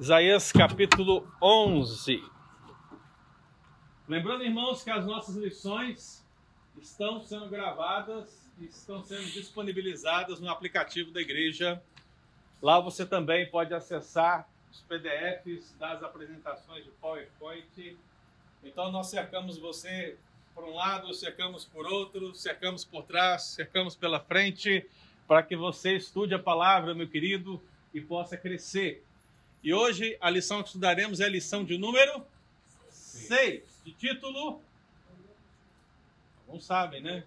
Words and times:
Isaías 0.00 0.52
capítulo 0.52 1.28
11. 1.42 2.22
Lembrando, 4.08 4.44
irmãos, 4.44 4.84
que 4.84 4.90
as 4.90 5.04
nossas 5.04 5.34
lições 5.34 6.24
estão 6.80 7.20
sendo 7.20 7.48
gravadas 7.48 8.48
e 8.60 8.66
estão 8.66 9.02
sendo 9.02 9.24
disponibilizadas 9.24 10.38
no 10.38 10.48
aplicativo 10.48 11.10
da 11.10 11.20
igreja. 11.20 11.82
Lá 12.62 12.78
você 12.78 13.04
também 13.04 13.50
pode 13.50 13.74
acessar 13.74 14.48
os 14.70 14.80
PDFs 14.82 15.74
das 15.80 16.00
apresentações 16.00 16.84
de 16.84 16.90
PowerPoint. 16.92 17.96
Então 18.62 18.92
nós 18.92 19.08
cercamos 19.08 19.58
você 19.58 20.16
por 20.54 20.62
um 20.62 20.76
lado, 20.76 21.12
cercamos 21.12 21.64
por 21.64 21.84
outro, 21.84 22.36
cercamos 22.36 22.84
por 22.84 23.02
trás, 23.02 23.42
cercamos 23.42 23.96
pela 23.96 24.20
frente, 24.20 24.88
para 25.26 25.42
que 25.42 25.56
você 25.56 25.96
estude 25.96 26.34
a 26.34 26.38
palavra, 26.38 26.94
meu 26.94 27.08
querido, 27.08 27.60
e 27.92 28.00
possa 28.00 28.36
crescer. 28.36 29.04
E 29.62 29.74
hoje 29.74 30.16
a 30.20 30.30
lição 30.30 30.62
que 30.62 30.68
estudaremos 30.68 31.18
é 31.18 31.24
a 31.24 31.28
lição 31.28 31.64
de 31.64 31.76
número 31.76 32.24
6, 32.90 33.82
de 33.84 33.92
título. 33.92 34.60
Alguns 36.46 36.64
sabem, 36.64 37.02
né? 37.02 37.24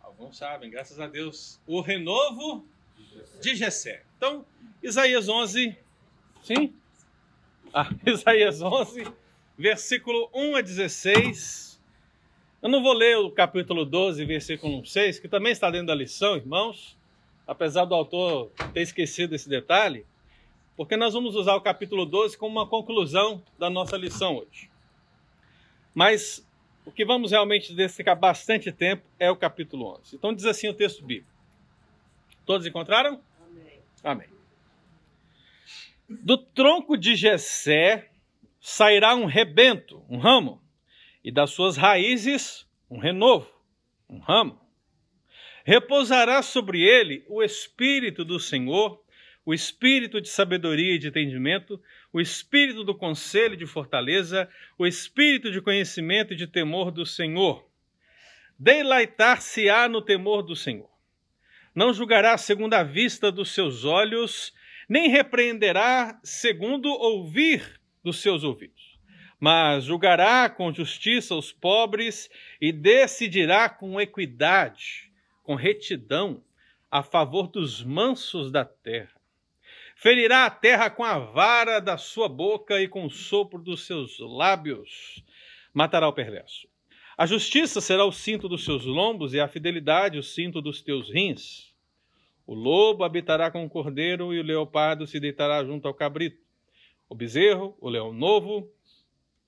Alguns 0.00 0.36
sabem, 0.36 0.68
graças 0.68 0.98
a 0.98 1.06
Deus. 1.06 1.60
O 1.64 1.80
renovo 1.80 2.66
de 3.40 3.54
Gessé. 3.54 4.02
Então, 4.16 4.44
Isaías 4.82 5.28
11, 5.28 5.76
sim? 6.42 6.74
Ah, 7.72 7.88
Isaías 8.04 8.60
11, 8.60 9.06
versículo 9.56 10.28
1 10.34 10.56
a 10.56 10.60
16. 10.60 11.80
Eu 12.60 12.68
não 12.68 12.82
vou 12.82 12.94
ler 12.94 13.16
o 13.18 13.30
capítulo 13.30 13.84
12, 13.84 14.24
versículo 14.24 14.84
6, 14.84 15.20
que 15.20 15.28
também 15.28 15.52
está 15.52 15.70
dentro 15.70 15.86
da 15.86 15.94
lição, 15.94 16.36
irmãos, 16.36 16.96
apesar 17.46 17.84
do 17.84 17.94
autor 17.94 18.50
ter 18.74 18.82
esquecido 18.82 19.36
esse 19.36 19.48
detalhe 19.48 20.04
porque 20.78 20.96
nós 20.96 21.12
vamos 21.12 21.34
usar 21.34 21.56
o 21.56 21.60
capítulo 21.60 22.06
12 22.06 22.38
como 22.38 22.52
uma 22.52 22.64
conclusão 22.64 23.42
da 23.58 23.68
nossa 23.68 23.96
lição 23.96 24.36
hoje. 24.36 24.70
Mas 25.92 26.48
o 26.86 26.92
que 26.92 27.04
vamos 27.04 27.32
realmente 27.32 27.74
dedicar 27.74 28.14
bastante 28.14 28.70
tempo 28.70 29.02
é 29.18 29.28
o 29.28 29.34
capítulo 29.34 29.98
11. 29.98 30.14
Então 30.14 30.32
diz 30.32 30.44
assim 30.44 30.68
o 30.68 30.74
texto 30.74 31.04
bíblico. 31.04 31.36
Todos 32.46 32.64
encontraram? 32.64 33.20
Amém. 33.44 33.80
Amém. 34.04 34.28
Do 36.08 36.38
tronco 36.38 36.96
de 36.96 37.16
Jessé 37.16 38.12
sairá 38.60 39.16
um 39.16 39.24
rebento, 39.24 40.00
um 40.08 40.18
ramo, 40.18 40.62
e 41.24 41.32
das 41.32 41.50
suas 41.50 41.76
raízes 41.76 42.68
um 42.88 42.98
renovo, 42.98 43.50
um 44.08 44.20
ramo. 44.20 44.60
Repousará 45.64 46.40
sobre 46.40 46.80
ele 46.80 47.24
o 47.28 47.42
espírito 47.42 48.24
do 48.24 48.38
Senhor, 48.38 49.02
o 49.48 49.54
espírito 49.54 50.20
de 50.20 50.28
sabedoria 50.28 50.96
e 50.96 50.98
de 50.98 51.08
entendimento, 51.08 51.80
o 52.12 52.20
espírito 52.20 52.84
do 52.84 52.94
conselho 52.94 53.54
e 53.54 53.56
de 53.56 53.64
fortaleza, 53.64 54.46
o 54.76 54.86
espírito 54.86 55.50
de 55.50 55.62
conhecimento 55.62 56.34
e 56.34 56.36
de 56.36 56.46
temor 56.46 56.90
do 56.90 57.06
Senhor. 57.06 57.66
Deleitar-se-á 58.58 59.88
no 59.88 60.02
temor 60.02 60.42
do 60.42 60.54
Senhor. 60.54 60.90
Não 61.74 61.94
julgará 61.94 62.36
segundo 62.36 62.74
a 62.74 62.82
vista 62.82 63.32
dos 63.32 63.54
seus 63.54 63.86
olhos, 63.86 64.52
nem 64.86 65.08
repreenderá 65.08 66.20
segundo 66.22 66.90
ouvir 66.90 67.80
dos 68.04 68.20
seus 68.20 68.44
ouvidos. 68.44 68.98
Mas 69.40 69.84
julgará 69.84 70.50
com 70.50 70.70
justiça 70.74 71.34
os 71.34 71.50
pobres 71.50 72.28
e 72.60 72.70
decidirá 72.70 73.70
com 73.70 73.98
equidade, 73.98 75.10
com 75.42 75.54
retidão, 75.54 76.44
a 76.90 77.02
favor 77.02 77.46
dos 77.48 77.82
mansos 77.82 78.52
da 78.52 78.66
terra 78.66 79.17
Ferirá 80.00 80.46
a 80.46 80.50
terra 80.50 80.88
com 80.88 81.02
a 81.02 81.18
vara 81.18 81.80
da 81.80 81.98
sua 81.98 82.28
boca 82.28 82.80
e 82.80 82.86
com 82.86 83.04
o 83.04 83.10
sopro 83.10 83.60
dos 83.60 83.84
seus 83.84 84.20
lábios. 84.20 85.24
Matará 85.74 86.06
o 86.06 86.12
perverso. 86.12 86.68
A 87.16 87.26
justiça 87.26 87.80
será 87.80 88.04
o 88.04 88.12
cinto 88.12 88.48
dos 88.48 88.64
seus 88.64 88.84
lombos 88.84 89.34
e 89.34 89.40
a 89.40 89.48
fidelidade 89.48 90.16
o 90.16 90.22
cinto 90.22 90.62
dos 90.62 90.80
teus 90.82 91.10
rins. 91.10 91.74
O 92.46 92.54
lobo 92.54 93.02
habitará 93.02 93.50
com 93.50 93.64
o 93.64 93.68
cordeiro 93.68 94.32
e 94.32 94.38
o 94.38 94.44
leopardo 94.44 95.04
se 95.04 95.18
deitará 95.18 95.64
junto 95.64 95.88
ao 95.88 95.94
cabrito. 95.94 96.40
O 97.08 97.14
bezerro, 97.16 97.76
o 97.80 97.88
leão 97.88 98.12
novo 98.12 98.70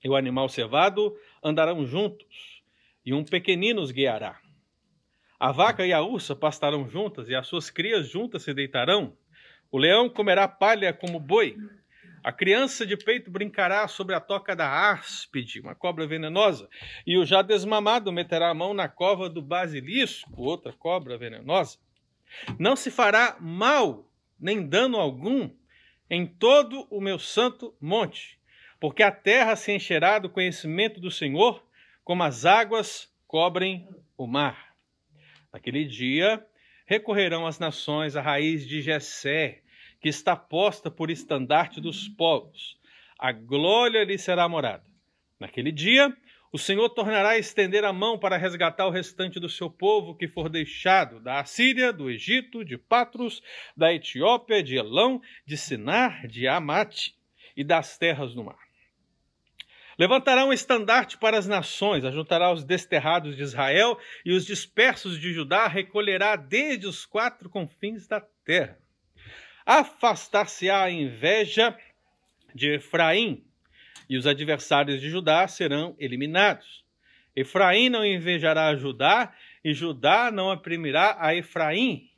e 0.03 0.09
o 0.09 0.17
animal 0.17 0.49
cevado 0.49 1.17
andarão 1.41 1.85
juntos, 1.85 2.61
e 3.05 3.13
um 3.13 3.23
pequenino 3.23 3.81
os 3.81 3.91
guiará. 3.91 4.41
A 5.39 5.53
vaca 5.53 5.85
e 5.85 5.93
a 5.93 6.01
ursa 6.01 6.35
pastarão 6.35 6.89
juntas, 6.89 7.29
e 7.29 7.35
as 7.35 7.47
suas 7.47 7.69
crias 7.69 8.09
juntas 8.09 8.43
se 8.43 8.53
deitarão. 8.53 9.15
O 9.71 9.77
leão 9.77 10.09
comerá 10.09 10.47
palha 10.47 10.91
como 10.91 11.19
boi. 11.19 11.55
A 12.23 12.31
criança 12.31 12.85
de 12.85 12.97
peito 12.97 13.31
brincará 13.31 13.87
sobre 13.87 14.13
a 14.13 14.19
toca 14.19 14.55
da 14.55 14.91
áspide, 14.91 15.59
uma 15.59 15.73
cobra 15.73 16.05
venenosa. 16.05 16.69
E 17.07 17.17
o 17.17 17.25
já 17.25 17.41
desmamado 17.41 18.11
meterá 18.11 18.49
a 18.49 18.53
mão 18.53 18.73
na 18.73 18.87
cova 18.87 19.29
do 19.29 19.41
basilisco, 19.41 20.29
outra 20.39 20.73
cobra 20.73 21.17
venenosa. 21.17 21.79
Não 22.59 22.75
se 22.75 22.91
fará 22.91 23.37
mal, 23.39 24.07
nem 24.39 24.67
dano 24.67 24.97
algum, 24.97 25.49
em 26.09 26.27
todo 26.27 26.85
o 26.89 26.99
meu 26.99 27.17
santo 27.17 27.73
monte, 27.79 28.37
porque 28.79 29.01
a 29.01 29.11
terra 29.11 29.55
se 29.55 29.71
encherá 29.71 30.19
do 30.19 30.29
conhecimento 30.29 30.99
do 30.99 31.09
Senhor, 31.09 31.65
como 32.03 32.23
as 32.23 32.45
águas 32.45 33.11
cobrem 33.25 33.87
o 34.17 34.27
mar. 34.27 34.75
Naquele 35.51 35.85
dia 35.85 36.45
recorrerão 36.91 37.47
as 37.47 37.57
nações 37.57 38.17
à 38.17 38.21
raiz 38.21 38.67
de 38.67 38.81
Jessé, 38.81 39.61
que 40.01 40.09
está 40.09 40.35
posta 40.35 40.91
por 40.91 41.09
estandarte 41.09 41.79
dos 41.79 42.09
povos. 42.09 42.77
A 43.17 43.31
glória 43.31 44.03
lhe 44.03 44.17
será 44.17 44.49
morada. 44.49 44.83
Naquele 45.39 45.71
dia, 45.71 46.13
o 46.51 46.57
Senhor 46.57 46.89
tornará 46.89 47.29
a 47.29 47.37
estender 47.37 47.85
a 47.85 47.93
mão 47.93 48.19
para 48.19 48.35
resgatar 48.35 48.87
o 48.87 48.89
restante 48.89 49.39
do 49.39 49.47
seu 49.47 49.69
povo 49.69 50.13
que 50.13 50.27
for 50.27 50.49
deixado 50.49 51.21
da 51.21 51.39
Assíria, 51.39 51.93
do 51.93 52.09
Egito, 52.09 52.65
de 52.65 52.77
Patros, 52.77 53.41
da 53.77 53.93
Etiópia, 53.93 54.61
de 54.61 54.75
Elão, 54.75 55.21
de 55.45 55.55
Sinar, 55.55 56.27
de 56.27 56.45
Amate 56.45 57.15
e 57.55 57.63
das 57.63 57.97
terras 57.97 58.33
do 58.33 58.43
mar. 58.43 58.70
Levantará 60.01 60.43
um 60.43 60.51
estandarte 60.51 61.15
para 61.15 61.37
as 61.37 61.45
nações, 61.45 62.03
ajuntará 62.03 62.51
os 62.51 62.63
desterrados 62.63 63.35
de 63.35 63.43
Israel 63.43 63.99
e 64.25 64.33
os 64.33 64.47
dispersos 64.47 65.19
de 65.19 65.31
Judá 65.31 65.67
recolherá 65.67 66.35
desde 66.35 66.87
os 66.87 67.05
quatro 67.05 67.47
confins 67.51 68.07
da 68.07 68.19
terra. 68.43 68.79
Afastar-se-á 69.63 70.85
a 70.85 70.89
inveja 70.89 71.77
de 72.55 72.77
Efraim, 72.77 73.45
e 74.09 74.17
os 74.17 74.25
adversários 74.25 74.99
de 74.99 75.07
Judá 75.07 75.47
serão 75.47 75.95
eliminados. 75.99 76.83
Efraim 77.35 77.87
não 77.87 78.03
invejará 78.03 78.75
Judá, 78.75 79.31
e 79.63 79.71
Judá 79.71 80.31
não 80.31 80.51
oprimirá 80.51 81.15
a 81.19 81.35
Efraim. 81.35 82.09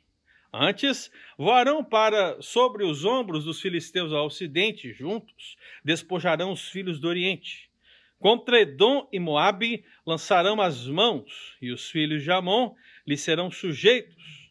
Antes, 0.50 1.12
voarão 1.36 1.84
para 1.84 2.40
sobre 2.40 2.82
os 2.82 3.04
ombros 3.04 3.44
dos 3.44 3.60
filisteus 3.60 4.10
ao 4.10 4.24
ocidente, 4.24 4.90
juntos, 4.90 5.58
despojarão 5.84 6.50
os 6.50 6.66
filhos 6.66 6.98
do 6.98 7.08
oriente. 7.08 7.73
Contra 8.24 8.58
Edom 8.58 9.06
e 9.12 9.20
Moabe 9.20 9.84
lançarão 10.06 10.58
as 10.58 10.86
mãos, 10.86 11.58
e 11.60 11.70
os 11.70 11.90
filhos 11.90 12.22
de 12.22 12.32
Amon 12.32 12.74
lhe 13.06 13.18
serão 13.18 13.50
sujeitos 13.50 14.44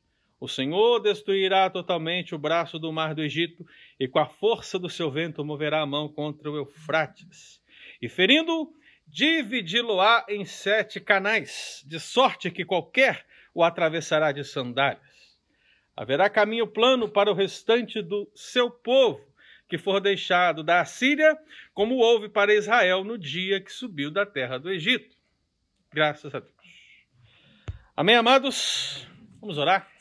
o 0.44 0.48
Senhor 0.50 1.00
destruirá 1.00 1.70
totalmente 1.70 2.36
o 2.36 2.38
braço 2.38 2.78
do 2.78 2.92
mar 2.92 3.16
do 3.16 3.24
Egito 3.24 3.66
e 3.98 4.10
com 4.10 4.20
a 4.20 4.26
força 4.26 4.78
do 4.78 4.90
seu 4.90 5.10
vento 5.10 5.46
moverá 5.46 5.80
a 5.80 5.86
mão 5.86 6.10
contra 6.10 6.52
o 6.52 6.58
Eufrates. 6.58 7.62
E 8.02 8.10
ferindo, 8.10 8.70
dividi-lo-á 9.08 10.26
em 10.28 10.44
sete 10.44 11.00
canais, 11.00 11.82
de 11.88 11.98
sorte 11.98 12.52
que 12.52 12.66
qualquer 12.66 13.26
o 13.54 13.64
atravessará 13.64 14.34
de 14.34 14.44
sandálias. 14.44 15.00
Haverá 15.96 16.30
caminho 16.30 16.68
plano 16.68 17.08
para 17.08 17.32
o 17.32 17.34
restante 17.34 18.02
do 18.02 18.30
seu 18.36 18.70
povo, 18.70 19.26
que 19.74 19.78
for 19.80 20.00
deixado 20.00 20.64
da 20.64 20.82
Assíria, 20.82 21.36
como 21.74 21.96
houve 21.96 22.30
para 22.30 22.54
Israel 22.54 23.04
no 23.04 23.18
dia 23.18 23.60
que 23.60 23.72
subiu 23.72 24.12
da 24.12 24.24
terra 24.24 24.60
do 24.60 24.70
Egito. 24.70 25.18
Graças 25.92 26.36
a 26.36 26.40
Deus. 26.40 26.54
Amém, 27.96 28.16
amados? 28.16 29.08
Vamos 29.42 29.58
orar? 29.58 29.92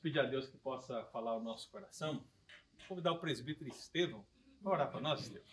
pedir 0.00 0.20
a 0.20 0.22
Deus 0.22 0.48
que 0.48 0.56
possa 0.58 1.04
falar 1.06 1.36
o 1.36 1.42
nosso 1.42 1.68
coração. 1.68 2.24
Vou 2.78 2.88
convidar 2.90 3.10
o 3.10 3.18
presbítero 3.18 3.68
Estevão 3.68 4.24
para 4.62 4.72
orar 4.72 4.90
para 4.92 5.00
nós, 5.00 5.20
Estevão. 5.22 5.44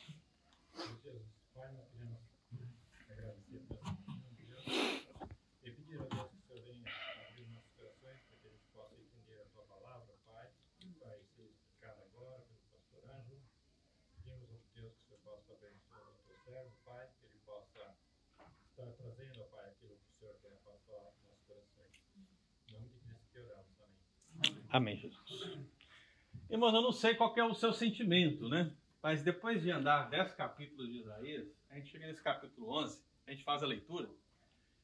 Amém, 24.70 24.98
Jesus. 24.98 25.60
Irmãos, 26.50 26.74
eu 26.74 26.82
não 26.82 26.92
sei 26.92 27.16
qual 27.16 27.34
é 27.38 27.44
o 27.44 27.54
seu 27.54 27.74
sentimento, 27.74 28.48
né? 28.50 28.74
Mas 29.02 29.22
depois 29.22 29.62
de 29.62 29.72
andar 29.72 30.10
dez 30.10 30.32
capítulos 30.34 30.88
de 30.92 31.00
Isaías, 31.00 31.48
a 31.70 31.76
gente 31.76 31.90
chega 31.90 32.08
nesse 32.08 32.22
capítulo 32.22 32.72
11, 32.72 33.02
a 33.26 33.32
gente 33.32 33.44
faz 33.44 33.64
a 33.64 33.68
leitura. 33.68 34.10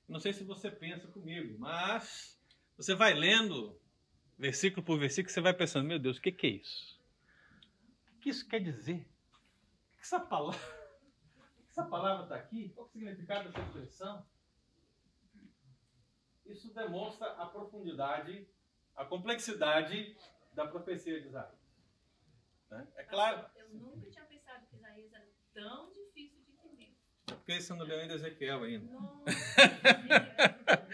Não 0.07 0.19
sei 0.19 0.33
se 0.33 0.43
você 0.43 0.69
pensa 0.69 1.07
comigo, 1.07 1.57
mas 1.59 2.39
você 2.77 2.93
vai 2.93 3.13
lendo 3.13 3.79
versículo 4.37 4.85
por 4.85 4.99
versículo, 4.99 5.33
você 5.33 5.41
vai 5.41 5.53
pensando, 5.53 5.87
meu 5.87 5.99
Deus, 5.99 6.17
o 6.17 6.21
que, 6.21 6.31
que 6.31 6.47
é 6.47 6.49
isso? 6.51 6.99
O 8.15 8.19
que 8.19 8.29
isso 8.29 8.47
quer 8.47 8.59
dizer? 8.59 9.05
O 9.91 9.95
que 9.97 10.01
essa 10.01 10.19
palavra 10.19 10.59
essa 11.69 11.83
palavra 11.83 12.23
está 12.23 12.35
aqui? 12.35 12.69
Qual 12.69 12.85
é 12.85 12.89
o 12.89 12.91
significado 12.91 13.49
dessa 13.49 13.65
expressão? 13.65 14.25
Isso 16.45 16.73
demonstra 16.73 17.27
a 17.31 17.45
profundidade, 17.45 18.47
a 18.95 19.05
complexidade 19.05 20.15
da 20.53 20.67
profecia 20.67 21.19
de 21.19 21.27
Isaías. 21.27 21.63
Né? 22.69 22.87
É 22.95 23.03
claro. 23.03 23.45
Eu 23.55 23.69
nunca 23.69 24.09
tinha 24.09 24.25
pensado 24.25 24.65
que 24.67 24.75
Isaías 24.75 25.13
era 25.13 25.27
tão 25.53 25.91
difícil 25.93 26.39
de 26.43 26.51
entender. 26.51 26.95
Porque 27.25 27.61
você 27.61 27.73
não 27.73 27.85
leu 27.85 27.99
ainda 27.99 28.13
Ezequiel 28.15 28.63
ainda. 28.63 28.91
Nossa, 28.91 29.23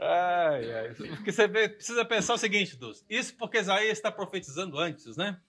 Ai, 0.00 0.72
ai. 0.72 0.94
Porque 0.94 1.32
você 1.32 1.48
precisa 1.48 2.04
pensar 2.04 2.34
o 2.34 2.38
seguinte, 2.38 2.76
Dulce. 2.76 3.04
Isso 3.10 3.36
porque 3.36 3.58
Isaías 3.58 3.98
está 3.98 4.12
profetizando 4.12 4.78
antes, 4.78 5.16
né? 5.16 5.40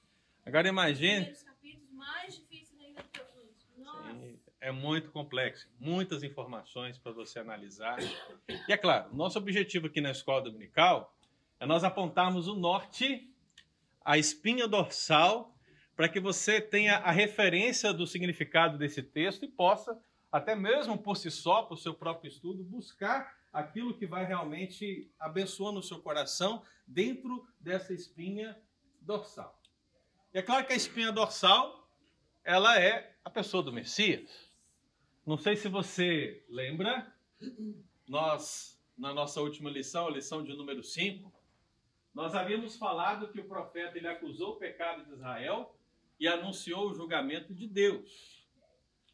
Agora 0.43 0.67
imagine. 0.67 1.29
Os 1.29 1.43
capítulos 1.43 1.91
mais 1.91 2.35
difíceis 2.35 2.79
ainda 2.79 3.03
que 3.03 3.19
eu 3.19 3.25
fiz. 3.25 3.77
Nossa. 3.77 4.11
Sim, 4.11 4.39
É 4.59 4.71
muito 4.71 5.11
complexo, 5.11 5.69
muitas 5.79 6.23
informações 6.23 6.97
para 6.97 7.11
você 7.11 7.37
analisar. 7.37 7.99
E 8.67 8.73
é 8.73 8.77
claro, 8.77 9.13
nosso 9.15 9.37
objetivo 9.37 9.85
aqui 9.85 10.01
na 10.01 10.09
escola 10.09 10.41
dominical 10.41 11.15
é 11.59 11.65
nós 11.65 11.83
apontarmos 11.83 12.47
o 12.47 12.55
norte, 12.55 13.29
a 14.03 14.17
espinha 14.17 14.67
dorsal, 14.67 15.55
para 15.95 16.07
que 16.07 16.19
você 16.19 16.61
tenha 16.61 16.97
a 16.97 17.11
referência 17.11 17.93
do 17.93 18.07
significado 18.07 18.77
desse 18.77 19.03
texto 19.03 19.43
e 19.43 19.47
possa, 19.49 20.01
até 20.31 20.55
mesmo 20.55 20.97
por 20.97 21.17
si 21.17 21.29
só, 21.29 21.63
por 21.63 21.77
seu 21.77 21.93
próprio 21.93 22.29
estudo, 22.29 22.63
buscar 22.63 23.37
aquilo 23.51 23.93
que 23.93 24.07
vai 24.07 24.25
realmente 24.25 25.11
abençoando 25.19 25.79
o 25.79 25.83
seu 25.83 25.99
coração 25.99 26.63
dentro 26.87 27.45
dessa 27.59 27.93
espinha 27.93 28.57
dorsal. 29.01 29.59
E 30.33 30.37
é 30.37 30.41
claro 30.41 30.65
que 30.65 30.71
a 30.71 30.77
espinha 30.77 31.11
dorsal, 31.11 31.91
ela 32.43 32.79
é 32.79 33.17
a 33.25 33.29
pessoa 33.29 33.61
do 33.61 33.73
Messias. 33.73 34.49
Não 35.25 35.37
sei 35.37 35.55
se 35.55 35.67
você 35.67 36.45
lembra, 36.47 37.13
nós, 38.07 38.81
na 38.97 39.13
nossa 39.13 39.41
última 39.41 39.69
lição, 39.69 40.07
a 40.07 40.11
lição 40.11 40.43
de 40.43 40.55
número 40.55 40.81
5, 40.81 41.38
nós 42.13 42.35
havíamos 42.35 42.75
falado 42.75 43.27
que 43.29 43.39
o 43.39 43.47
profeta 43.47 43.97
ele 43.97 44.07
acusou 44.07 44.53
o 44.53 44.55
pecado 44.55 45.05
de 45.05 45.13
Israel 45.13 45.75
e 46.19 46.27
anunciou 46.27 46.89
o 46.89 46.93
julgamento 46.93 47.53
de 47.53 47.67
Deus. 47.67 48.47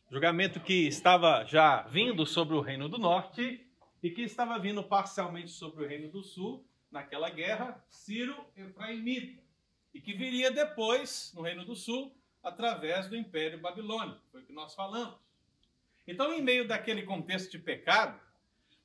Julgamento 0.10 0.60
que 0.60 0.88
estava 0.88 1.44
já 1.46 1.82
vindo 1.84 2.26
sobre 2.26 2.56
o 2.56 2.62
reino 2.62 2.88
do 2.88 2.98
norte 2.98 3.66
e 4.02 4.10
que 4.10 4.22
estava 4.22 4.58
vindo 4.60 4.84
parcialmente 4.84 5.50
sobre 5.50 5.84
o 5.84 5.88
reino 5.88 6.12
do 6.12 6.24
sul, 6.24 6.66
naquela 6.92 7.30
guerra, 7.30 7.84
Ciro-Efraimita, 7.90 9.42
e 9.94 10.00
que 10.00 10.14
viria 10.14 10.52
depois, 10.52 11.34
no 11.36 11.42
reino 11.42 11.66
do 11.66 11.76
sul, 11.76 12.16
através 12.44 13.08
do 13.10 13.16
Império 13.16 13.60
Babilônico, 13.60 14.22
foi 14.32 14.42
o 14.42 14.46
que 14.46 14.54
nós 14.54 14.76
falamos. 14.76 15.18
Então, 16.08 16.32
em 16.32 16.42
meio 16.42 16.68
daquele 16.68 17.04
contexto 17.04 17.50
de 17.52 17.60
pecado, 17.60 18.20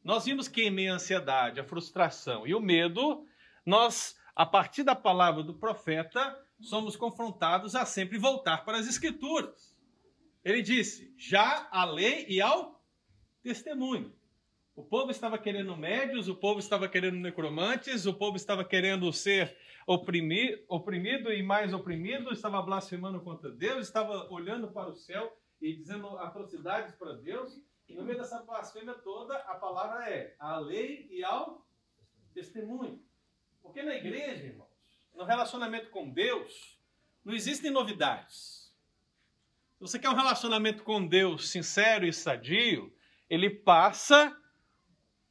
nós 0.03 0.25
vimos 0.25 0.49
que 0.49 0.63
em 0.63 0.71
meio 0.71 0.93
à 0.93 0.95
ansiedade, 0.95 1.61
a 1.61 1.65
frustração 1.65 2.47
e 2.47 2.55
o 2.55 2.61
medo, 2.61 3.27
nós, 3.65 4.17
a 4.35 4.47
partir 4.47 4.83
da 4.83 4.95
palavra 4.95 5.43
do 5.43 5.55
profeta, 5.55 6.37
somos 6.61 6.97
confrontados 6.97 7.75
a 7.75 7.85
sempre 7.85 8.19
voltar 8.19 8.65
para 8.65 8.79
as 8.79 8.89
Escrituras. 8.89 9.77
Ele 10.45 10.63
disse: 10.63 11.15
já 11.17 11.69
à 11.71 11.85
lei 11.85 12.27
e 12.29 12.41
ao 12.41 12.83
testemunho. 13.43 14.15
O 14.75 14.83
povo 14.83 15.11
estava 15.11 15.37
querendo 15.37 15.77
médios, 15.77 16.29
o 16.29 16.35
povo 16.35 16.59
estava 16.59 16.89
querendo 16.89 17.17
necromantes, 17.17 18.07
o 18.07 18.15
povo 18.15 18.37
estava 18.37 18.65
querendo 18.65 19.13
ser 19.13 19.55
oprimido, 19.87 20.63
oprimido 20.69 21.33
e 21.33 21.43
mais 21.43 21.75
oprimido, 21.75 22.33
estava 22.33 22.63
blasfemando 22.63 23.21
contra 23.21 23.51
Deus, 23.51 23.87
estava 23.87 24.33
olhando 24.33 24.69
para 24.69 24.89
o 24.89 24.95
céu 24.95 25.37
e 25.61 25.75
dizendo 25.75 26.09
atrocidades 26.19 26.95
para 26.95 27.13
Deus. 27.15 27.61
E 27.89 27.95
no 27.95 28.05
meio 28.05 28.19
dessa 28.19 28.43
blasfêmia 28.43 28.95
toda, 28.95 29.37
a 29.37 29.57
palavra 29.57 30.09
é 30.09 30.35
a 30.39 30.59
lei 30.59 31.09
e 31.11 31.23
ao 31.25 31.67
testemunho. 32.33 33.03
Porque 33.63 33.83
na 33.83 33.95
igreja, 33.95 34.47
irmãos, 34.47 34.69
no 35.15 35.25
relacionamento 35.25 35.91
com 35.91 36.11
Deus, 36.11 36.79
não 37.25 37.35
existem 37.35 37.71
novidades. 37.71 38.75
Se 39.75 39.81
você 39.81 39.99
quer 39.99 40.11
um 40.11 40.15
relacionamento 40.15 40.83
com 40.83 41.07
Deus 41.07 41.49
sincero 41.51 42.07
e 42.07 42.13
sadio, 42.13 42.93
ele 43.29 43.49
passa 43.49 44.37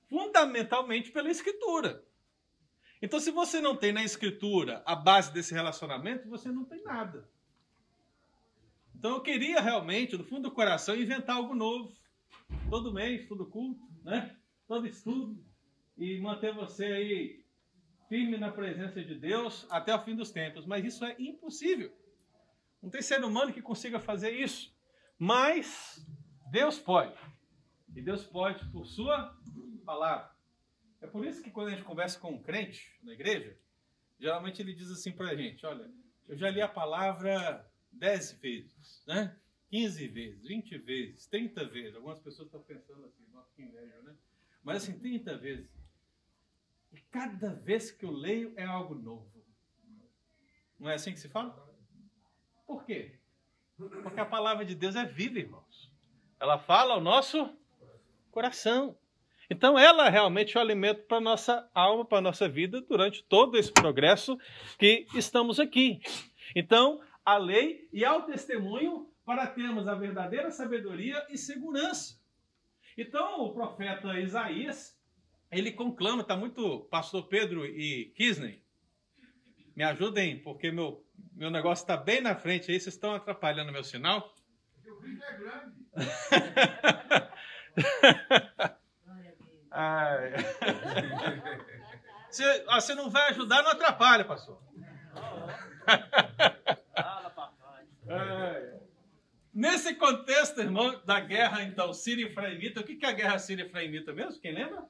fundamentalmente 0.07 1.11
pela 1.11 1.29
Escritura. 1.29 2.03
Então, 3.01 3.19
se 3.19 3.31
você 3.31 3.61
não 3.61 3.75
tem 3.75 3.91
na 3.91 4.03
Escritura 4.03 4.83
a 4.85 4.95
base 4.95 5.31
desse 5.31 5.53
relacionamento, 5.53 6.27
você 6.27 6.51
não 6.51 6.65
tem 6.65 6.83
nada. 6.83 7.29
Então, 8.95 9.11
eu 9.11 9.21
queria 9.21 9.61
realmente, 9.61 10.17
no 10.17 10.23
fundo 10.23 10.49
do 10.49 10.51
coração, 10.51 10.95
inventar 10.95 11.37
algo 11.37 11.55
novo. 11.55 11.95
Todo 12.69 12.93
mês, 12.93 13.27
todo 13.27 13.45
culto, 13.45 13.87
né? 14.03 14.35
todo 14.69 14.87
estudo. 14.87 15.43
E 15.97 16.19
manter 16.21 16.53
você 16.53 16.85
aí 16.85 17.43
firme 18.09 18.37
na 18.37 18.51
presença 18.51 19.01
de 19.01 19.15
Deus 19.15 19.65
até 19.69 19.95
o 19.95 20.03
fim 20.03 20.15
dos 20.15 20.31
tempos. 20.31 20.65
Mas 20.65 20.83
isso 20.83 21.05
é 21.05 21.15
impossível. 21.19 21.95
Não 22.81 22.89
tem 22.89 23.01
ser 23.01 23.23
humano 23.23 23.53
que 23.53 23.61
consiga 23.61 23.99
fazer 23.99 24.31
isso. 24.31 24.75
Mas 25.17 26.05
Deus 26.51 26.79
pode. 26.79 27.17
E 27.95 28.01
Deus 28.01 28.25
pode 28.25 28.65
por 28.71 28.85
sua 28.85 29.37
palavra. 29.85 30.31
É 31.01 31.07
por 31.07 31.25
isso 31.25 31.41
que 31.41 31.51
quando 31.51 31.67
a 31.67 31.71
gente 31.71 31.83
conversa 31.83 32.19
com 32.19 32.31
um 32.31 32.41
crente 32.41 32.99
na 33.03 33.13
igreja, 33.13 33.57
geralmente 34.19 34.61
ele 34.61 34.73
diz 34.73 34.89
assim 34.91 35.11
para 35.11 35.29
a 35.29 35.35
gente: 35.35 35.65
olha, 35.65 35.89
eu 36.27 36.37
já 36.37 36.49
li 36.49 36.61
a 36.61 36.67
palavra 36.67 37.65
dez 37.91 38.31
vezes, 38.33 39.03
né? 39.07 39.35
15 39.69 40.07
vezes, 40.07 40.47
20 40.47 40.77
vezes, 40.79 41.27
30 41.27 41.65
vezes. 41.65 41.95
Algumas 41.95 42.19
pessoas 42.19 42.47
estão 42.47 42.61
pensando 42.63 43.05
assim, 43.05 43.23
nossa, 43.31 43.53
que 43.55 43.61
inveja, 43.61 44.01
né? 44.01 44.15
Mas 44.63 44.83
assim, 44.83 44.97
30 44.97 45.37
vezes. 45.37 45.78
E 46.91 46.99
cada 47.11 47.53
vez 47.53 47.91
que 47.91 48.05
eu 48.05 48.11
leio 48.11 48.53
é 48.55 48.63
algo 48.63 48.95
novo. 48.95 49.29
Não 50.79 50.89
é 50.89 50.95
assim 50.95 51.11
que 51.11 51.19
se 51.19 51.29
fala? 51.29 51.55
Por 52.65 52.85
quê? 52.85 53.19
Porque 53.77 54.19
a 54.19 54.25
palavra 54.25 54.65
de 54.65 54.75
Deus 54.75 54.95
é 54.95 55.05
viva, 55.05 55.39
irmãos. 55.39 55.91
Ela 56.39 56.57
fala 56.57 56.93
ao 56.93 57.01
nosso 57.01 57.57
coração. 58.31 58.97
Então, 59.49 59.79
ela 59.79 60.09
realmente 60.09 60.55
é 60.55 60.59
o 60.59 60.63
alimento 60.63 61.03
para 61.03 61.17
a 61.17 61.21
nossa 61.21 61.69
alma, 61.73 62.05
para 62.05 62.19
a 62.19 62.21
nossa 62.21 62.47
vida, 62.47 62.81
durante 62.81 63.23
todo 63.23 63.57
esse 63.57 63.71
progresso 63.71 64.37
que 64.77 65.07
estamos 65.15 65.59
aqui. 65.59 65.99
Então, 66.55 67.01
a 67.25 67.37
lei 67.37 67.89
e 67.91 68.05
ao 68.05 68.23
testemunho 68.23 69.11
para 69.25 69.47
termos 69.47 69.87
a 69.87 69.95
verdadeira 69.95 70.51
sabedoria 70.51 71.25
e 71.29 71.37
segurança. 71.37 72.19
Então, 72.97 73.41
o 73.41 73.53
profeta 73.53 74.19
Isaías, 74.19 74.98
ele 75.51 75.71
conclama, 75.71 76.21
está 76.21 76.35
muito, 76.35 76.81
pastor 76.91 77.27
Pedro 77.27 77.65
e 77.65 78.11
Kisney, 78.15 78.61
me 79.75 79.83
ajudem, 79.83 80.39
porque 80.39 80.71
meu, 80.71 81.03
meu 81.33 81.49
negócio 81.49 81.83
está 81.83 81.97
bem 81.97 82.21
na 82.21 82.35
frente 82.35 82.71
aí, 82.71 82.79
vocês 82.79 82.95
estão 82.95 83.13
atrapalhando 83.13 83.71
meu 83.71 83.83
sinal. 83.83 84.33
O 84.85 85.01
vídeo 85.01 85.23
é 85.23 85.37
grande. 85.37 85.75
Ai. 89.71 90.33
Ó, 92.67 92.75
você 92.75 92.95
não 92.95 93.09
vai 93.09 93.29
ajudar, 93.29 93.63
não 93.63 93.71
atrapalha, 93.71 94.25
pastor. 94.25 94.61
Ai. 98.07 98.73
Nesse 99.53 99.95
contexto, 99.95 100.61
irmão, 100.61 101.01
da 101.05 101.19
guerra, 101.19 101.63
então, 101.63 101.93
Síria-Efraimita, 101.93 102.79
o 102.79 102.83
que 102.83 103.05
é 103.05 103.09
a 103.09 103.11
guerra 103.11 103.39
Síria-Efraimita 103.39 104.13
mesmo? 104.13 104.39
Quem 104.39 104.53
lembra? 104.53 104.87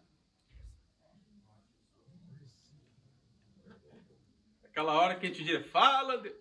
Aquela 4.69 4.93
hora 4.93 5.15
que 5.15 5.25
a 5.25 5.29
gente 5.29 5.43
diz, 5.43 5.65
fala 5.67 6.17
Deus. 6.17 6.37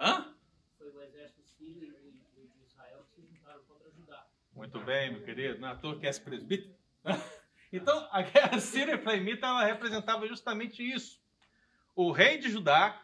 Hã? 0.00 0.34
Foi 0.76 0.90
o 0.90 1.02
exército 1.02 1.42
sírio 1.44 1.82
e 1.82 2.48
de 2.48 2.64
Israel 2.64 3.04
que 3.14 3.20
se 3.20 3.26
juntaram 3.26 3.62
contra 3.64 3.90
Judá. 3.90 4.26
Muito 4.52 4.80
bem, 4.80 5.12
meu 5.12 5.24
querido. 5.24 5.60
Não 5.60 5.68
é 5.68 5.72
à 5.72 5.76
toa 5.76 5.98
que 5.98 6.06
és 6.06 6.18
presbítero. 6.18 6.74
Então, 7.70 8.08
a 8.10 8.22
guerra 8.22 8.58
síria-efraimita 8.60 9.46
ela 9.46 9.62
representava 9.62 10.26
justamente 10.26 10.82
isso. 10.82 11.20
O 11.94 12.10
rei 12.12 12.38
de 12.38 12.48
Judá 12.48 12.98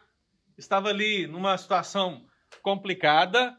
estava 0.57 0.89
ali 0.89 1.27
numa 1.27 1.55
situação 1.55 2.27
complicada 2.63 3.55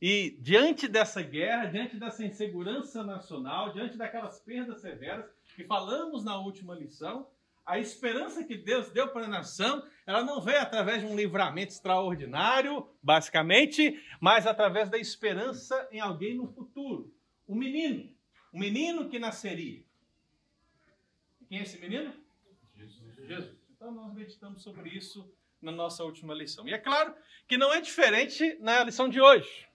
e 0.00 0.36
diante 0.40 0.88
dessa 0.88 1.22
guerra, 1.22 1.66
diante 1.66 1.96
dessa 1.96 2.24
insegurança 2.24 3.04
nacional, 3.04 3.72
diante 3.72 3.96
daquelas 3.96 4.40
perdas 4.40 4.80
severas 4.80 5.30
que 5.54 5.64
falamos 5.64 6.24
na 6.24 6.36
última 6.38 6.74
lição, 6.74 7.28
a 7.64 7.78
esperança 7.78 8.44
que 8.44 8.56
Deus 8.56 8.90
deu 8.90 9.08
para 9.08 9.26
a 9.26 9.28
nação, 9.28 9.86
ela 10.06 10.24
não 10.24 10.40
veio 10.40 10.60
através 10.60 11.00
de 11.00 11.06
um 11.06 11.14
livramento 11.14 11.72
extraordinário, 11.72 12.88
basicamente, 13.02 14.02
mas 14.20 14.46
através 14.46 14.88
da 14.88 14.98
esperança 14.98 15.88
em 15.92 16.00
alguém 16.00 16.36
no 16.36 16.48
futuro. 16.48 17.14
Um 17.46 17.54
menino, 17.54 18.12
um 18.52 18.58
menino 18.58 19.08
que 19.08 19.18
nasceria. 19.18 19.84
Quem 21.48 21.58
é 21.58 21.62
esse 21.62 21.78
menino? 21.80 22.12
Jesus. 22.76 23.16
Jesus. 23.26 23.58
Então 23.70 23.92
nós 23.92 24.12
meditamos 24.14 24.62
sobre 24.62 24.90
isso 24.90 25.32
na 25.60 25.72
nossa 25.72 26.04
última 26.04 26.34
lição. 26.34 26.66
E 26.68 26.72
é 26.72 26.78
claro 26.78 27.14
que 27.46 27.58
não 27.58 27.72
é 27.72 27.80
diferente 27.80 28.56
na 28.60 28.84
lição 28.84 29.08
de 29.08 29.20
hoje. 29.20 29.68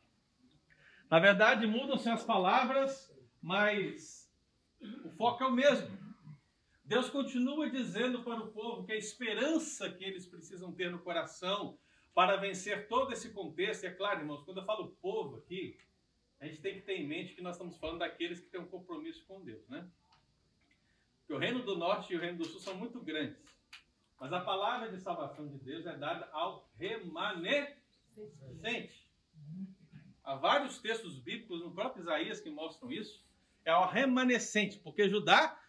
Na 1.10 1.20
verdade, 1.20 1.68
mudam-se 1.68 2.10
as 2.10 2.24
palavras, 2.24 3.13
mas 3.42 4.32
o 5.04 5.10
foco 5.12 5.44
é 5.44 5.48
o 5.48 5.51
mesmo. 5.51 6.04
Deus 6.86 7.10
continua 7.10 7.68
dizendo 7.70 8.24
para 8.24 8.42
o 8.42 8.51
povo 8.51 8.86
que 8.86 8.92
a 8.92 8.98
esperança 8.98 9.92
que 9.92 10.04
eles 10.04 10.27
precisam 10.27 10.72
ter 10.72 10.92
no 10.92 11.00
coração 11.00 11.80
para 12.13 12.38
vencer 12.38 12.88
todo 12.88 13.12
esse 13.12 13.32
contexto, 13.32 13.84
e 13.84 13.88
é 13.88 13.92
claro, 13.92 14.20
irmãos, 14.20 14.44
quando 14.44 14.60
eu 14.60 14.65
falo 14.65 14.96
povo 15.01 15.38
aqui, 15.38 15.77
a 16.39 16.46
gente 16.46 16.62
tem 16.62 16.75
que 16.75 16.82
ter 16.82 16.94
em 16.98 17.08
mente 17.08 17.34
que 17.34 17.42
nós 17.42 17.56
estamos 17.56 17.75
falando 17.77 18.00
daqueles 18.00 18.39
que 18.39 18.50
têm 18.50 18.62
um 18.62 18.68
compromisso 18.68 19.25
com 19.25 19.44
Deus, 19.44 19.68
né? 19.68 19.89
Porque 21.20 21.34
o 21.34 21.39
reino 21.39 21.63
do 21.63 21.75
norte 21.75 22.13
e 22.13 22.15
o 22.15 22.20
reino 22.20 22.38
do 22.38 22.46
sul 22.46 22.60
são 22.60 22.75
muito 22.75 23.01
grandes. 23.01 23.44
Mas 24.20 24.32
a 24.32 24.39
palavra 24.39 24.92
de 24.92 25.01
salvação 25.01 25.48
de 25.48 25.58
Deus 25.58 25.88
é 25.88 25.98
dada 25.98 26.30
ao 26.32 26.70
remanescente. 26.77 27.75
Há 30.24 30.36
vários 30.36 30.77
textos 30.77 31.18
bíblicos 31.18 31.62
no 31.62 31.74
próprio 31.74 32.04
Isaías 32.04 32.39
que 32.39 32.50
mostram 32.51 32.92
isso. 32.92 33.25
É 33.65 33.72
ao 33.72 33.89
remanescente, 33.89 34.77
porque 34.80 35.10
Judá 35.10 35.60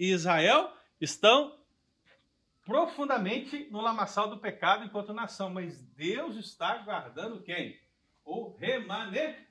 e 0.00 0.10
Israel 0.12 0.72
estão 0.98 1.60
profundamente 2.64 3.68
no 3.70 3.82
lamaçal 3.82 4.30
do 4.30 4.38
pecado 4.38 4.82
enquanto 4.82 5.12
nação, 5.12 5.50
mas 5.50 5.82
Deus 5.94 6.36
está 6.36 6.78
guardando 6.78 7.42
quem? 7.42 7.78
O 8.24 8.56
remanescente. 8.56 9.44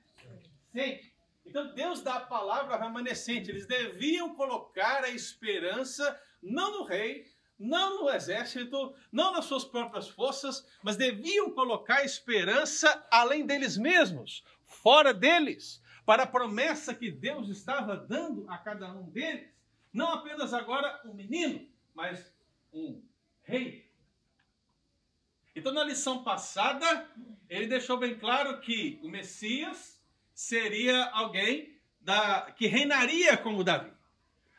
Então 1.46 1.72
Deus 1.72 2.02
dá 2.02 2.14
a 2.14 2.26
palavra 2.26 2.76
remanescente. 2.76 3.48
Eles 3.48 3.64
deviam 3.64 4.34
colocar 4.34 5.04
a 5.04 5.10
esperança 5.10 6.20
não 6.42 6.78
no 6.78 6.84
rei, 6.84 7.26
não 7.56 8.02
no 8.02 8.10
exército, 8.10 8.92
não 9.12 9.32
nas 9.32 9.44
suas 9.44 9.64
próprias 9.64 10.08
forças, 10.08 10.66
mas 10.82 10.96
deviam 10.96 11.52
colocar 11.52 11.98
a 11.98 12.04
esperança 12.04 13.06
além 13.08 13.46
deles 13.46 13.76
mesmos, 13.76 14.42
fora 14.64 15.14
deles, 15.14 15.80
para 16.04 16.24
a 16.24 16.26
promessa 16.26 16.92
que 16.92 17.08
Deus 17.08 17.48
estava 17.48 17.96
dando 17.96 18.50
a 18.50 18.58
cada 18.58 18.92
um 18.92 19.08
deles. 19.10 19.59
Não 19.92 20.12
apenas 20.12 20.54
agora 20.54 21.00
um 21.04 21.14
menino, 21.14 21.68
mas 21.94 22.34
um 22.72 23.02
rei. 23.42 23.90
Então, 25.54 25.72
na 25.72 25.82
lição 25.82 26.22
passada, 26.22 27.08
ele 27.48 27.66
deixou 27.66 27.98
bem 27.98 28.16
claro 28.18 28.60
que 28.60 29.00
o 29.02 29.08
Messias 29.08 30.00
seria 30.32 31.06
alguém 31.10 31.76
da, 32.00 32.52
que 32.52 32.66
reinaria 32.66 33.36
como 33.36 33.64
Davi. 33.64 33.92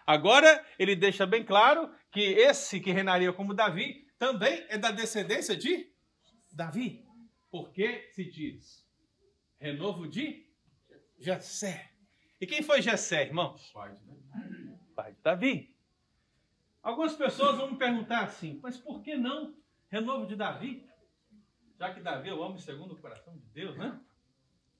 Agora, 0.05 0.65
ele 0.77 0.95
deixa 0.95 1.25
bem 1.25 1.43
claro 1.43 1.89
que 2.11 2.19
esse 2.21 2.79
que 2.79 2.91
reinaria 2.91 3.31
como 3.31 3.53
Davi 3.53 4.07
também 4.19 4.65
é 4.67 4.77
da 4.77 4.91
descendência 4.91 5.55
de 5.55 5.89
Davi. 6.51 7.05
Porque 7.49 8.09
se 8.11 8.25
diz 8.25 8.85
renovo 9.57 10.07
de 10.07 10.45
Jessé. 11.19 11.91
E 12.39 12.47
quem 12.47 12.61
foi 12.61 12.81
Jessé, 12.81 13.23
irmãos? 13.23 13.71
Pai 13.71 13.93
de 13.93 14.60
pai 15.01 15.13
de 15.13 15.21
Davi. 15.21 15.75
Algumas 16.83 17.15
pessoas 17.15 17.57
vão 17.57 17.71
me 17.71 17.77
perguntar 17.77 18.23
assim, 18.23 18.59
mas 18.61 18.77
por 18.77 19.01
que 19.01 19.15
não 19.15 19.55
renovo 19.89 20.27
de 20.27 20.35
Davi? 20.35 20.87
Já 21.79 21.91
que 21.91 22.01
Davi 22.01 22.29
é 22.29 22.33
o 22.33 22.39
homem 22.39 22.59
segundo 22.59 22.93
o 22.93 23.01
coração 23.01 23.35
de 23.35 23.47
Deus, 23.47 23.75
né? 23.77 23.99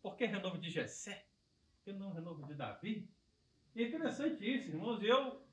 Por 0.02 0.16
que 0.16 0.26
renovo 0.26 0.60
de 0.60 0.70
Jessé? 0.70 1.26
Por 1.74 1.84
que 1.86 1.94
não 1.94 2.14
renovo 2.14 2.46
de 2.46 2.54
Davi? 2.54 3.10
E 3.76 3.84
é 3.84 3.88
interessante 3.88 4.44
isso, 4.44 4.70
irmãos. 4.70 5.02
Eu 5.02 5.44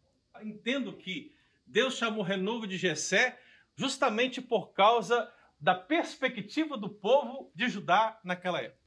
entendo 0.42 0.94
que 0.96 1.34
Deus 1.66 1.96
chamou 1.96 2.22
renovo 2.22 2.66
de 2.66 2.76
Jessé 2.76 3.40
justamente 3.74 4.42
por 4.42 4.72
causa 4.72 5.32
da 5.58 5.74
perspectiva 5.74 6.76
do 6.76 6.90
povo 6.90 7.50
de 7.54 7.68
Judá 7.68 8.20
naquela 8.22 8.60
época. 8.60 8.82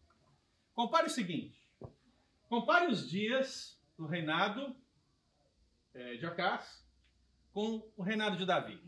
Compare 0.73 1.07
o 1.07 1.11
seguinte: 1.11 1.59
compare 2.47 2.87
os 2.87 3.09
dias 3.09 3.81
do 3.97 4.05
reinado 4.05 4.75
é, 5.93 6.15
de 6.15 6.25
Acás 6.25 6.85
com 7.53 7.91
o 7.97 8.01
reinado 8.01 8.37
de 8.37 8.45
Davi. 8.45 8.81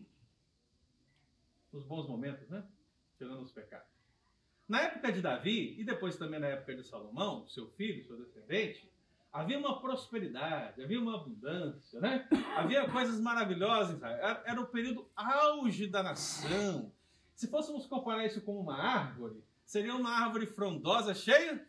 Os 1.71 1.83
bons 1.83 2.07
momentos, 2.07 2.47
né? 2.49 2.63
Tirando 3.17 3.41
os 3.41 3.51
pecados. 3.51 3.87
Na 4.67 4.81
época 4.81 5.11
de 5.11 5.21
Davi, 5.21 5.75
e 5.79 5.83
depois 5.83 6.15
também 6.15 6.39
na 6.39 6.47
época 6.47 6.75
de 6.75 6.83
Salomão, 6.83 7.47
seu 7.47 7.69
filho, 7.71 8.05
seu 8.05 8.17
descendente, 8.17 8.91
havia 9.31 9.57
uma 9.57 9.81
prosperidade, 9.81 10.81
havia 10.81 10.99
uma 10.99 11.15
abundância, 11.15 11.99
né? 11.99 12.27
Havia 12.55 12.89
coisas 12.89 13.19
maravilhosas. 13.19 14.01
Era, 14.01 14.43
era 14.45 14.61
o 14.61 14.67
período 14.67 15.09
auge 15.15 15.87
da 15.87 16.03
nação. 16.03 16.91
Se 17.35 17.47
fôssemos 17.47 17.85
comparar 17.87 18.25
isso 18.25 18.41
com 18.41 18.57
uma 18.59 18.77
árvore, 18.77 19.43
seria 19.65 19.95
uma 19.95 20.11
árvore 20.11 20.45
frondosa, 20.45 21.13
cheia 21.13 21.67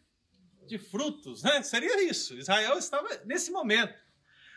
de 0.66 0.78
frutos, 0.78 1.42
né? 1.42 1.62
Seria 1.62 2.02
isso. 2.08 2.34
Israel 2.34 2.78
estava 2.78 3.08
nesse 3.24 3.50
momento. 3.50 4.03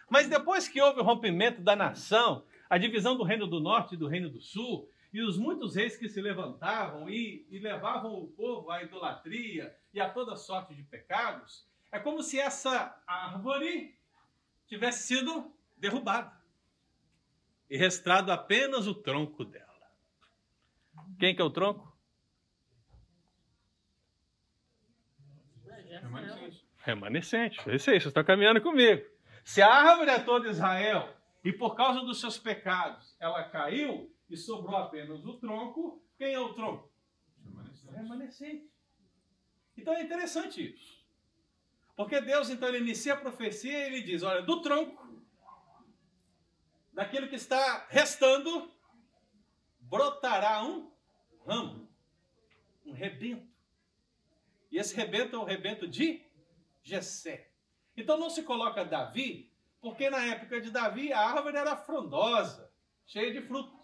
Mas 0.10 0.28
depois 0.28 0.68
que 0.68 0.82
houve 0.82 1.02
o 1.02 1.04
rompimento 1.04 1.62
da 1.62 1.76
nação, 1.76 2.46
a 2.70 2.78
divisão 2.78 3.16
do 3.18 3.24
reino 3.24 3.48
do 3.48 3.60
norte 3.60 3.96
e 3.96 3.98
do 3.98 4.08
reino 4.08 4.30
do 4.30 4.42
sul, 4.42 4.90
e 5.12 5.22
os 5.22 5.38
muitos 5.38 5.76
reis 5.76 5.98
que 5.98 6.10
se 6.10 6.22
levantavam 6.22 7.10
e, 7.10 7.46
e 7.50 7.60
levavam 7.60 8.14
o 8.14 8.28
povo 8.28 8.70
à 8.70 8.84
idolatria 8.84 9.76
e 9.94 10.00
a 10.00 10.10
toda 10.10 10.36
sorte 10.36 10.76
de 10.76 10.84
pecados, 10.84 11.66
é 11.92 12.00
como 12.00 12.22
se 12.22 12.40
essa 12.40 13.02
árvore 13.08 13.98
tivesse 14.68 15.08
sido 15.08 15.54
derrubada 15.78 16.36
e 17.70 17.78
restado 17.78 18.32
apenas 18.32 18.88
o 18.88 18.94
tronco 18.94 19.44
dela. 19.44 19.68
Quem 21.20 21.36
que 21.36 21.42
é 21.42 21.46
o 21.46 21.50
tronco? 21.50 21.98
Remanescente. 26.02 26.68
Remanescente. 26.78 27.70
É 27.70 27.76
isso 27.76 27.90
aí, 27.90 28.00
você 28.00 28.08
está 28.10 28.24
caminhando 28.24 28.62
comigo. 28.62 29.17
Se 29.48 29.62
a 29.62 29.74
árvore 29.74 30.12
é 30.12 30.20
toda 30.20 30.50
Israel 30.50 31.16
e 31.42 31.54
por 31.54 31.74
causa 31.74 32.02
dos 32.02 32.20
seus 32.20 32.38
pecados 32.38 33.16
ela 33.18 33.46
caiu 33.46 34.14
e 34.30 34.36
sobrou 34.36 34.76
apenas 34.76 35.24
o 35.24 35.40
tronco, 35.40 36.04
quem 36.18 36.34
é 36.34 36.40
o 36.40 36.54
tronco? 36.54 36.92
Remanescente. 37.46 37.94
Remanescente. 37.96 38.72
Então 39.78 39.94
é 39.94 40.04
interessante 40.04 40.76
isso. 40.76 41.02
Porque 41.96 42.20
Deus 42.20 42.50
então 42.50 42.68
ele 42.68 42.80
inicia 42.80 43.14
a 43.14 43.18
profecia 43.18 43.72
e 43.72 43.84
ele 43.84 44.02
diz: 44.02 44.22
olha, 44.22 44.42
do 44.42 44.62
tronco, 44.62 45.18
daquilo 46.92 47.30
que 47.30 47.36
está 47.36 47.88
restando, 47.88 48.70
brotará 49.80 50.62
um 50.62 50.92
ramo, 51.46 51.90
um 52.86 52.92
rebento. 52.92 53.48
E 54.70 54.78
esse 54.78 54.94
rebento 54.94 55.38
é 55.38 55.40
o 55.40 55.46
rebento 55.46 55.88
de 55.88 56.22
Jessé. 56.84 57.50
Então 57.98 58.18
não 58.18 58.30
se 58.30 58.44
coloca 58.44 58.86
Davi, 58.86 59.52
porque 59.82 60.10
na 60.10 60.24
época 60.24 60.62
de 60.62 60.70
Davi 60.70 61.12
a 61.12 61.20
árvore 61.20 61.58
era 61.58 61.76
frondosa, 61.76 62.72
cheia 63.06 63.34
de 63.34 63.42
frutos. 63.42 63.76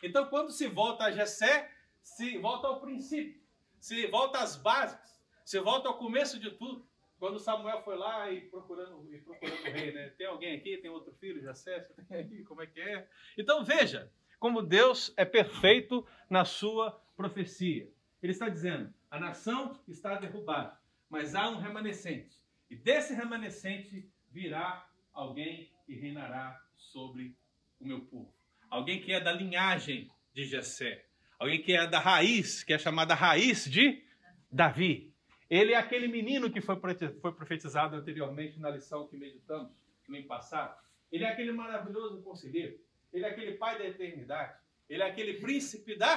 Então 0.00 0.26
quando 0.26 0.52
se 0.52 0.68
volta 0.68 1.04
a 1.04 1.10
Jessé, 1.10 1.70
se 2.00 2.38
volta 2.38 2.68
ao 2.68 2.80
princípio, 2.80 3.42
se 3.80 4.06
volta 4.06 4.38
às 4.38 4.56
bases, 4.56 5.20
se 5.44 5.58
volta 5.58 5.88
ao 5.88 5.98
começo 5.98 6.38
de 6.38 6.52
tudo. 6.52 6.88
Quando 7.18 7.38
Samuel 7.38 7.82
foi 7.82 7.96
lá 7.96 8.30
e 8.30 8.40
procurando, 8.42 9.12
e 9.12 9.18
procurando 9.18 9.60
o 9.60 9.72
rei, 9.72 9.92
né? 9.92 10.08
Tem 10.10 10.26
alguém 10.26 10.56
aqui? 10.56 10.76
Tem 10.78 10.90
outro 10.90 11.12
filho? 11.14 11.40
Você 11.42 11.80
tem? 12.08 12.42
Como 12.44 12.62
é 12.62 12.66
que 12.66 12.80
é? 12.80 13.08
Então 13.38 13.64
veja 13.64 14.10
como 14.40 14.60
Deus 14.60 15.12
é 15.16 15.24
perfeito 15.24 16.04
na 16.28 16.44
sua 16.44 17.00
profecia. 17.16 17.88
Ele 18.20 18.32
está 18.32 18.48
dizendo: 18.48 18.92
a 19.08 19.20
nação 19.20 19.80
está 19.86 20.16
derrubada, 20.16 20.76
mas 21.08 21.36
há 21.36 21.48
um 21.48 21.58
remanescente. 21.58 22.41
E 22.72 22.76
desse 22.76 23.12
remanescente 23.12 24.10
virá 24.30 24.88
alguém 25.12 25.70
que 25.84 25.94
reinará 25.94 26.58
sobre 26.74 27.36
o 27.78 27.86
meu 27.86 28.00
povo. 28.00 28.32
Alguém 28.70 28.98
que 28.98 29.12
é 29.12 29.20
da 29.20 29.30
linhagem 29.30 30.10
de 30.32 30.46
Jessé. 30.46 31.04
Alguém 31.38 31.60
que 31.60 31.74
é 31.74 31.86
da 31.86 31.98
raiz, 31.98 32.64
que 32.64 32.72
é 32.72 32.78
chamada 32.78 33.14
raiz 33.14 33.66
de 33.66 34.02
Davi. 34.50 35.12
Ele 35.50 35.74
é 35.74 35.76
aquele 35.76 36.08
menino 36.08 36.50
que 36.50 36.62
foi 36.62 36.76
profetizado 36.80 37.94
anteriormente 37.94 38.58
na 38.58 38.70
lição 38.70 39.06
que 39.06 39.18
meditamos 39.18 39.70
no 40.08 40.16
ano 40.16 40.26
passado. 40.26 40.74
Ele 41.12 41.24
é 41.24 41.28
aquele 41.28 41.52
maravilhoso 41.52 42.22
conselheiro. 42.22 42.80
Ele 43.12 43.26
é 43.26 43.28
aquele 43.28 43.52
pai 43.58 43.76
da 43.76 43.84
eternidade. 43.84 44.58
Ele 44.88 45.02
é 45.02 45.10
aquele 45.10 45.34
príncipe 45.34 45.94
da 45.94 46.16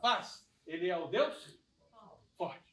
paz. 0.00 0.48
Ele 0.66 0.88
é 0.88 0.96
o 0.96 1.06
Deus 1.06 1.60
forte. 2.34 2.64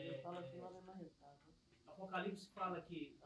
Continuar? 0.00 0.70
Claro. 1.18 1.38
É, 1.86 1.90
Apocalipse 1.90 2.48
fala 2.48 2.80
que, 2.80 3.18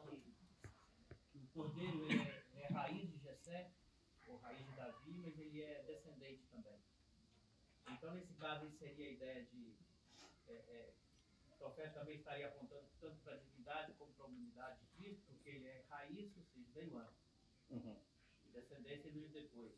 que, 1.31 1.47
cordeiro 1.53 2.05
ele 2.05 2.21
é, 2.21 2.43
é 2.63 2.67
raiz 2.67 3.09
de 3.09 3.17
Jessé, 3.17 3.71
ou 4.27 4.37
raiz 4.37 4.65
de 4.65 4.75
Davi, 4.75 5.17
mas 5.19 5.39
ele 5.39 5.61
é 5.61 5.83
descendente 5.83 6.43
também. 6.51 6.79
Então, 7.91 8.13
nesse 8.13 8.33
caso, 8.33 8.65
isso 8.65 8.77
seria 8.77 9.07
a 9.07 9.11
ideia 9.11 9.45
de. 9.45 9.75
É, 10.47 10.53
é, 10.53 10.93
o 11.53 11.57
profeta 11.57 11.99
também 11.99 12.17
estaria 12.17 12.47
apontando 12.47 12.85
tanto 12.99 13.17
para 13.23 13.33
a 13.33 13.37
divindade 13.37 13.93
como 13.93 14.11
para 14.13 14.25
a 14.25 14.27
humanidade 14.27 14.79
de 14.79 14.87
Cristo, 14.97 15.23
porque 15.27 15.49
ele 15.49 15.67
é 15.67 15.85
raiz, 15.89 16.35
ou 16.35 16.43
seja, 16.43 16.67
veio 16.73 16.97
antes. 16.97 17.25
Uhum. 17.69 17.95
E 18.45 18.49
descendência 18.49 19.11
veio 19.11 19.29
depois 19.29 19.71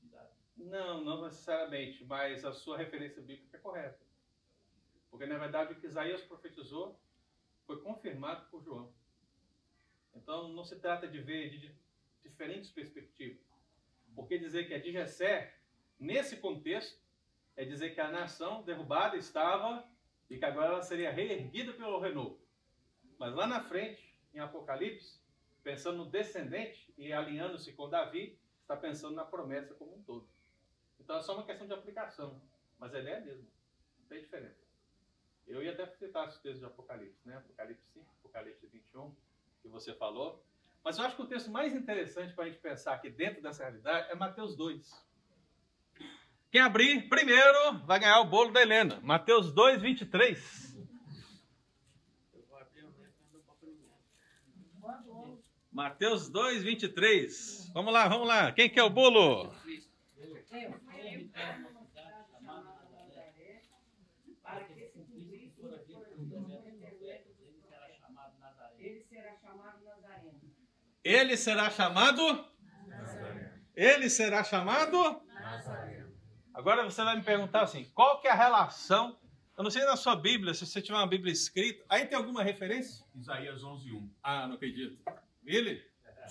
de 0.00 0.08
Davi. 0.08 0.34
Não, 0.56 1.04
não 1.04 1.24
necessariamente, 1.24 2.04
mas 2.04 2.44
a 2.44 2.52
sua 2.52 2.78
referência 2.78 3.20
bíblica 3.22 3.56
é 3.56 3.60
correta. 3.60 4.13
Porque, 5.14 5.26
na 5.26 5.38
verdade, 5.38 5.72
o 5.72 5.76
que 5.76 5.86
Isaías 5.86 6.22
profetizou 6.22 6.98
foi 7.68 7.80
confirmado 7.80 8.46
por 8.50 8.64
João. 8.64 8.92
Então, 10.12 10.48
não 10.48 10.64
se 10.64 10.74
trata 10.80 11.06
de 11.06 11.20
ver 11.20 11.50
de 11.50 11.72
diferentes 12.20 12.68
perspectivas. 12.72 13.40
Porque 14.12 14.36
dizer 14.36 14.66
que 14.66 14.74
é 14.74 14.78
de 14.80 14.90
Jessé, 14.90 15.54
nesse 16.00 16.38
contexto, 16.38 17.00
é 17.54 17.64
dizer 17.64 17.94
que 17.94 18.00
a 18.00 18.10
nação 18.10 18.64
derrubada 18.64 19.16
estava 19.16 19.88
e 20.28 20.36
que 20.36 20.44
agora 20.44 20.72
ela 20.72 20.82
seria 20.82 21.12
reerguida 21.12 21.72
pelo 21.74 22.00
renovo. 22.00 22.40
Mas 23.16 23.36
lá 23.36 23.46
na 23.46 23.62
frente, 23.62 24.12
em 24.34 24.40
Apocalipse, 24.40 25.20
pensando 25.62 25.98
no 25.98 26.10
descendente 26.10 26.92
e 26.98 27.12
alinhando-se 27.12 27.72
com 27.74 27.88
Davi, 27.88 28.36
está 28.62 28.76
pensando 28.76 29.14
na 29.14 29.24
promessa 29.24 29.74
como 29.74 29.94
um 29.94 30.02
todo. 30.02 30.28
Então 30.98 31.18
é 31.18 31.22
só 31.22 31.34
uma 31.34 31.46
questão 31.46 31.68
de 31.68 31.72
aplicação, 31.72 32.42
mas 32.80 32.92
a 32.92 32.98
ideia 32.98 33.14
é 33.14 33.18
a 33.18 33.24
mesma, 33.24 33.46
não 34.00 34.06
tem 34.08 34.20
diferença. 34.20 34.63
Eu 35.46 35.62
ia 35.62 35.72
até 35.72 35.86
citar 35.86 36.26
os 36.26 36.38
textos 36.38 36.60
de 36.60 36.66
Apocalipse, 36.66 37.20
né? 37.26 37.36
Apocalipse 37.36 37.84
5, 37.92 38.06
Apocalipse 38.20 38.66
21, 38.66 39.14
que 39.62 39.68
você 39.68 39.94
falou. 39.94 40.44
Mas 40.82 40.98
eu 40.98 41.04
acho 41.04 41.16
que 41.16 41.22
o 41.22 41.26
texto 41.26 41.50
mais 41.50 41.74
interessante 41.74 42.34
para 42.34 42.44
a 42.44 42.46
gente 42.48 42.60
pensar 42.60 42.94
aqui 42.94 43.10
dentro 43.10 43.42
dessa 43.42 43.62
realidade 43.62 44.10
é 44.10 44.14
Mateus 44.14 44.56
2. 44.56 45.04
Quem 46.50 46.60
abrir 46.60 47.08
primeiro 47.08 47.78
vai 47.84 47.98
ganhar 47.98 48.20
o 48.20 48.26
bolo 48.26 48.52
da 48.52 48.62
Helena. 48.62 49.00
Mateus 49.02 49.52
2, 49.52 49.82
23. 49.82 50.78
Eu 52.32 52.44
vou 52.48 52.58
abrir 52.58 52.84
o 52.84 52.92
meu 52.92 53.40
para 53.42 53.54
primeiro. 53.54 53.92
Mateus 55.72 56.28
2, 56.28 56.62
23. 56.62 57.70
Vamos 57.74 57.92
lá, 57.92 58.06
vamos 58.06 58.28
lá. 58.28 58.52
Quem 58.52 58.70
quer 58.70 58.84
o 58.84 58.90
bolo? 58.90 59.50
Cristo. 59.62 59.92
Ele 60.16 61.28
para 64.42 64.64
que 64.64 64.74
se 64.74 64.88
cumprisse 64.90 65.38
que 65.38 65.50
fora 65.60 65.78
dito 65.84 66.00
pelo 66.04 66.26
profeta 66.26 66.70
dos 66.70 66.78
profetas, 66.78 67.40
ele 67.40 67.60
será 67.68 67.88
chamado 67.90 68.38
Nazareno. 68.38 68.80
Ele 68.80 69.02
será 69.02 69.36
chamado 69.36 69.84
Nazareno. 69.84 70.40
Ele 71.04 71.36
será 71.36 71.70
chamado? 71.70 72.22
Ele 73.76 74.08
será 74.08 74.42
chamado? 74.42 75.22
Agora 76.54 76.84
você 76.84 77.04
vai 77.04 77.16
me 77.16 77.22
perguntar 77.22 77.62
assim, 77.62 77.84
qual 77.94 78.20
que 78.20 78.28
é 78.28 78.30
a 78.30 78.34
relação? 78.34 79.18
Eu 79.56 79.62
não 79.62 79.70
sei 79.70 79.84
na 79.84 79.96
sua 79.96 80.16
Bíblia, 80.16 80.54
se 80.54 80.66
você 80.66 80.80
tiver 80.80 80.96
uma 80.96 81.06
Bíblia 81.06 81.32
escrita, 81.32 81.84
aí 81.88 82.06
tem 82.06 82.16
alguma 82.16 82.42
referência? 82.42 83.04
Isaías 83.14 83.62
11:1. 83.62 84.08
Ah, 84.22 84.46
não 84.46 84.54
acredito. 84.54 84.98
Billy? 85.42 85.82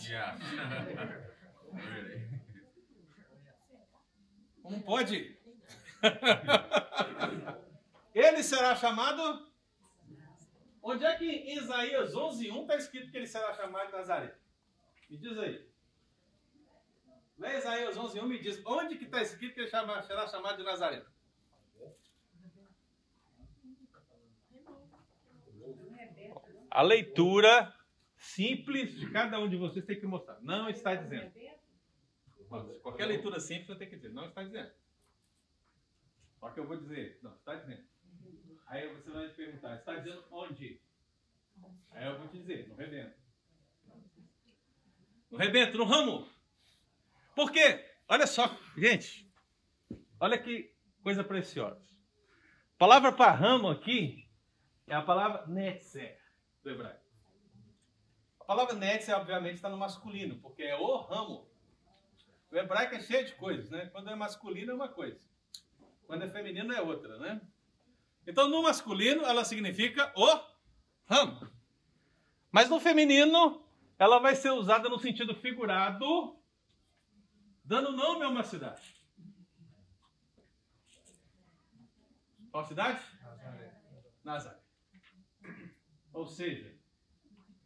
Yeah. 0.01 0.37
Não 4.63 4.79
pode. 4.79 5.37
ele 8.15 8.41
será 8.41 8.77
chamado? 8.77 9.45
Onde 10.81 11.05
é 11.05 11.15
que 11.15 11.25
em 11.25 11.57
Isaías 11.57 12.13
11:1 12.13 12.61
está 12.61 12.77
escrito 12.77 13.11
que 13.11 13.17
ele 13.17 13.27
será 13.27 13.53
chamado 13.53 13.87
de 13.87 13.91
Nazaré? 13.91 14.33
Me 15.13 15.19
diz 15.19 15.37
aí. 15.37 15.69
Lê 17.37 17.57
Isaías 17.59 17.95
11:1 17.95 18.25
me 18.25 18.39
diz 18.39 18.59
onde 18.65 18.97
que 18.97 19.03
está 19.05 19.21
escrito 19.21 19.53
que 19.53 19.59
ele 19.59 19.69
será 19.69 20.27
chamado 20.27 20.57
de 20.57 20.63
Nazaré? 20.63 21.05
A 26.71 26.81
leitura 26.81 27.71
simples 28.17 28.95
de 28.95 29.11
cada 29.11 29.39
um 29.39 29.47
de 29.47 29.55
vocês 29.55 29.85
tem 29.85 29.99
que 29.99 30.07
mostrar. 30.07 30.41
Não 30.41 30.67
está 30.67 30.95
dizendo. 30.95 31.31
Qualquer 32.81 33.05
leitura 33.05 33.39
simples 33.39 33.67
você 33.67 33.75
tem 33.75 33.89
que 33.89 33.97
dizer. 33.97 34.11
Não 34.11 34.29
está 34.29 34.43
dizendo. 34.43 34.71
Só 36.39 36.49
que 36.49 36.59
eu 36.59 36.65
vou 36.65 36.77
dizer. 36.77 37.19
Não, 37.21 37.35
está 37.35 37.53
dizendo. 37.53 37.85
Aí 38.65 38.91
você 38.91 39.11
vai 39.11 39.27
me 39.27 39.33
perguntar. 39.33 39.75
Está 39.75 39.95
dizendo 39.95 40.25
onde? 40.31 40.81
Aí 41.91 42.07
eu 42.07 42.17
vou 42.17 42.27
te 42.29 42.39
dizer. 42.39 42.67
No 42.67 42.73
rebento. 42.73 43.22
No 45.33 45.39
rebento, 45.39 45.79
no 45.79 45.83
ramo. 45.83 46.29
Por 47.35 47.51
quê? 47.51 47.83
Olha 48.07 48.27
só, 48.27 48.55
gente. 48.77 49.27
Olha 50.19 50.37
que 50.37 50.71
coisa 51.01 51.23
preciosa. 51.23 51.83
A 52.75 52.77
palavra 52.77 53.11
para 53.11 53.31
ramo 53.31 53.67
aqui 53.67 54.29
é 54.85 54.93
a 54.93 55.01
palavra 55.01 55.47
netzer 55.47 56.21
do 56.61 56.69
hebraico. 56.69 57.01
A 58.41 58.45
palavra 58.45 58.75
netzer, 58.75 59.17
obviamente, 59.17 59.55
está 59.55 59.69
no 59.69 59.77
masculino, 59.77 60.39
porque 60.39 60.61
é 60.61 60.75
o 60.75 60.97
ramo. 60.97 61.49
O 62.51 62.55
hebraico 62.55 62.93
é 62.93 63.01
cheio 63.01 63.25
de 63.25 63.33
coisas, 63.33 63.71
né? 63.71 63.87
Quando 63.87 64.11
é 64.11 64.15
masculino 64.15 64.73
é 64.73 64.75
uma 64.75 64.89
coisa. 64.89 65.27
Quando 66.05 66.25
é 66.25 66.27
feminino 66.27 66.71
é 66.71 66.79
outra, 66.79 67.17
né? 67.17 67.41
Então, 68.27 68.47
no 68.47 68.61
masculino, 68.61 69.25
ela 69.25 69.43
significa 69.43 70.13
o 70.15 70.39
ramo. 71.05 71.51
Mas 72.51 72.69
no 72.69 72.79
feminino, 72.79 73.62
ela 73.97 74.19
vai 74.19 74.35
ser 74.35 74.51
usada 74.51 74.89
no 74.89 74.99
sentido 74.99 75.35
figurado, 75.35 76.37
dando 77.63 77.91
nome 77.91 78.23
a 78.23 78.29
uma 78.29 78.43
cidade. 78.43 79.01
Qual 82.51 82.65
cidade? 82.65 83.03
Nazaré. 84.23 84.59
Ou 86.13 86.27
seja, 86.27 86.77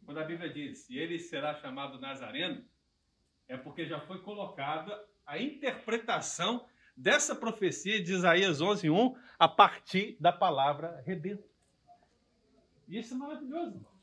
quando 0.04 0.18
a 0.18 0.24
Bíblia 0.24 0.50
diz, 0.50 0.88
e 0.88 0.98
ele 0.98 1.18
será 1.18 1.54
chamado 1.54 2.00
Nazareno, 2.00 2.64
é 3.46 3.56
porque 3.56 3.86
já 3.86 4.00
foi 4.00 4.22
colocada 4.22 4.98
a 5.26 5.38
interpretação 5.38 6.66
dessa 6.96 7.34
profecia 7.34 8.02
de 8.02 8.12
Isaías 8.12 8.60
11:1 8.60 9.14
a 9.38 9.46
partir 9.46 10.16
da 10.18 10.32
palavra 10.32 11.00
rebento. 11.02 11.48
E 12.88 12.98
isso 12.98 13.14
é 13.14 13.16
maravilhoso, 13.18 13.76
irmãos. 13.76 13.97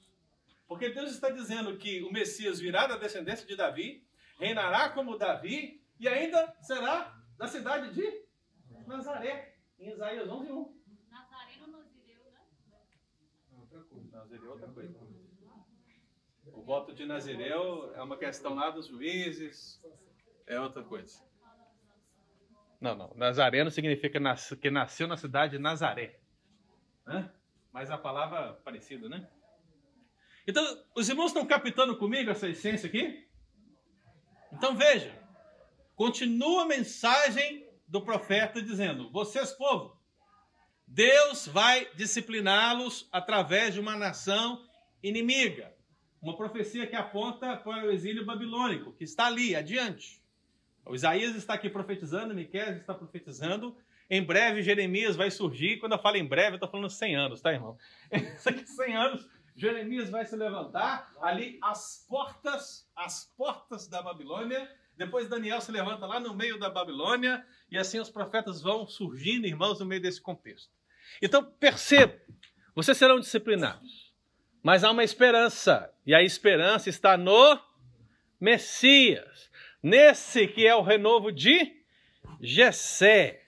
Porque 0.68 0.90
Deus 0.90 1.12
está 1.12 1.30
dizendo 1.30 1.78
que 1.78 2.02
o 2.04 2.12
Messias 2.12 2.60
virá 2.60 2.88
da 2.88 2.98
descendência 2.98 3.46
de 3.46 3.56
Davi, 3.56 4.06
reinará 4.40 4.90
como 4.90 5.18
Davi 5.18 5.84
e 6.00 6.08
ainda 6.08 6.56
será 6.62 7.16
da 7.38 7.48
cidade 7.48 7.94
de 7.94 8.26
Nazaré, 8.88 9.58
em 9.80 9.92
Isaías 9.92 10.28
11:1. 10.28 10.74
Nazareno 11.10 11.68
Nazireu, 11.72 12.32
né? 12.32 12.42
Nazireu 14.12 14.46
é 14.46 14.50
outra 14.54 14.68
coisa. 14.70 15.00
O 16.48 16.62
voto 16.64 16.94
de 16.94 17.06
Nazireu 17.06 17.94
é 17.96 18.02
uma 18.02 18.18
questão 18.18 18.56
lá 18.56 18.70
dos 18.70 18.88
juízes, 18.88 19.82
é 20.48 20.60
outra 20.60 20.84
coisa. 20.84 21.24
Não, 22.80 22.96
não. 22.96 23.14
Nazareno 23.16 23.72
significa 23.72 24.20
que 24.62 24.70
nasceu 24.70 25.08
na 25.08 25.18
cidade 25.18 25.58
de 25.58 25.60
Nazaré. 25.60 26.20
Né? 27.06 27.32
Mas 27.72 27.90
a 27.90 27.98
palavra 27.98 28.52
é 28.52 28.54
parecida, 28.64 29.10
né? 29.10 29.30
Então, 30.48 30.64
os 30.96 31.10
irmãos 31.10 31.28
estão 31.28 31.46
captando 31.46 31.98
comigo 31.98 32.30
essa 32.30 32.48
essência 32.48 32.88
aqui? 32.88 33.26
Então 34.54 34.76
veja, 34.76 35.14
continua 35.96 36.64
a 36.64 36.68
mensagem 36.68 37.68
do 37.88 38.02
profeta 38.02 38.62
dizendo: 38.62 39.12
Vocês, 39.12 39.52
povo, 39.52 40.00
Deus 40.88 41.48
vai 41.48 41.88
discipliná-los 41.96 43.10
através 43.12 43.74
de 43.74 43.80
uma 43.80 43.96
nação 43.96 44.64
inimiga. 45.02 45.74
Uma 46.22 46.38
profecia 46.38 46.88
que 46.88 46.96
aponta 46.96 47.58
para 47.58 47.86
o 47.86 47.92
exílio 47.92 48.26
babilônico, 48.26 48.94
que 48.94 49.04
está 49.04 49.26
ali, 49.26 49.56
adiante. 49.56 50.24
O 50.86 50.96
Isaías 50.96 51.36
está 51.36 51.56
aqui 51.56 51.70
profetizando, 51.70 52.34
Miqueias 52.34 52.78
está 52.78 52.94
profetizando. 52.94 53.76
Em 54.10 54.24
breve 54.24 54.62
Jeremias 54.62 55.16
vai 55.16 55.32
surgir. 55.32 55.78
Quando 55.78 55.94
eu 55.94 56.00
falo 56.00 56.18
em 56.18 56.26
breve, 56.26 56.52
eu 56.52 56.56
estou 56.56 56.70
falando 56.70 56.90
100 56.90 57.16
anos, 57.16 57.42
tá, 57.42 57.52
irmão? 57.52 57.78
Isso 58.38 58.48
aqui 58.48 58.66
100 58.66 58.96
anos. 58.96 59.30
Jeremias 59.56 60.10
vai 60.10 60.26
se 60.26 60.36
levantar 60.36 61.14
ali 61.22 61.58
às 61.62 62.06
portas, 62.10 62.90
às 62.96 63.34
portas 63.38 63.88
da 63.88 64.02
Babilônia. 64.02 64.70
Depois 64.98 65.30
Daniel 65.30 65.62
se 65.62 65.72
levanta 65.72 66.06
lá 66.06 66.20
no 66.20 66.34
meio 66.34 66.60
da 66.60 66.70
Babilônia 66.70 67.46
e 67.72 67.78
assim 67.78 68.00
os 68.00 68.10
profetas 68.10 68.62
vão 68.62 68.86
surgindo, 68.86 69.48
irmãos, 69.48 69.80
no 69.80 69.86
meio 69.86 70.02
desse 70.02 70.22
contexto. 70.22 70.70
Então, 71.22 71.44
perceba, 71.44 72.20
vocês 72.74 72.98
serão 72.98 73.20
disciplinados, 73.20 74.14
mas 74.62 74.84
há 74.84 74.92
uma 74.92 75.04
esperança, 75.04 75.94
e 76.06 76.14
a 76.14 76.22
esperança 76.22 76.90
está 76.90 77.16
no 77.16 77.60
Messias, 78.40 79.50
nesse 79.82 80.48
que 80.48 80.68
é 80.68 80.76
o 80.76 80.82
renovo 80.82 81.32
de 81.32 81.84
Jessé. 82.42 83.46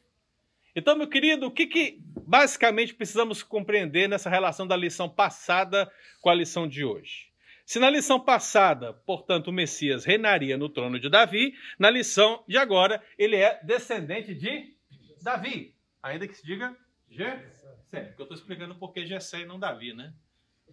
Então, 0.75 0.95
meu 0.95 1.07
querido, 1.07 1.47
o 1.47 1.51
que, 1.51 1.67
que 1.67 1.99
basicamente 2.27 2.93
precisamos 2.93 3.41
compreender 3.41 4.09
nessa 4.09 4.29
relação 4.29 4.67
da 4.67 4.75
lição 4.75 5.07
passada 5.09 5.89
com 6.21 6.29
a 6.29 6.35
lição 6.35 6.67
de 6.67 6.83
hoje? 6.83 7.31
Se 7.65 7.79
na 7.79 7.89
lição 7.89 8.19
passada, 8.19 8.93
portanto, 8.93 9.47
o 9.47 9.53
Messias 9.53 10.03
reinaria 10.03 10.57
no 10.57 10.67
trono 10.67 10.99
de 10.99 11.09
Davi, 11.09 11.53
na 11.79 11.89
lição 11.89 12.43
de 12.45 12.57
agora 12.57 13.01
ele 13.17 13.37
é 13.37 13.59
descendente 13.63 14.35
de 14.35 14.75
Davi. 15.21 15.73
Ainda 16.03 16.27
que 16.27 16.33
se 16.33 16.45
diga 16.45 16.75
Gessé. 17.09 18.03
Porque 18.07 18.21
eu 18.21 18.23
estou 18.23 18.37
explicando 18.37 18.75
por 18.75 18.91
que 18.91 19.05
Gessé 19.05 19.41
e 19.41 19.45
não 19.45 19.59
Davi, 19.59 19.93
né? 19.93 20.13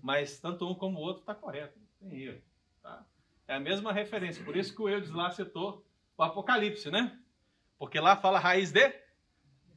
Mas 0.03 0.39
tanto 0.41 0.69
um 0.69 0.75
como 0.75 0.99
o 0.99 1.03
outro 1.03 1.21
está 1.21 1.35
correto. 1.35 1.79
Tem 2.01 2.21
erro. 2.21 2.43
Tá? 2.83 3.05
É 3.47 3.55
a 3.55 3.61
mesma 3.61 3.93
referência. 3.93 4.45
Por 4.45 4.57
isso 4.57 4.75
que 4.75 4.83
o 4.83 4.89
Eudes 4.89 5.11
lá 5.11 5.31
citou 5.31 5.87
o 6.17 6.23
Apocalipse, 6.23 6.91
né? 6.91 7.17
Porque 7.79 7.99
lá 7.99 8.17
fala 8.17 8.39
raiz 8.39 8.73
de 8.73 8.93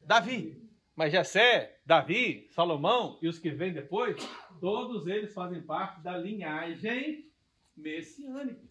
Davi. 0.04 0.67
Mas 0.98 1.12
Jessé, 1.12 1.78
Davi, 1.86 2.48
Salomão 2.50 3.20
e 3.22 3.28
os 3.28 3.38
que 3.38 3.50
vêm 3.50 3.72
depois, 3.72 4.16
todos 4.58 5.06
eles 5.06 5.32
fazem 5.32 5.62
parte 5.62 6.00
da 6.00 6.18
linhagem 6.18 7.30
messiânica. 7.76 8.66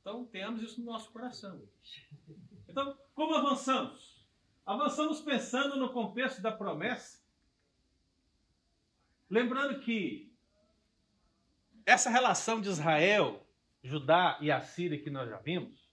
Então 0.00 0.24
temos 0.24 0.60
isso 0.60 0.80
no 0.80 0.86
nosso 0.86 1.12
coração. 1.12 1.62
Então, 2.68 2.98
como 3.14 3.36
avançamos? 3.36 4.26
Avançamos 4.66 5.20
pensando 5.20 5.76
no 5.76 5.92
contexto 5.92 6.42
da 6.42 6.50
promessa. 6.50 7.24
Lembrando 9.30 9.78
que 9.78 10.34
essa 11.86 12.10
relação 12.10 12.60
de 12.60 12.68
Israel, 12.68 13.46
Judá 13.80 14.38
e 14.40 14.50
Assíria 14.50 15.00
que 15.00 15.08
nós 15.08 15.30
já 15.30 15.38
vimos, 15.38 15.88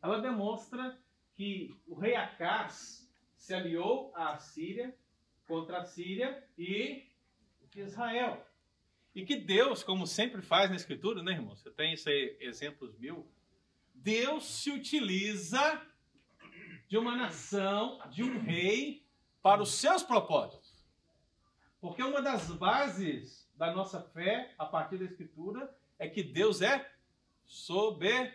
ela 0.00 0.20
demonstra 0.20 0.96
que 1.34 1.76
o 1.88 1.98
rei 1.98 2.14
Acás 2.14 3.05
se 3.46 3.54
aliou 3.54 4.12
à 4.16 4.36
Síria 4.38 4.92
contra 5.46 5.78
a 5.78 5.84
Síria 5.84 6.44
e 6.58 7.06
Israel. 7.76 8.44
E 9.14 9.24
que 9.24 9.36
Deus, 9.36 9.84
como 9.84 10.04
sempre 10.04 10.42
faz 10.42 10.68
na 10.68 10.74
Escritura, 10.74 11.22
né, 11.22 11.30
irmão? 11.30 11.54
Você 11.54 11.70
tem 11.70 11.92
isso 11.92 12.08
aí, 12.08 12.36
exemplos 12.40 12.98
mil. 12.98 13.24
Deus 13.94 14.46
se 14.46 14.72
utiliza 14.72 15.80
de 16.88 16.98
uma 16.98 17.14
nação, 17.14 18.00
de 18.10 18.24
um 18.24 18.40
rei, 18.40 19.06
para 19.40 19.62
os 19.62 19.74
seus 19.74 20.02
propósitos. 20.02 20.84
Porque 21.80 22.02
uma 22.02 22.20
das 22.20 22.50
bases 22.50 23.48
da 23.54 23.72
nossa 23.72 24.02
fé, 24.02 24.56
a 24.58 24.66
partir 24.66 24.98
da 24.98 25.04
Escritura, 25.04 25.72
é 26.00 26.08
que 26.08 26.24
Deus 26.24 26.62
é 26.62 26.90
soberano. 27.44 28.34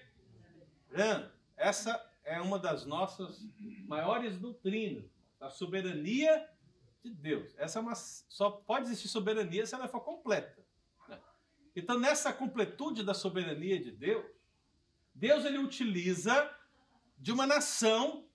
Essa 1.58 2.11
é 2.32 2.40
uma 2.40 2.58
das 2.58 2.86
nossas 2.86 3.46
maiores 3.86 4.38
doutrinas, 4.38 5.04
a 5.40 5.50
soberania 5.50 6.48
de 7.04 7.10
Deus. 7.10 7.54
Essa 7.58 7.80
é 7.80 7.82
uma, 7.82 7.96
só 7.96 8.52
pode 8.52 8.86
existir 8.86 9.10
soberania 9.10 9.66
se 9.66 9.76
ela 9.76 9.88
for 9.88 10.00
completa. 10.02 10.64
né? 11.10 11.20
Então, 11.76 12.00
nessa 12.00 12.32
completude 12.32 13.04
da 13.04 13.14
soberania 13.14 13.82
de 13.82 13.92
Deus, 13.92 14.26
Deus 15.14 15.44
ele 15.44 15.58
utiliza 15.58 16.50
de 17.18 17.32
uma 17.32 17.46
nação 17.46 18.26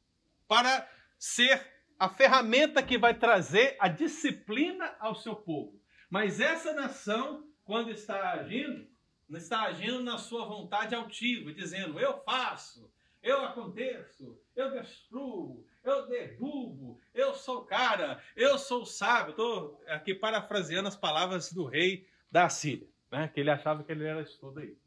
para 0.46 0.88
ser 1.18 1.66
a 1.98 2.08
ferramenta 2.08 2.82
que 2.82 2.98
vai 2.98 3.18
trazer 3.18 3.76
a 3.80 3.88
disciplina 3.88 4.94
ao 5.00 5.14
seu 5.14 5.34
povo. 5.34 5.80
Mas 6.10 6.38
essa 6.38 6.74
nação, 6.74 7.48
quando 7.64 7.90
está 7.90 8.32
agindo, 8.32 8.86
está 9.30 9.62
agindo 9.62 10.02
na 10.02 10.18
sua 10.18 10.44
vontade 10.44 10.94
altiva, 10.94 11.52
dizendo: 11.52 11.98
Eu 11.98 12.22
faço, 12.22 12.92
eu 13.26 13.44
aconteço, 13.44 14.40
eu 14.54 14.70
destruo, 14.70 15.66
eu 15.82 16.06
derrubo, 16.06 17.00
eu 17.12 17.34
sou 17.34 17.64
cara, 17.64 18.22
eu 18.36 18.56
sou 18.56 18.86
sábio. 18.86 19.30
Estou 19.30 19.82
aqui 19.88 20.14
parafraseando 20.14 20.86
as 20.86 20.94
palavras 20.94 21.52
do 21.52 21.64
rei 21.64 22.06
da 22.30 22.48
Síria, 22.48 22.86
né? 23.10 23.26
que 23.26 23.40
ele 23.40 23.50
achava 23.50 23.82
que 23.82 23.90
ele 23.90 24.06
era 24.06 24.22
isso 24.22 24.38
tudo 24.38 24.60
aí. 24.60 24.78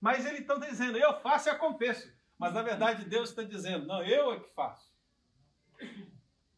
Mas 0.00 0.26
ele 0.26 0.38
está 0.38 0.56
dizendo: 0.56 0.98
Eu 0.98 1.14
faço 1.20 1.48
e 1.48 1.50
aconteço. 1.50 2.12
Mas 2.36 2.52
na 2.52 2.62
verdade 2.62 3.04
Deus 3.04 3.30
está 3.30 3.44
dizendo: 3.44 3.86
Não, 3.86 4.02
eu 4.02 4.32
é 4.32 4.40
que 4.40 4.52
faço. 4.54 4.92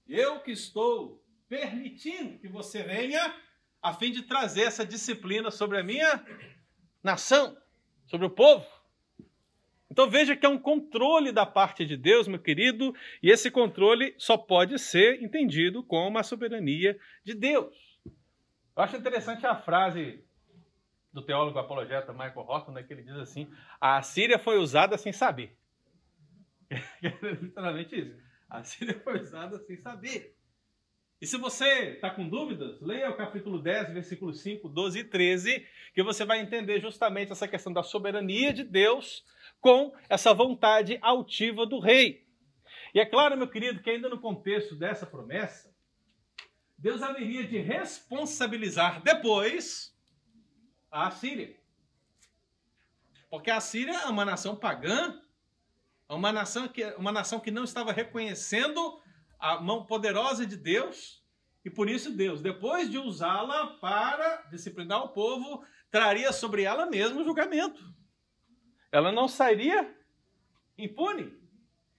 Eu 0.09 0.40
que 0.40 0.53
estou 0.53 1.22
permitindo 1.51 2.38
que 2.38 2.49
você 2.49 2.83
venha 2.83 3.38
a 3.83 3.92
fim 3.92 4.11
de 4.11 4.22
trazer 4.22 4.62
essa 4.62 4.87
disciplina 4.87 5.51
sobre 5.51 5.79
a 5.79 5.83
minha 5.83 6.25
nação, 7.03 7.55
sobre 8.07 8.27
o 8.27 8.31
povo. 8.31 8.66
Então 9.96 10.11
veja 10.11 10.37
que 10.37 10.44
é 10.44 10.48
um 10.50 10.59
controle 10.59 11.32
da 11.32 11.46
parte 11.46 11.87
de 11.87 11.96
Deus, 11.96 12.28
meu 12.28 12.38
querido, 12.38 12.94
e 13.22 13.30
esse 13.30 13.50
controle 13.50 14.14
só 14.18 14.37
pode 14.37 14.78
ser 14.78 15.22
entendido 15.22 15.82
como 15.82 16.18
a 16.18 16.22
soberania 16.22 16.98
de 17.24 17.32
Deus. 17.32 17.74
Eu 18.04 18.82
acho 18.82 18.94
interessante 18.94 19.46
a 19.46 19.56
frase 19.56 20.22
do 21.11 21.22
teólogo 21.22 21.59
apologeta 21.59 22.12
Michael 22.12 22.44
Horton, 22.46 22.72
né, 22.72 22.82
que 22.82 22.92
ele 22.92 23.04
diz 23.04 23.16
assim: 23.16 23.50
a 23.80 24.02
Síria 24.02 24.38
foi 24.38 24.59
usada 24.59 24.98
sem 24.98 25.14
saber. 25.14 25.56
É 27.02 27.30
literalmente 27.32 27.98
isso. 27.98 28.20
A 28.50 28.62
Síria 28.62 29.00
foi 29.02 29.18
usada 29.18 29.59
sem 29.61 29.78
saber. 29.78 30.37
E 31.22 31.26
se 31.26 31.38
você 31.38 31.92
está 31.94 32.11
com 32.11 32.28
dúvidas, 32.28 32.78
leia 32.82 33.09
o 33.09 33.16
capítulo 33.16 33.62
10, 33.62 33.94
versículos 33.94 34.42
5, 34.42 34.68
12 34.68 34.98
e 34.98 35.04
13, 35.04 35.66
que 35.94 36.02
você 36.02 36.26
vai 36.26 36.40
entender 36.40 36.82
justamente 36.82 37.32
essa 37.32 37.48
questão 37.48 37.72
da 37.72 37.82
soberania 37.82 38.52
de 38.52 38.62
Deus 38.62 39.24
com 39.61 39.95
essa 40.09 40.33
vontade 40.33 40.99
altiva 41.03 41.66
do 41.66 41.79
rei. 41.79 42.27
E 42.95 43.01
é 43.01 43.05
claro, 43.05 43.37
meu 43.37 43.49
querido, 43.49 43.83
que 43.83 43.90
ainda 43.90 44.09
no 44.09 44.21
contexto 44.21 44.75
dessa 44.75 45.07
promessa, 45.07 45.75
Deus 46.79 47.03
haveria 47.03 47.47
de 47.47 47.59
responsabilizar 47.59 49.03
depois 49.03 49.95
a 50.90 51.11
Síria. 51.11 51.57
Porque 53.29 53.51
a 53.51 53.61
Síria 53.61 53.92
é 53.92 54.07
uma 54.07 54.25
nação 54.25 54.57
pagã, 54.57 55.21
é 56.09 56.14
uma 56.14 56.33
nação 56.33 56.69
que, 56.69 56.85
uma 56.95 57.12
nação 57.12 57.40
que 57.40 57.51
não 57.51 57.64
estava 57.64 57.92
reconhecendo 57.92 59.01
a 59.38 59.61
mão 59.61 59.85
poderosa 59.85 60.47
de 60.47 60.57
Deus, 60.57 61.23
e 61.64 61.71
por 61.71 61.88
isso 61.88 62.12
Deus, 62.12 62.40
depois 62.40 62.90
de 62.90 62.97
usá-la 62.97 63.79
para 63.79 64.42
disciplinar 64.51 65.03
o 65.03 65.09
povo, 65.09 65.64
traria 65.90 66.33
sobre 66.33 66.62
ela 66.62 66.87
mesmo 66.87 67.21
o 67.21 67.25
julgamento. 67.25 67.85
Ela 68.90 69.12
não 69.12 69.29
sairia 69.29 69.94
impune. 70.79 71.33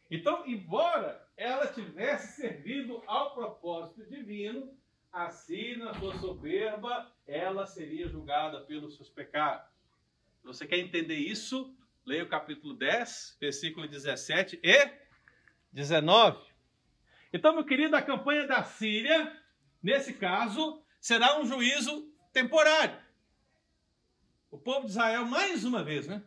Então, 0.09 0.45
embora 0.47 1.25
ela 1.35 1.67
tivesse 1.67 2.41
servido 2.41 3.03
ao 3.05 3.33
propósito 3.33 4.05
divino, 4.05 4.75
assim 5.11 5.75
na 5.75 5.93
sua 5.93 6.17
soberba, 6.19 7.11
ela 7.25 7.65
seria 7.65 8.07
julgada 8.07 8.61
pelos 8.61 8.95
seus 8.95 9.09
pecados. 9.09 9.67
Você 10.43 10.65
quer 10.65 10.79
entender 10.79 11.15
isso? 11.15 11.75
Leia 12.05 12.23
o 12.23 12.29
capítulo 12.29 12.73
10, 12.73 13.37
versículo 13.39 13.87
17 13.87 14.59
e 14.63 14.91
19. 15.73 16.41
Então, 17.33 17.53
meu 17.53 17.65
querido, 17.65 17.95
a 17.95 18.01
campanha 18.01 18.47
da 18.47 18.63
Síria, 18.63 19.35
nesse 19.83 20.13
caso, 20.13 20.81
será 21.01 21.37
um 21.39 21.45
juízo 21.45 22.09
temporário. 22.31 22.97
O 24.49 24.57
povo 24.57 24.85
de 24.85 24.91
Israel, 24.91 25.25
mais 25.25 25.65
uma 25.65 25.83
vez, 25.83 26.07
né, 26.07 26.23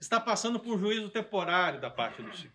está 0.00 0.20
passando 0.20 0.60
por 0.60 0.74
um 0.74 0.78
juízo 0.78 1.08
temporário 1.08 1.80
da 1.80 1.90
parte 1.90 2.22
do 2.22 2.36
Senhor. 2.36 2.52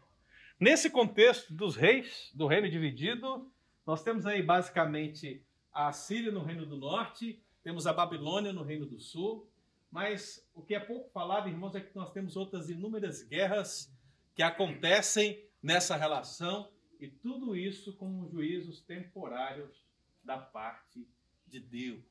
Nesse 0.60 0.90
contexto 0.90 1.54
dos 1.54 1.76
reis, 1.76 2.30
do 2.34 2.46
reino 2.46 2.70
dividido, 2.70 3.52
nós 3.86 4.04
temos 4.04 4.26
aí 4.26 4.44
basicamente 4.44 5.44
a 5.74 5.92
Síria 5.92 6.32
no 6.32 6.44
reino 6.44 6.66
do 6.66 6.78
norte, 6.78 7.42
temos 7.64 7.88
a 7.88 7.94
Babilônia 7.94 8.54
no 8.54 8.64
reino 8.64 8.86
do 8.86 9.00
sul, 9.00 9.50
mas 9.90 10.48
o 10.54 10.62
que 10.62 10.76
é 10.76 10.80
pouco 10.80 11.10
falado, 11.10 11.50
irmãos, 11.50 11.76
é 11.76 11.82
que 11.82 11.96
nós 11.96 12.12
temos 12.12 12.36
outras 12.38 12.70
inúmeras 12.70 13.24
guerras 13.24 13.92
que 14.36 14.44
acontecem 14.44 15.44
nessa 15.62 15.96
relação 15.96 16.72
e 17.00 17.08
tudo 17.08 17.56
isso 17.56 17.94
como 17.98 18.30
juízos 18.30 18.82
temporários 18.82 19.86
da 20.24 20.38
parte 20.38 21.08
de 21.48 21.60
Deus. 21.60 22.04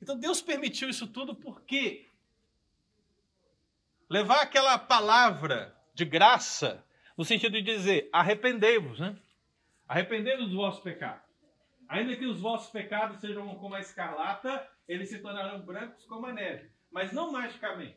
Então 0.00 0.18
Deus 0.18 0.42
permitiu 0.42 0.90
isso 0.90 1.06
tudo 1.06 1.34
por 1.34 1.62
quê? 1.62 2.08
Levar 4.12 4.42
aquela 4.42 4.76
palavra 4.78 5.74
de 5.94 6.04
graça, 6.04 6.84
no 7.16 7.24
sentido 7.24 7.54
de 7.54 7.62
dizer, 7.62 8.10
arrependei-vos, 8.12 9.00
né? 9.00 9.16
Arrependei-vos 9.88 10.48
dos 10.48 10.54
vossos 10.54 10.82
pecados. 10.82 11.24
Ainda 11.88 12.14
que 12.14 12.26
os 12.26 12.38
vossos 12.38 12.70
pecados 12.70 13.22
sejam 13.22 13.48
como 13.54 13.74
a 13.74 13.80
escarlata, 13.80 14.68
eles 14.86 15.08
se 15.08 15.20
tornarão 15.20 15.62
brancos 15.62 16.04
como 16.04 16.26
a 16.26 16.32
neve. 16.34 16.70
Mas 16.90 17.10
não 17.10 17.32
magicamente. 17.32 17.96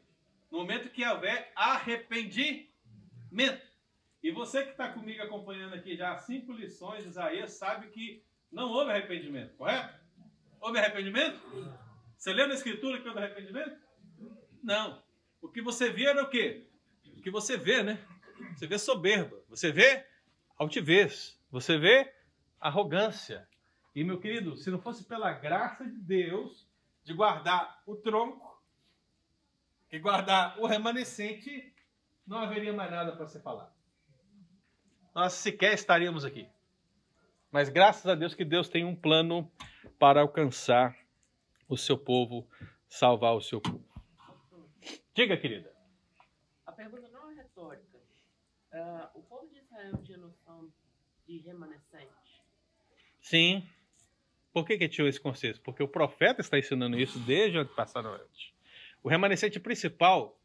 No 0.49 0.59
momento 0.59 0.89
que 0.89 1.05
houver 1.05 1.51
arrependimento. 1.53 2.71
E 4.23 4.31
você 4.31 4.63
que 4.63 4.71
está 4.71 4.87
comigo 4.93 5.21
acompanhando 5.21 5.75
aqui 5.75 5.97
já 5.97 6.15
cinco 6.19 6.53
lições 6.53 7.03
de 7.03 7.09
Isaías, 7.09 7.51
sabe 7.51 7.87
que 7.87 8.23
não 8.49 8.69
houve 8.71 8.89
arrependimento, 8.89 9.53
correto? 9.57 9.99
Houve 10.61 10.79
arrependimento? 10.79 11.37
Você 12.15 12.31
leu 12.31 12.47
na 12.47 12.53
escritura 12.53 13.01
que 13.01 13.07
houve 13.09 13.19
arrependimento? 13.19 13.77
Não. 14.63 15.03
O 15.41 15.49
que 15.49 15.61
você 15.61 15.89
vê 15.89 16.05
era 16.05 16.23
o 16.23 16.29
quê? 16.29 16.67
O 17.17 17.21
que 17.21 17.29
você 17.29 17.57
vê, 17.57 17.83
né? 17.83 18.03
Você 18.55 18.67
vê 18.67 18.77
soberba, 18.77 19.41
você 19.47 19.71
vê 19.71 20.05
altivez, 20.57 21.39
você 21.49 21.77
vê 21.77 22.13
arrogância. 22.59 23.47
E, 23.93 24.03
meu 24.03 24.19
querido, 24.19 24.57
se 24.57 24.69
não 24.69 24.79
fosse 24.79 25.05
pela 25.05 25.31
graça 25.31 25.85
de 25.85 25.97
Deus 25.99 26.67
de 27.03 27.13
guardar 27.13 27.81
o 27.85 27.95
tronco, 27.95 28.61
que 29.89 29.99
guardar 29.99 30.59
o 30.59 30.65
remanescente, 30.65 31.73
não 32.25 32.39
haveria 32.39 32.73
mais 32.73 32.91
nada 32.91 33.15
para 33.15 33.27
ser 33.27 33.41
falado. 33.41 33.73
Nós 35.13 35.33
sequer 35.33 35.73
estaríamos 35.73 36.25
aqui. 36.25 36.49
Mas 37.51 37.69
graças 37.69 38.05
a 38.05 38.15
Deus 38.15 38.35
que 38.35 38.43
Deus 38.43 38.67
tem 38.67 38.83
um 38.83 38.95
plano 38.95 39.49
para 39.97 40.19
alcançar 40.19 40.97
o 41.69 41.77
seu 41.77 41.97
povo, 41.97 42.45
salvar 42.89 43.33
o 43.33 43.41
seu 43.41 43.61
povo. 43.61 43.94
Diga, 45.13 45.37
querida. 45.37 45.73
A 46.65 46.71
pergunta 46.71 47.07
não 47.09 47.31
é 47.31 47.35
retórica. 47.35 47.99
Ah, 48.71 49.11
o 49.15 49.21
povo 49.23 49.47
de 49.49 49.59
Israel 49.59 50.01
tinha 50.03 50.17
noção 50.17 50.71
de 51.25 51.37
remanescente? 51.39 52.43
Sim. 53.21 53.67
Por 54.53 54.65
que, 54.65 54.77
que 54.77 54.87
tinha 54.87 55.07
esse 55.07 55.19
conceito? 55.19 55.61
Porque 55.61 55.83
o 55.83 55.87
profeta 55.87 56.41
está 56.41 56.57
ensinando 56.57 56.99
isso 56.99 57.19
desde 57.19 57.57
o 57.57 57.61
antepassado 57.61 58.07
antes. 58.07 58.53
O 59.03 59.09
remanescente 59.09 59.59
principal, 59.59 60.39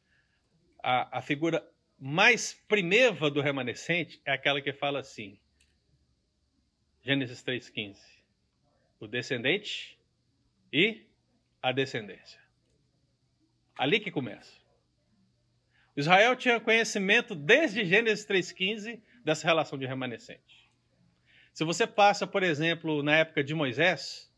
a, 0.83 1.18
a 1.18 1.22
figura 1.22 1.66
mais 1.98 2.55
primeva 2.66 3.31
do 3.31 3.40
remanescente 3.40 4.20
é 4.24 4.33
aquela 4.33 4.61
que 4.61 4.72
fala 4.72 5.00
assim, 5.00 5.38
Gênesis 7.03 7.42
3,15. 7.44 7.98
O 8.98 9.07
descendente 9.07 9.98
e 10.72 11.07
a 11.62 11.72
descendência. 11.72 12.39
Ali 13.81 13.99
que 13.99 14.11
começa. 14.11 14.61
Israel 15.97 16.37
tinha 16.37 16.61
conhecimento 16.61 17.35
desde 17.35 17.83
Gênesis 17.83 18.27
3,15 18.27 19.01
dessa 19.25 19.47
relação 19.47 19.79
de 19.79 19.87
remanescente. 19.87 20.71
Se 21.55 21.64
você 21.64 21.87
passa, 21.87 22.27
por 22.27 22.43
exemplo, 22.43 23.03
na 23.03 23.16
época 23.16 23.43
de 23.43 23.55
Moisés, 23.55 24.31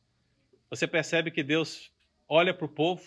você 0.71 0.87
percebe 0.87 1.33
que 1.33 1.43
Deus 1.43 1.93
olha 2.29 2.55
para 2.55 2.67
o 2.67 2.69
povo 2.69 3.05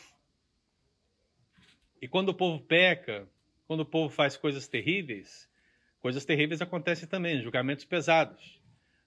e 2.01 2.07
quando 2.09 2.27
o 2.27 2.33
povo 2.33 2.61
peca, 2.61 3.25
quando 3.65 3.79
o 3.79 3.85
povo 3.85 4.13
faz 4.13 4.35
coisas 4.35 4.67
terríveis, 4.67 5.49
coisas 6.01 6.25
terríveis 6.25 6.61
acontecem 6.61 7.07
também, 7.07 7.41
julgamentos 7.41 7.85
pesados. 7.85 8.61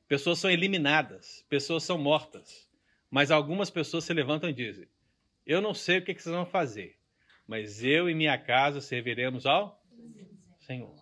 Pessoas 0.09 0.39
são 0.39 0.51
eliminadas, 0.51 1.45
pessoas 1.47 1.83
são 1.83 1.99
mortas, 1.99 2.67
mas 3.11 3.31
algumas 3.31 3.69
pessoas 3.69 4.05
se 4.05 4.15
levantam 4.15 4.49
e 4.49 4.55
dizem: 4.55 4.89
Eu 5.45 5.61
não 5.61 5.75
sei 5.75 5.99
o 5.99 6.03
que 6.03 6.15
vocês 6.15 6.35
vão 6.35 6.47
fazer, 6.47 6.98
mas 7.49 7.83
eu 7.83 8.11
e 8.11 8.15
minha 8.15 8.37
casa 8.37 8.81
serviremos 8.81 9.47
ao 9.47 9.83
Senhor. 10.61 10.95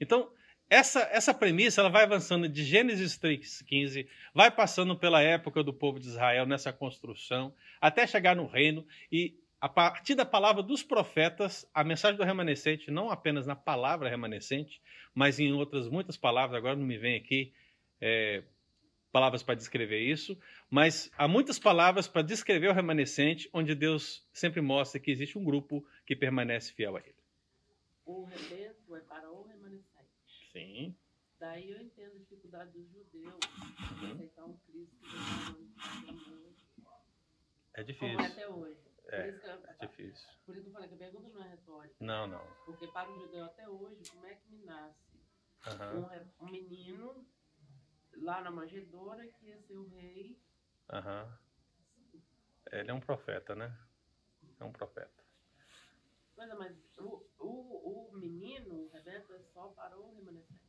Então, 0.00 0.28
essa, 0.68 1.00
essa 1.12 1.32
premissa 1.32 1.80
ela 1.80 1.88
vai 1.88 2.02
avançando 2.02 2.48
de 2.48 2.64
Gênesis 2.64 3.16
3,15, 3.16 4.08
vai 4.34 4.50
passando 4.50 4.96
pela 4.96 5.22
época 5.22 5.62
do 5.62 5.72
povo 5.72 6.00
de 6.00 6.08
Israel 6.08 6.44
nessa 6.44 6.72
construção, 6.72 7.54
até 7.80 8.04
chegar 8.04 8.34
no 8.34 8.46
reino, 8.46 8.84
e 9.12 9.38
a 9.60 9.68
partir 9.68 10.16
da 10.16 10.26
palavra 10.26 10.62
dos 10.62 10.82
profetas, 10.82 11.66
a 11.72 11.84
mensagem 11.84 12.18
do 12.18 12.24
remanescente, 12.24 12.90
não 12.90 13.08
apenas 13.08 13.46
na 13.46 13.54
palavra 13.54 14.08
remanescente, 14.08 14.82
mas 15.14 15.38
em 15.38 15.52
outras 15.52 15.88
muitas 15.88 16.16
palavras, 16.16 16.58
agora 16.58 16.76
não 16.76 16.84
me 16.84 16.98
vem 16.98 17.16
aqui 17.16 17.52
é, 18.00 18.42
palavras 19.14 19.44
para 19.44 19.54
descrever 19.54 20.00
isso, 20.00 20.36
mas 20.68 21.08
há 21.16 21.28
muitas 21.28 21.56
palavras 21.56 22.08
para 22.08 22.20
descrever 22.22 22.66
o 22.68 22.72
remanescente, 22.72 23.48
onde 23.52 23.72
Deus 23.72 24.26
sempre 24.32 24.60
mostra 24.60 24.98
que 24.98 25.08
existe 25.12 25.38
um 25.38 25.44
grupo 25.44 25.86
que 26.04 26.16
permanece 26.16 26.72
fiel 26.72 26.96
a 26.96 27.00
Ele. 27.00 27.14
O 28.04 28.24
rebento 28.24 28.96
é 28.96 29.00
para 29.02 29.30
o 29.30 29.44
remanescente. 29.44 30.10
Sim. 30.52 30.96
Daí 31.38 31.70
eu 31.70 31.80
entendo 31.80 32.16
a 32.16 32.18
dificuldade 32.18 32.72
dos 32.72 32.88
judeus 32.90 33.38
de 34.00 34.04
Uhum. 34.04 34.12
aceitar 34.14 34.44
um 34.46 34.56
Cristo 34.66 34.96
que 34.98 35.06
É 37.74 37.82
como 37.84 37.86
difícil. 37.86 38.20
é 38.20 38.26
até 38.26 38.48
hoje. 38.48 38.80
É, 39.08 39.30
por, 39.32 39.48
eu, 39.48 39.64
É 39.80 39.86
difícil. 39.86 40.28
por 40.44 40.54
isso 40.56 40.62
que 40.64 40.68
eu 40.70 40.72
falei 40.72 40.88
que 40.88 40.94
a 40.94 40.98
pergunta 40.98 41.28
não 41.28 41.44
é 41.44 41.48
retórica. 41.50 41.94
Não, 42.00 42.26
não. 42.26 42.44
Porque 42.66 42.86
para 42.88 43.08
o 43.10 43.20
judeu 43.20 43.44
até 43.44 43.68
hoje, 43.68 44.02
como 44.10 44.26
é 44.26 44.34
que 44.34 44.48
me 44.50 44.64
nasce 44.64 44.98
um, 45.66 45.70
Aham, 45.70 46.08
re- 46.08 46.26
um 46.40 46.50
menino 46.50 47.26
lá 48.18 48.40
na 48.40 48.50
manjedoura 48.50 49.26
que 49.26 49.46
ia 49.46 49.58
ser 49.58 49.76
o 49.76 49.88
rei? 49.88 50.38
aham. 50.90 51.38
Ele 52.72 52.90
é 52.90 52.94
um 52.94 53.00
profeta, 53.00 53.54
né? 53.54 53.76
É 54.58 54.64
um 54.64 54.72
profeta. 54.72 55.22
Mas, 56.36 56.48
mas 56.58 56.98
o, 56.98 57.24
o, 57.38 58.10
o 58.10 58.16
menino, 58.16 58.74
o 58.74 58.88
rebento, 58.88 59.32
é 59.32 59.38
só 59.52 59.68
para 59.68 59.96
o 59.98 60.14
remanescente. 60.14 60.60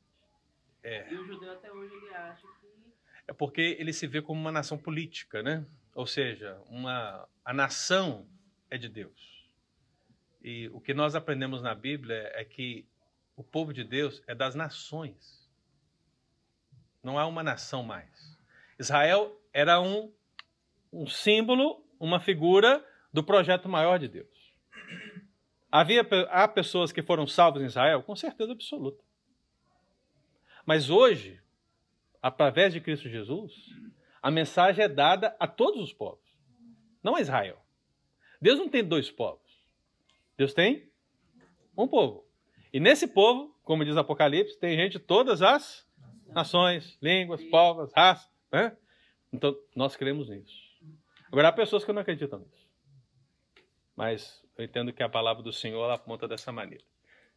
É. 0.83 1.11
E 1.11 1.17
o 1.17 1.25
judeu 1.25 1.51
até 1.51 1.71
hoje 1.71 1.95
ele 1.95 2.13
acha 2.13 2.47
que 2.59 2.93
É 3.27 3.33
porque 3.33 3.75
ele 3.79 3.91
se 3.91 4.05
vê 4.05 4.21
como 4.21 4.39
uma 4.39 4.51
nação 4.51 4.77
política, 4.77 5.41
né? 5.41 5.65
Ou 5.95 6.05
seja, 6.05 6.61
uma, 6.67 7.27
a 7.43 7.53
nação 7.53 8.29
é 8.69 8.77
de 8.77 8.87
Deus. 8.87 9.49
E 10.43 10.69
o 10.69 10.79
que 10.79 10.93
nós 10.93 11.15
aprendemos 11.15 11.61
na 11.63 11.73
Bíblia 11.73 12.29
é 12.35 12.45
que 12.45 12.87
o 13.35 13.43
povo 13.43 13.73
de 13.73 13.83
Deus 13.83 14.21
é 14.27 14.35
das 14.35 14.53
nações. 14.53 15.44
Não 17.05 17.19
há 17.19 17.27
uma 17.27 17.43
nação 17.43 17.83
mais. 17.83 18.35
Israel 18.79 19.39
era 19.53 19.79
um, 19.79 20.11
um 20.91 21.05
símbolo, 21.05 21.85
uma 21.99 22.19
figura 22.19 22.83
do 23.13 23.23
projeto 23.23 23.69
maior 23.69 23.99
de 23.99 24.07
Deus. 24.07 24.55
Havia, 25.71 26.01
há 26.31 26.47
pessoas 26.47 26.91
que 26.91 27.03
foram 27.03 27.27
salvas 27.27 27.61
em 27.61 27.67
Israel? 27.67 28.01
Com 28.01 28.15
certeza 28.15 28.53
absoluta. 28.53 29.03
Mas 30.65 30.89
hoje, 30.89 31.39
através 32.19 32.73
de 32.73 32.81
Cristo 32.81 33.07
Jesus, 33.07 33.53
a 34.19 34.31
mensagem 34.31 34.83
é 34.83 34.89
dada 34.89 35.35
a 35.39 35.45
todos 35.47 35.83
os 35.83 35.93
povos, 35.93 36.27
não 37.03 37.15
a 37.15 37.21
Israel. 37.21 37.63
Deus 38.41 38.57
não 38.57 38.67
tem 38.67 38.83
dois 38.83 39.11
povos. 39.11 39.63
Deus 40.35 40.55
tem 40.55 40.89
um 41.77 41.87
povo. 41.87 42.27
E 42.73 42.79
nesse 42.79 43.05
povo, 43.07 43.55
como 43.61 43.85
diz 43.85 43.95
Apocalipse, 43.95 44.57
tem 44.57 44.75
gente 44.75 44.93
de 44.93 44.99
todas 44.99 45.43
as 45.43 45.84
nações, 46.35 46.97
línguas, 47.01 47.41
povos, 47.45 47.91
raças. 47.95 48.29
Né? 48.51 48.75
Então, 49.31 49.57
nós 49.73 49.95
cremos 49.95 50.29
nisso. 50.29 50.53
Agora, 51.31 51.47
há 51.47 51.51
pessoas 51.51 51.85
que 51.85 51.93
não 51.93 52.01
acreditam 52.01 52.39
nisso. 52.39 52.69
Mas 53.95 54.43
eu 54.57 54.65
entendo 54.65 54.91
que 54.91 55.01
a 55.01 55.07
palavra 55.07 55.41
do 55.41 55.53
Senhor 55.53 55.89
aponta 55.89 56.27
dessa 56.27 56.51
maneira. 56.51 56.83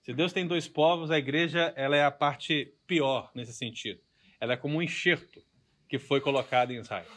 Se 0.03 0.13
Deus 0.13 0.33
tem 0.33 0.47
dois 0.47 0.67
povos, 0.67 1.11
a 1.13 1.19
igreja 1.19 1.73
ela 1.77 1.97
é 1.97 2.05
a 2.05 2.11
parte 2.11 2.75
pior 2.87 3.31
nesse 3.35 3.53
sentido. 3.53 4.01
Ela 4.41 4.55
é 4.55 4.57
como 4.57 4.79
um 4.79 4.83
enxerto 4.83 5.43
que 5.89 5.99
foi 5.99 6.21
colocado 6.21 6.73
em 6.73 6.81
Israel. 6.81 7.11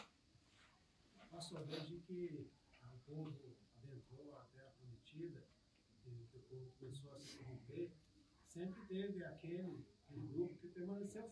Pastor, 1.30 1.64
desde 1.66 1.96
que 1.98 2.48
o 2.92 2.98
povo 3.04 3.56
adentrou 3.82 4.36
a 4.36 4.44
terra 4.54 4.72
prometida, 4.78 5.42
que 6.04 6.10
o 6.10 6.40
povo 6.42 6.72
começou 6.78 7.12
a 7.12 7.18
se 7.18 7.38
corromper, 7.38 7.90
sempre 8.46 8.80
teve 8.86 9.24
aquele, 9.24 9.84
grupo 10.32 10.56
que 10.58 10.68
permaneceu. 10.68 11.31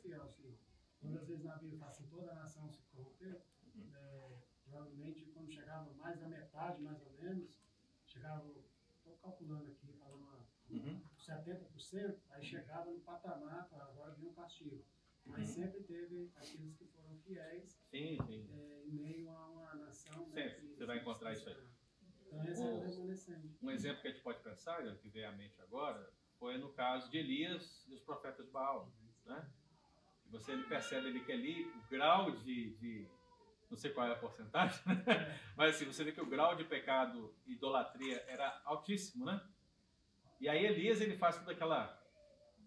Quando 1.10 1.22
às 1.22 1.26
vezes 1.28 1.44
na 1.44 1.56
Bíblia 1.56 1.78
fala 1.78 1.90
assim, 1.90 2.06
toda 2.06 2.30
a 2.30 2.34
nação 2.34 2.70
se 2.70 2.82
corrompeu, 2.94 3.42
é, 3.94 4.38
provavelmente 4.64 5.26
quando 5.32 5.50
chegava 5.50 5.92
mais 5.94 6.20
da 6.20 6.28
metade, 6.28 6.80
mais 6.82 7.02
ou 7.04 7.12
menos, 7.14 7.58
chegava, 8.06 8.48
estou 8.96 9.16
calculando 9.16 9.66
aqui, 9.72 9.92
falando 9.94 10.22
uma, 10.22 10.48
Uhum. 10.70 11.02
70%, 11.18 12.20
aí 12.30 12.44
chegava 12.44 12.88
no 12.92 13.00
patamar, 13.00 13.68
para 13.68 13.82
agora 13.86 14.12
vir 14.14 14.28
um 14.28 14.32
castigo. 14.34 14.84
Mas 15.26 15.48
Uhum. 15.48 15.54
sempre 15.64 15.82
teve 15.82 16.30
aqueles 16.36 16.76
que 16.76 16.84
foram 16.86 17.16
fiéis 17.18 17.72
Sim, 17.90 18.16
sim. 18.24 18.48
é, 18.52 18.84
em 18.86 18.92
meio 19.00 19.30
a 19.30 19.48
uma 19.48 19.74
nação. 19.74 20.28
né, 20.28 20.48
Sempre, 20.50 20.68
você 20.76 20.86
vai 20.86 20.98
encontrar 20.98 21.32
isso 21.32 21.48
aí. 21.48 21.68
Então, 22.24 22.44
esse 22.44 22.62
é 22.62 22.70
o 22.70 22.78
remanescente. 22.80 23.58
Um 23.60 23.70
exemplo 23.72 24.00
que 24.00 24.06
a 24.06 24.10
gente 24.12 24.22
pode 24.22 24.40
pensar, 24.44 24.96
que 24.98 25.08
veio 25.08 25.28
à 25.28 25.32
mente 25.32 25.60
agora, 25.60 26.12
foi 26.38 26.56
no 26.56 26.72
caso 26.72 27.10
de 27.10 27.18
Elias 27.18 27.84
e 27.88 27.94
os 27.94 28.00
profetas 28.02 28.46
de 28.46 28.52
Baal. 28.52 28.92
Né? 29.26 29.52
Você 30.30 30.56
percebe 30.58 31.08
ali 31.08 31.20
que 31.24 31.32
ali 31.32 31.64
o 31.66 31.90
grau 31.90 32.30
de, 32.30 32.70
de- 32.76 33.08
Não 33.70 33.76
sei 33.76 33.90
qual 33.92 34.06
é 34.06 34.12
a 34.12 34.16
porcentagem, 34.16 34.80
né? 34.86 35.38
mas 35.56 35.74
assim, 35.74 35.84
você 35.86 36.04
vê 36.04 36.12
que 36.12 36.20
o 36.20 36.26
grau 36.26 36.54
de 36.56 36.64
pecado 36.64 37.34
e 37.46 37.52
idolatria 37.52 38.24
era 38.28 38.60
altíssimo, 38.64 39.24
né? 39.24 39.40
E 40.40 40.48
aí 40.48 40.64
Elias 40.64 41.00
ele 41.00 41.16
faz 41.16 41.36
toda 41.38 41.52
aquela 41.52 41.98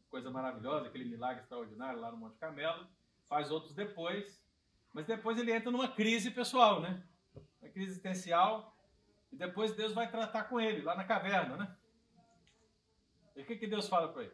coisa 0.09 0.29
maravilhosa, 0.29 0.87
aquele 0.87 1.05
milagre 1.05 1.41
extraordinário 1.41 1.99
lá 1.99 2.11
no 2.11 2.17
Monte 2.17 2.37
Carmelo, 2.37 2.87
faz 3.27 3.49
outros 3.49 3.73
depois, 3.73 4.45
mas 4.93 5.05
depois 5.07 5.39
ele 5.39 5.51
entra 5.51 5.71
numa 5.71 5.87
crise 5.87 6.29
pessoal, 6.29 6.79
né? 6.81 7.03
Uma 7.61 7.69
crise 7.71 7.91
existencial, 7.91 8.77
e 9.31 9.35
depois 9.35 9.73
Deus 9.73 9.91
vai 9.93 10.09
tratar 10.11 10.43
com 10.43 10.59
ele 10.61 10.81
lá 10.83 10.95
na 10.95 11.03
caverna, 11.03 11.57
né? 11.57 11.75
E 13.35 13.41
o 13.41 13.45
que, 13.45 13.55
que 13.55 13.65
Deus 13.65 13.87
fala 13.89 14.09
para 14.13 14.23
ele? 14.23 14.33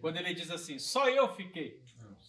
Quando 0.00 0.16
ele 0.16 0.34
diz 0.34 0.50
assim, 0.50 0.78
só 0.78 1.08
eu 1.08 1.28
fiquei. 1.34 1.80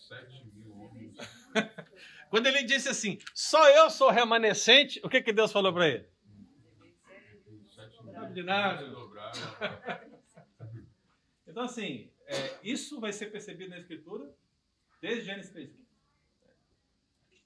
Não, 0.10 0.18
7 0.18 0.46
mil 0.54 0.76
homens. 0.76 1.18
Quando 2.30 2.48
ele 2.48 2.64
disse 2.64 2.90
assim, 2.90 3.18
só 3.34 3.70
eu 3.70 3.90
sou 3.90 4.10
remanescente, 4.10 5.00
o 5.04 5.10
que, 5.10 5.22
que 5.22 5.34
Deus 5.34 5.52
falou 5.52 5.74
para 5.74 5.88
ele? 5.88 6.10
7 7.76 8.04
mil 8.04 8.14
Sabe 8.14 8.34
de 8.34 8.44
nada. 8.44 8.86
Então, 11.48 11.64
assim, 11.64 12.12
é, 12.26 12.60
isso 12.64 13.00
vai 13.00 13.12
ser 13.12 13.28
percebido 13.28 13.72
na 13.72 13.80
Escritura 13.80 14.32
desde 15.02 15.26
Gênesis 15.26 15.52
3. 15.52 15.72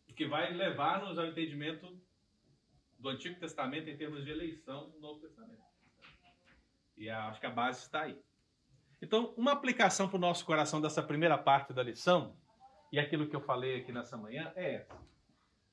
O 0.09 0.13
que 0.13 0.25
vai 0.27 0.53
levar-nos 0.53 1.17
ao 1.17 1.25
entendimento 1.25 1.99
do 2.99 3.09
Antigo 3.09 3.39
Testamento 3.39 3.89
em 3.89 3.97
termos 3.97 4.23
de 4.23 4.31
eleição 4.31 4.89
do 4.91 4.99
Novo 4.99 5.19
Testamento. 5.19 5.63
E 6.95 7.09
a- 7.09 7.27
acho 7.29 7.39
que 7.39 7.45
a 7.45 7.49
base 7.51 7.81
está 7.81 8.03
aí. 8.03 8.17
Então, 9.01 9.33
uma 9.35 9.51
aplicação 9.51 10.07
para 10.07 10.17
o 10.17 10.19
nosso 10.19 10.45
coração 10.45 10.79
dessa 10.79 11.01
primeira 11.01 11.37
parte 11.37 11.73
da 11.73 11.83
lição, 11.83 12.37
e 12.93 12.99
aquilo 12.99 13.27
que 13.27 13.35
eu 13.35 13.41
falei 13.41 13.81
aqui 13.81 13.91
nessa 13.91 14.15
manhã, 14.15 14.53
é 14.55 14.75
essa. 14.75 14.95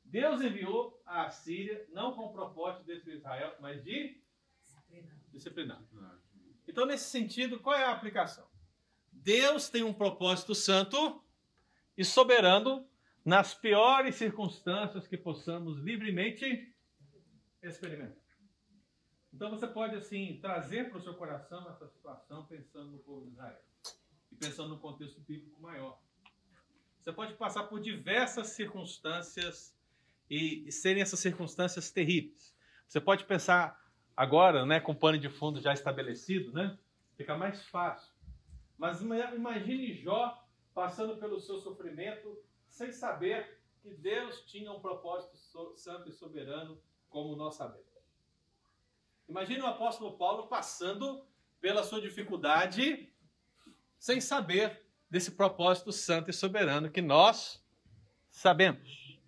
Deus 0.03 0.41
enviou 0.41 0.99
a 1.05 1.29
Síria 1.29 1.87
não 1.93 2.15
com 2.15 2.23
o 2.23 2.33
propósito 2.33 2.87
de 2.87 2.95
destruir 2.95 3.19
Israel, 3.19 3.55
mas 3.61 3.85
de 3.85 4.19
disciplinar. 5.31 5.85
Então, 6.67 6.87
nesse 6.87 7.11
sentido, 7.11 7.61
qual 7.61 7.77
é 7.77 7.85
a 7.85 7.93
aplicação? 7.93 8.49
Deus 9.13 9.69
tem 9.69 9.83
um 9.83 9.93
propósito 9.93 10.55
santo 10.55 11.23
e 11.95 12.07
soberano 12.07 12.89
nas 13.23 13.53
piores 13.53 14.15
circunstâncias 14.15 15.07
que 15.07 15.19
possamos 15.19 15.77
livremente 15.77 16.75
experimentar. 17.63 18.17
Então 19.31 19.51
você 19.51 19.67
pode 19.67 19.95
assim 19.95 20.39
trazer 20.41 20.89
para 20.89 20.97
o 20.97 21.03
seu 21.03 21.15
coração 21.15 21.69
essa 21.69 21.87
situação 21.87 22.47
pensando 22.47 22.93
no 22.93 22.99
povo 23.01 23.27
de 23.27 23.33
Israel 23.33 23.63
e 24.33 24.37
pensando 24.37 24.71
no 24.71 24.81
contexto 24.81 25.21
bíblico 25.21 25.61
maior. 25.61 26.01
Você 27.01 27.13
pode 27.13 27.35
passar 27.35 27.65
por 27.65 27.81
diversas 27.81 28.49
circunstâncias 28.49 29.75
e, 30.29 30.71
serem 30.71 31.03
essas 31.03 31.19
circunstâncias 31.19 31.91
terríveis. 31.91 32.55
Você 32.87 33.01
pode 33.01 33.25
pensar 33.25 33.81
agora, 34.17 34.67
né, 34.67 34.81
com 34.81 34.93
o 34.93 34.95
pano 34.95 35.19
de 35.19 35.29
fundo 35.31 35.61
já 35.61 35.73
estabelecido, 35.73 36.53
né, 36.53 36.79
fica 37.17 37.37
mais 37.37 37.65
fácil. 37.67 38.13
Mas 38.77 39.01
ima- 39.01 39.35
imagine 39.35 39.95
Jó 39.95 40.47
passando 40.75 41.17
pelo 41.17 41.41
seu 41.41 41.59
sofrimento 41.59 42.39
sem 42.69 42.93
saber 42.93 43.61
que 43.83 43.91
Deus 43.95 44.43
tinha 44.43 44.71
um 44.71 44.81
propósito 44.81 45.37
santo 45.77 46.09
e 46.09 46.13
soberano, 46.13 46.81
como 47.09 47.35
nós 47.35 47.55
sabemos. 47.57 47.87
Imagine 49.27 49.63
o 49.63 49.67
apóstolo 49.67 50.19
Paulo 50.19 50.49
passando 50.49 51.25
pela 51.61 51.83
sua 51.83 52.01
dificuldade 52.01 53.11
sem 53.99 54.21
saber 54.21 54.90
desse 55.11 55.33
propósito 55.33 55.93
santo 55.93 56.31
e 56.31 56.33
soberano 56.33 56.91
que 56.91 57.03
nós 57.03 57.63
sabemos. 58.31 59.19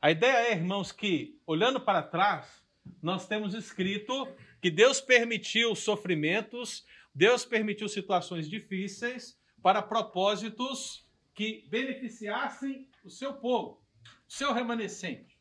A 0.00 0.10
ideia 0.10 0.48
é, 0.48 0.52
irmãos, 0.52 0.90
que 0.90 1.40
olhando 1.46 1.80
para 1.80 2.02
trás, 2.02 2.62
nós 3.00 3.28
temos 3.28 3.54
escrito 3.54 4.26
que 4.60 4.70
Deus 4.70 5.00
permitiu 5.00 5.74
sofrimentos, 5.76 6.84
Deus 7.14 7.44
permitiu 7.44 7.88
situações 7.88 8.48
difíceis 8.48 9.38
para 9.62 9.80
propósitos 9.80 11.08
que 11.32 11.64
beneficiassem 11.68 12.88
o 13.04 13.10
seu 13.10 13.34
povo, 13.34 13.80
o 14.28 14.32
seu 14.32 14.52
remanescente. 14.52 15.38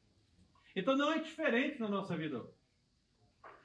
Então 0.75 0.95
não 0.95 1.11
é 1.11 1.19
diferente 1.19 1.79
na 1.79 1.87
nossa 1.87 2.15
vida. 2.15 2.45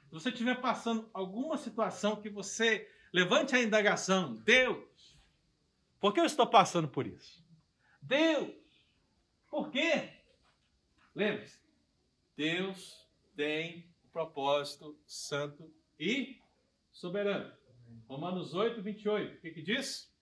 Se 0.07 0.13
você 0.13 0.29
estiver 0.29 0.59
passando 0.59 1.09
alguma 1.13 1.57
situação 1.57 2.15
que 2.15 2.29
você 2.29 2.89
levante 3.13 3.55
a 3.55 3.61
indagação, 3.61 4.33
Deus, 4.35 4.83
por 5.99 6.13
que 6.13 6.19
eu 6.19 6.25
estou 6.25 6.47
passando 6.47 6.87
por 6.87 7.07
isso? 7.07 7.45
Deus, 8.01 8.53
por 9.49 9.71
quê? 9.71 10.13
Lembre-se, 11.15 11.59
Deus 12.35 13.07
tem 13.35 13.91
um 14.05 14.09
propósito 14.09 14.97
santo 15.05 15.71
e 15.99 16.39
soberano. 16.91 17.51
Romanos 18.07 18.53
8, 18.53 18.81
28. 18.81 19.37
O 19.37 19.41
que, 19.41 19.51
que 19.51 19.61
diz? 19.61 20.13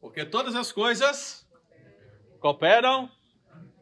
Porque 0.00 0.24
todas 0.24 0.54
as 0.54 0.72
coisas 0.72 1.48
cooperam 2.40 3.10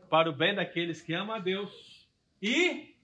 para 0.09 0.31
o 0.31 0.33
bem 0.33 0.55
daqueles 0.55 1.03
que 1.03 1.13
amam 1.13 1.35
a 1.35 1.39
Deus 1.39 2.09
e 2.41 2.95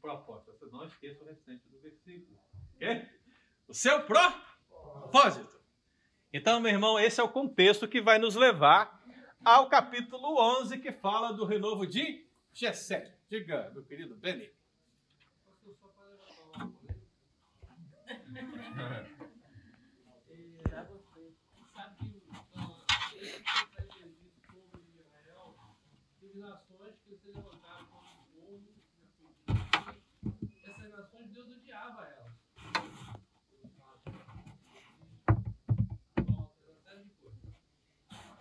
propósito. 0.00 0.50
Não 0.70 0.86
esqueça 0.86 1.22
o 1.22 1.26
restante 1.26 1.68
do 1.68 1.78
versículo. 1.80 2.38
Ok? 2.76 3.19
O 3.70 3.74
seu 3.74 4.02
propósito. 4.02 5.60
Então, 6.32 6.58
meu 6.60 6.72
irmão, 6.72 6.98
esse 6.98 7.20
é 7.20 7.22
o 7.22 7.28
contexto 7.28 7.86
que 7.86 8.00
vai 8.00 8.18
nos 8.18 8.34
levar 8.34 9.00
ao 9.44 9.68
capítulo 9.68 10.40
11, 10.60 10.78
que 10.78 10.90
fala 10.90 11.32
do 11.32 11.44
renovo 11.44 11.86
de 11.86 12.26
Gessé. 12.52 13.16
Diga, 13.28 13.70
meu 13.72 13.84
querido 13.84 14.16
Beni. 14.16 14.50
Pra 20.72 20.82
você. 20.82 21.32
Sabe 21.72 21.96
que 21.96 22.22
ah, 22.56 22.74
esse 23.14 23.42
vai 23.72 23.84
ter 23.84 24.04
visto 24.08 24.36
o 24.36 24.52
povo 24.52 24.82
de 24.82 24.98
Israel, 24.98 25.54
teve 26.20 26.38
nações 26.38 26.94
que 27.04 27.16
se 27.16 27.28
levantaram 27.28 27.86
contra 27.86 28.10
o 28.10 28.24
povo, 28.34 28.68
essas 30.64 30.90
nações 30.90 31.30
Deus 31.30 31.48
odiava 31.50 32.02
elas. 32.04 32.30
Volta, 33.76 34.10
uma 36.60 36.74
série 36.82 37.04
de 37.04 37.10
coisas. 37.14 37.54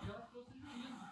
E 0.02 0.10
elas 0.10 0.30
trouxeram 0.30 0.60
juízo. 0.62 1.06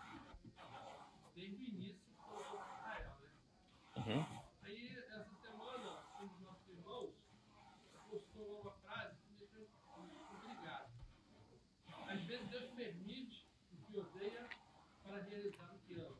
Desde 1.36 1.56
o 1.56 1.68
início 1.68 2.06
do 2.06 2.14
povo 2.24 2.44
de 2.44 2.74
Israel, 2.74 3.14
né? 3.20 4.26
Aí, 4.64 4.98
essa 4.98 5.36
semana, 5.42 6.04
um 6.22 6.28
dos 6.28 6.40
nossos 6.42 6.68
irmãos 6.68 7.14
postou 8.10 8.62
uma 8.62 8.72
frase 8.72 9.18
que 9.18 9.30
me 9.30 9.38
deixou 9.38 9.70
intrigado. 10.34 10.92
Às 12.08 12.22
vezes 12.22 12.48
Deus 12.50 12.72
permite 12.74 13.46
o 13.72 13.76
que 13.86 13.98
odeia 13.98 14.48
para 15.04 15.22
realizar 15.24 15.74
o 15.76 15.80
que 15.80 15.94
ama. 15.96 16.18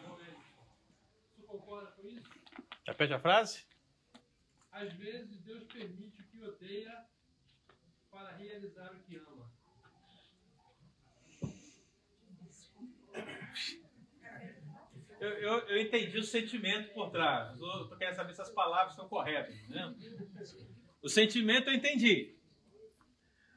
Realmente. 0.00 0.44
Você 1.36 1.42
concorda 1.42 1.92
com 1.92 2.06
isso? 2.08 2.30
Repete 2.90 3.14
a 3.14 3.20
frase? 3.20 3.64
Às 4.72 4.92
vezes 4.94 5.40
Deus 5.42 5.62
permite 5.72 6.22
o 6.22 6.24
que 6.24 6.42
odeia 6.42 7.04
para 8.10 8.32
realizar 8.32 8.92
o 8.92 8.98
que 8.98 9.16
ama. 9.16 9.48
Eu, 15.20 15.28
eu, 15.28 15.58
eu 15.68 15.80
entendi 15.80 16.18
o 16.18 16.24
sentimento 16.24 16.92
por 16.92 17.10
trás. 17.10 17.56
Eu 17.60 17.88
tô 17.88 17.96
querendo 17.96 18.16
saber 18.16 18.34
se 18.34 18.42
as 18.42 18.50
palavras 18.50 18.94
estão 18.94 19.08
corretas. 19.08 19.54
Né? 19.68 19.94
O 21.00 21.08
sentimento 21.08 21.70
eu 21.70 21.74
entendi. 21.74 22.36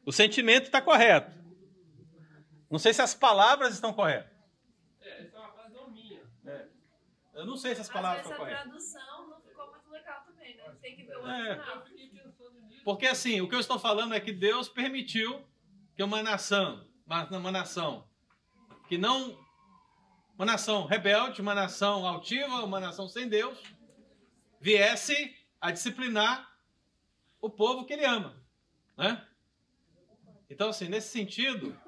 O 0.06 0.12
sentimento 0.12 0.66
está 0.66 0.80
correto. 0.80 1.32
Não 2.70 2.78
sei 2.78 2.94
se 2.94 3.02
as 3.02 3.16
palavras 3.16 3.74
estão 3.74 3.94
corretas. 3.94 4.32
É, 5.02 5.24
essa 5.24 5.38
é 5.38 5.40
uma 5.40 5.52
frase 5.54 5.74
não 5.74 5.90
minha. 5.90 6.22
Eu 7.34 7.48
não 7.48 7.58
sei 7.58 7.74
se 7.74 7.82
as 7.82 7.90
palavras 7.90 8.22
estão 8.22 8.34
a 8.34 8.38
corretas. 8.38 8.62
tradução 8.62 9.28
não 9.28 9.42
ficou 9.42 9.72
muito 9.72 9.90
legal 9.90 10.24
também, 10.44 10.56
né? 10.58 10.76
Tem 10.82 10.96
que 10.96 11.04
ver 11.04 11.18
o 11.18 11.28
É. 11.28 11.64
Porque 12.84 13.08
assim, 13.08 13.40
o 13.40 13.48
que 13.48 13.56
eu 13.56 13.60
estou 13.60 13.80
falando 13.80 14.14
é 14.14 14.20
que 14.20 14.34
Deus 14.34 14.68
permitiu 14.68 15.42
que 15.96 16.04
uma 16.04 16.22
nação, 16.22 16.86
uma, 17.06 17.26
uma 17.38 17.52
nação 17.52 18.08
que 18.88 18.98
não. 18.98 19.42
Uma 20.36 20.48
nação 20.48 20.86
rebelde, 20.88 21.42
uma 21.42 21.54
nação 21.54 22.08
altiva, 22.08 22.64
uma 22.64 22.80
nação 22.80 23.08
sem 23.08 23.30
Deus, 23.30 23.62
viesse 24.60 25.38
a 25.62 25.70
disciplinar 25.70 26.52
o 27.40 27.52
povo 27.52 27.86
que 27.86 27.94
ele 27.94 28.04
ama. 28.04 28.36
Né? 28.98 29.24
Então, 30.50 30.70
assim, 30.70 30.90
nesse 30.90 31.10
sentido, 31.10 31.80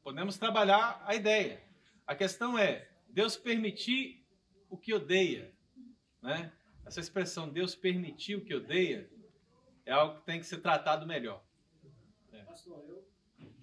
podemos 0.00 0.38
trabalhar 0.38 1.02
a 1.04 1.16
ideia. 1.16 1.60
A 2.06 2.14
questão 2.14 2.56
é 2.56 2.88
Deus 3.08 3.36
permitir 3.36 4.24
o 4.68 4.78
que 4.78 4.94
odeia. 4.94 5.52
Né? 6.22 6.52
Essa 6.90 6.98
expressão 6.98 7.48
Deus 7.48 7.76
permitir 7.76 8.34
o 8.34 8.44
que 8.44 8.52
odeia 8.52 9.08
é 9.86 9.92
algo 9.92 10.18
que 10.18 10.26
tem 10.26 10.40
que 10.40 10.46
ser 10.46 10.58
tratado 10.58 11.06
melhor. 11.06 11.40
Pastor, 12.44 12.84
eu 12.88 13.06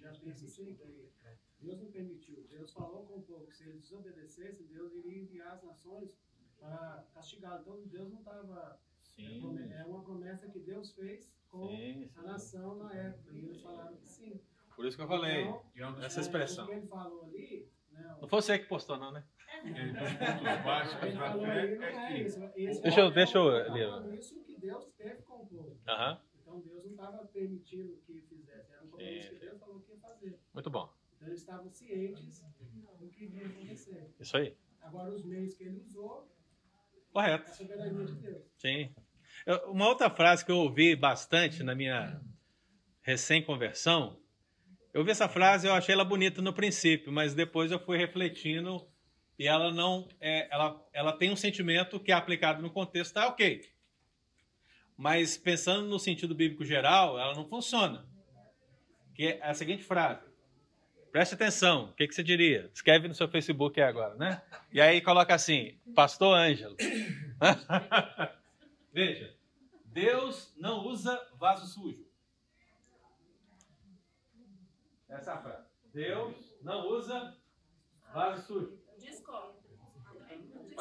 já 0.00 0.14
penso 0.14 0.46
assim 0.46 0.74
que 0.74 1.12
Deus 1.60 1.78
não 1.78 1.90
permitiu. 1.90 2.42
Deus 2.48 2.72
falou 2.72 3.04
com 3.04 3.18
o 3.18 3.22
povo 3.22 3.46
que 3.46 3.54
se 3.54 3.64
eles 3.64 3.82
desobedecessem, 3.82 4.66
Deus 4.68 4.94
iria 4.94 5.18
enviar 5.18 5.52
as 5.52 5.62
nações 5.62 6.18
para 6.58 7.04
castigá-los. 7.12 7.66
Então 7.66 7.86
Deus 7.88 8.10
não 8.10 8.20
estava. 8.20 8.80
É 9.18 9.84
uma 9.84 10.02
promessa 10.02 10.48
que 10.48 10.60
Deus 10.60 10.92
fez 10.92 11.30
com 11.50 11.68
Sim, 11.68 12.10
a 12.16 12.22
nação 12.22 12.76
na 12.76 12.94
época. 12.94 13.30
E 13.34 13.44
eles 13.44 13.60
falaram 13.60 13.94
que 13.98 14.08
sim. 14.08 14.40
Por 14.74 14.86
isso 14.86 14.96
que 14.96 15.02
eu 15.02 15.08
falei. 15.08 15.42
Então, 15.74 16.02
Essa 16.02 16.20
é, 16.20 16.22
expressão. 16.22 16.64
O 16.64 16.68
que 16.68 16.74
ele 16.76 16.86
falou 16.86 17.24
ali. 17.26 17.68
Não 18.20 18.28
foi 18.28 18.40
você 18.42 18.58
que 18.58 18.66
postou, 18.66 18.96
não, 18.98 19.12
né? 19.12 19.24
É 19.64 19.68
é 19.70 19.72
Deixa 22.82 23.00
eu- 23.00 23.06
é 23.06 23.10
deixa 23.10 23.38
eu 23.38 23.44
ler. 23.44 24.18
Isso 24.18 24.40
que 24.44 24.56
Deus 24.60 24.86
teve 24.96 25.22
com 25.22 25.42
o 25.42 25.46
povo. 25.46 25.76
Então 25.84 26.60
Deus 26.60 26.84
não 26.84 26.90
estava 26.92 27.24
permitindo 27.26 27.96
que 28.06 28.20
fizesse. 28.22 28.72
Era 28.72 28.84
um 28.84 28.88
compromisso 28.88 29.30
que 29.32 29.38
Deus 29.38 29.58
falou 29.58 29.80
que 29.80 29.92
ia 29.92 29.98
fazer. 29.98 30.38
Muito 30.54 30.70
bom. 30.70 30.92
Então 31.16 31.28
eles 31.28 31.40
estavam 31.40 31.70
cientes 31.70 32.44
do 32.98 33.08
que 33.08 33.24
ia 33.26 33.46
acontecer. 33.46 34.10
Isso 34.20 34.36
aí. 34.36 34.56
Agora, 34.82 35.10
os 35.10 35.24
meios 35.24 35.54
que 35.54 35.64
ele 35.64 35.80
usou, 35.80 36.28
é 36.28 37.12
Correto. 37.12 37.50
a 37.50 37.54
soberania 37.54 38.04
de 38.04 38.14
Deus. 38.14 38.42
Sim. 38.56 38.94
Uma 39.66 39.88
outra 39.88 40.10
frase 40.10 40.44
que 40.44 40.50
eu 40.50 40.58
ouvi 40.58 40.94
bastante 40.96 41.62
na 41.62 41.74
minha 41.74 42.20
recém-conversão, 43.02 44.20
eu 44.92 45.00
ouvi 45.00 45.10
essa 45.10 45.28
frase, 45.28 45.66
eu 45.66 45.74
achei 45.74 45.94
ela 45.94 46.04
bonita 46.04 46.40
no 46.40 46.52
princípio, 46.52 47.12
mas 47.12 47.34
depois 47.34 47.70
eu 47.70 47.78
fui 47.78 47.98
refletindo 47.98 48.86
e 49.38 49.46
ela 49.46 49.70
não 49.70 50.08
é, 50.20 50.48
ela, 50.50 50.84
ela 50.92 51.12
tem 51.12 51.30
um 51.30 51.36
sentimento 51.36 52.00
que 52.00 52.10
é 52.10 52.14
aplicado 52.14 52.60
no 52.62 52.70
contexto, 52.70 53.14
tá 53.14 53.28
ok. 53.28 53.62
Mas 54.96 55.36
pensando 55.36 55.86
no 55.86 55.98
sentido 55.98 56.34
bíblico 56.34 56.64
geral, 56.64 57.18
ela 57.18 57.34
não 57.34 57.48
funciona. 57.48 58.04
Que 59.14 59.26
é 59.28 59.40
a 59.42 59.54
seguinte 59.54 59.84
frase. 59.84 60.26
Preste 61.12 61.34
atenção, 61.34 61.84
o 61.84 61.92
que, 61.94 62.06
que 62.06 62.14
você 62.14 62.22
diria? 62.22 62.68
Escreve 62.74 63.08
no 63.08 63.14
seu 63.14 63.28
Facebook 63.28 63.80
aí 63.80 63.88
agora, 63.88 64.14
né? 64.16 64.42
E 64.72 64.80
aí 64.80 65.00
coloca 65.00 65.34
assim, 65.34 65.78
Pastor 65.94 66.36
Ângelo. 66.36 66.76
Veja, 68.92 69.34
Deus 69.86 70.52
não 70.56 70.84
usa 70.86 71.20
vaso 71.38 71.66
sujo. 71.66 72.07
Essa 75.08 75.30
é 75.30 75.34
a 75.34 75.42
frase. 75.42 75.68
Deus 75.92 76.54
não 76.62 76.86
usa 76.88 77.36
vaso 78.12 78.46
sujo. 78.46 78.78
Discordo. 78.98 79.58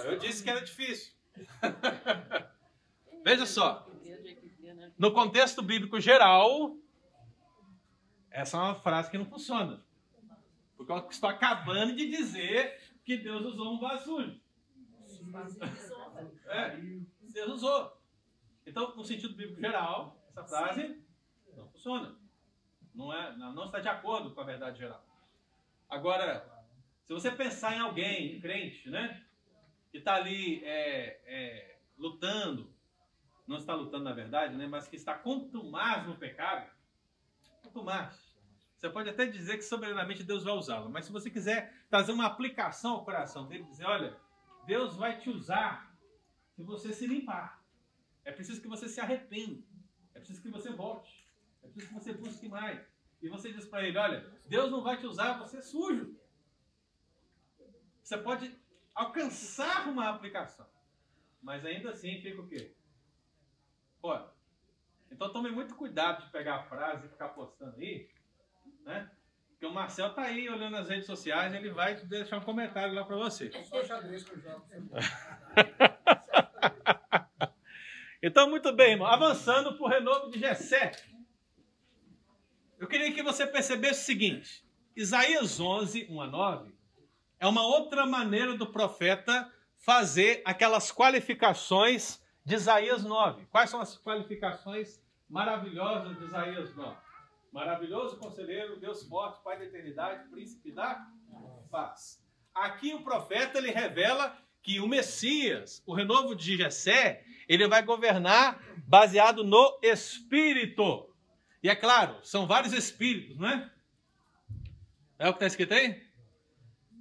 Eu 0.03 0.17
disse 0.17 0.43
que 0.43 0.49
era 0.49 0.61
difícil. 0.61 1.13
Veja 3.23 3.45
só, 3.45 3.87
né? 4.61 4.93
no 4.97 5.11
contexto 5.11 5.61
bíblico 5.61 5.99
geral, 5.99 6.77
essa 8.29 8.57
é 8.57 8.59
uma 8.59 8.75
frase 8.75 9.09
que 9.09 9.17
não 9.17 9.25
funciona. 9.25 9.83
Porque 10.75 10.91
eu 10.91 11.07
estou 11.09 11.29
acabando 11.29 11.95
de 11.95 12.09
dizer 12.09 12.79
que 13.03 13.17
Deus 13.17 13.45
usou 13.45 13.73
um 13.73 13.79
vaso 13.79 14.05
sujo. 14.05 14.41
É, 16.45 16.77
Deus 17.21 17.53
usou. 17.53 18.01
Então, 18.65 18.95
no 18.95 19.03
sentido 19.03 19.35
bíblico 19.35 19.59
geral, 19.59 20.21
essa 20.29 20.43
frase 20.43 21.01
não 21.55 21.67
funciona. 21.69 22.26
Não, 22.97 23.13
é, 23.13 23.37
não 23.37 23.65
está 23.65 23.79
de 23.79 23.87
acordo 23.87 24.31
com 24.33 24.41
a 24.41 24.43
verdade 24.43 24.79
geral. 24.79 25.05
Agora, 25.87 26.51
se 27.05 27.13
você 27.13 27.29
pensar 27.29 27.77
em 27.77 27.79
alguém, 27.79 28.41
crente, 28.41 28.89
né? 28.89 29.23
Que 29.91 29.99
está 29.99 30.15
ali 30.15 30.65
é, 30.65 31.21
é, 31.25 31.79
lutando, 31.95 32.73
não 33.47 33.57
está 33.57 33.75
lutando 33.75 34.03
na 34.03 34.13
verdade, 34.13 34.55
né? 34.55 34.65
Mas 34.65 34.87
que 34.87 34.95
está 34.95 35.13
contumaz 35.13 36.07
no 36.07 36.17
pecado, 36.17 36.69
contumaz. 37.61 38.35
Você 38.75 38.89
pode 38.89 39.09
até 39.09 39.27
dizer 39.27 39.57
que 39.57 39.63
soberanamente 39.63 40.23
Deus 40.23 40.43
vai 40.43 40.53
usá-lo, 40.55 40.89
mas 40.89 41.05
se 41.05 41.11
você 41.11 41.29
quiser 41.29 41.85
trazer 41.89 42.11
uma 42.11 42.25
aplicação 42.25 42.93
ao 42.93 43.05
coração 43.05 43.47
dele, 43.47 43.63
dizer, 43.63 43.85
olha, 43.85 44.17
Deus 44.65 44.95
vai 44.95 45.19
te 45.19 45.29
usar 45.29 45.95
se 46.55 46.63
você 46.63 46.91
se 46.91 47.05
limpar. 47.05 47.63
É 48.25 48.31
preciso 48.31 48.59
que 48.59 48.67
você 48.67 48.89
se 48.89 48.99
arrependa. 48.99 49.63
É 50.15 50.19
preciso 50.19 50.41
que 50.41 50.49
você 50.49 50.71
volte. 50.71 51.16
Preciso 51.77 51.87
que 51.87 51.93
você 51.93 52.13
busque 52.13 52.49
mais. 52.49 52.81
E 53.21 53.29
você 53.29 53.53
diz 53.53 53.65
para 53.65 53.87
ele, 53.87 53.97
olha, 53.97 54.25
Deus 54.47 54.71
não 54.71 54.81
vai 54.81 54.97
te 54.97 55.05
usar, 55.05 55.37
você 55.37 55.57
é 55.57 55.61
sujo. 55.61 56.19
Você 58.01 58.17
pode 58.17 58.51
alcançar 58.95 59.87
uma 59.87 60.09
aplicação. 60.09 60.67
Mas 61.41 61.63
ainda 61.65 61.91
assim 61.91 62.19
fica 62.19 62.41
o 62.41 62.47
quê? 62.47 62.73
Pô, 64.01 64.19
então 65.11 65.31
tome 65.31 65.51
muito 65.51 65.75
cuidado 65.75 66.25
de 66.25 66.31
pegar 66.31 66.55
a 66.55 66.63
frase 66.63 67.05
e 67.05 67.09
ficar 67.09 67.29
postando 67.29 67.75
aí, 67.77 68.09
né? 68.83 69.11
Porque 69.49 69.65
o 69.65 69.73
Marcel 69.73 70.13
tá 70.13 70.23
aí 70.23 70.49
olhando 70.49 70.73
nas 70.73 70.89
redes 70.89 71.05
sociais, 71.05 71.53
ele 71.53 71.71
vai 71.71 71.95
deixar 71.95 72.37
um 72.37 72.43
comentário 72.43 72.93
lá 72.93 73.03
para 73.03 73.15
você. 73.15 73.51
Só 73.65 73.83
xadrez 73.83 74.23
que 74.23 74.31
eu 74.33 74.39
jogo. 74.39 74.65
Então, 78.21 78.49
muito 78.49 78.71
bem, 78.73 78.91
irmão. 78.91 79.07
Avançando 79.07 79.75
para 79.75 79.85
o 79.85 79.89
renovo 79.89 80.29
de 80.29 80.39
Gessé. 80.39 80.91
Eu 82.79 82.87
queria 82.87 83.11
que 83.11 83.23
você 83.23 83.45
percebesse 83.47 84.01
o 84.01 84.05
seguinte: 84.05 84.63
Isaías 84.95 85.59
11, 85.59 86.07
1 86.09 86.21
a 86.21 86.27
9, 86.27 86.71
é 87.39 87.47
uma 87.47 87.65
outra 87.65 88.05
maneira 88.05 88.55
do 88.55 88.67
profeta 88.67 89.51
fazer 89.77 90.41
aquelas 90.45 90.91
qualificações 90.91 92.21
de 92.45 92.55
Isaías 92.55 93.03
9. 93.03 93.45
Quais 93.47 93.69
são 93.69 93.81
as 93.81 93.97
qualificações 93.97 95.01
maravilhosas 95.27 96.17
de 96.17 96.25
Isaías 96.25 96.75
9? 96.75 96.95
Maravilhoso 97.51 98.17
conselheiro, 98.17 98.79
Deus 98.79 99.03
forte, 99.07 99.41
Pai 99.43 99.57
da 99.57 99.65
eternidade, 99.65 100.29
príncipe 100.29 100.71
da 100.71 101.07
paz. 101.71 102.23
Aqui 102.53 102.93
o 102.93 103.03
profeta 103.03 103.57
ele 103.57 103.71
revela 103.71 104.37
que 104.61 104.79
o 104.79 104.87
Messias, 104.87 105.81
o 105.85 105.93
renovo 105.93 106.35
de 106.35 106.57
Jessé, 106.57 107.23
ele 107.47 107.67
vai 107.67 107.81
governar 107.81 108.61
baseado 108.85 109.43
no 109.43 109.79
Espírito. 109.81 111.06
E 111.67 111.69
é 111.69 111.75
claro, 111.75 112.15
são 112.23 112.47
vários 112.47 112.71
espíritos, 112.71 113.37
não 113.37 113.49
é? 113.49 113.69
É 115.19 115.27
o 115.27 115.33
que 115.33 115.35
está 115.35 115.47
escrito 115.47 115.73
aí? 115.73 116.01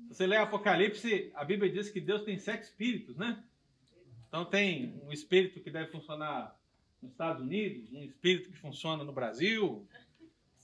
Você 0.08 0.26
lê 0.26 0.36
Apocalipse, 0.36 1.30
a 1.36 1.44
Bíblia 1.44 1.70
diz 1.70 1.88
que 1.88 2.00
Deus 2.00 2.22
tem 2.22 2.36
sete 2.36 2.64
espíritos, 2.64 3.16
né? 3.16 3.44
Então 4.26 4.44
tem 4.44 5.00
um 5.04 5.12
espírito 5.12 5.60
que 5.60 5.70
deve 5.70 5.92
funcionar 5.92 6.60
nos 7.00 7.12
Estados 7.12 7.42
Unidos, 7.42 7.92
um 7.92 8.02
espírito 8.02 8.50
que 8.50 8.58
funciona 8.58 9.04
no 9.04 9.12
Brasil, 9.12 9.86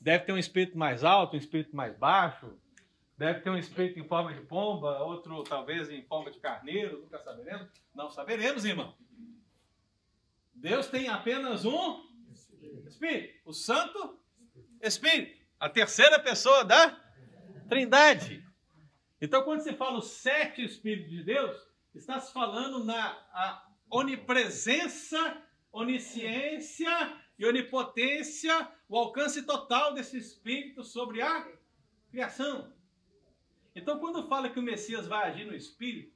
deve 0.01 0.25
ter 0.25 0.33
um 0.33 0.39
espírito 0.39 0.77
mais 0.77 1.05
alto, 1.05 1.37
um 1.37 1.39
espírito 1.39 1.77
mais 1.77 1.97
baixo, 1.97 2.59
deve 3.17 3.39
ter 3.39 3.51
um 3.51 3.57
espírito 3.57 4.01
em 4.01 4.09
forma 4.09 4.35
de 4.35 4.41
pomba, 4.41 4.99
outro 4.99 5.45
talvez 5.45 5.89
em 5.91 6.03
forma 6.03 6.29
de 6.33 6.41
carneiro, 6.41 7.03
nunca 7.03 7.21
saberemos. 7.21 7.69
Não 7.95 8.11
saberemos, 8.11 8.65
irmão. 8.65 8.97
Deus 10.53 10.89
tem 10.89 11.07
apenas 11.07 11.65
um 11.65 12.12
Espírito, 12.87 13.41
o 13.45 13.53
Santo 13.53 14.19
Espírito, 14.81 15.41
a 15.59 15.69
terceira 15.69 16.19
pessoa 16.19 16.65
da 16.65 16.91
Trindade. 17.69 18.45
Então, 19.21 19.43
quando 19.45 19.61
se 19.61 19.73
fala 19.75 19.99
os 19.99 20.11
sete 20.11 20.65
Espíritos 20.65 21.11
de 21.11 21.23
Deus, 21.23 21.57
está 21.95 22.21
se 22.21 22.33
falando 22.33 22.85
na 22.85 23.65
onipresença, 23.91 25.43
onisciência 25.71 26.91
e 27.39 27.47
onipotência, 27.47 28.69
o 28.89 28.97
alcance 28.97 29.43
total 29.43 29.95
desse 29.95 30.19
Espírito 30.19 30.83
sobre 30.83 31.23
a 31.23 31.49
criação. 32.11 32.73
Então, 33.75 33.99
quando 33.99 34.29
fala 34.29 34.51
que 34.51 34.59
o 34.59 34.63
Messias 34.63 35.07
vai 35.07 35.31
agir 35.31 35.45
no 35.45 35.55
Espírito, 35.55 36.13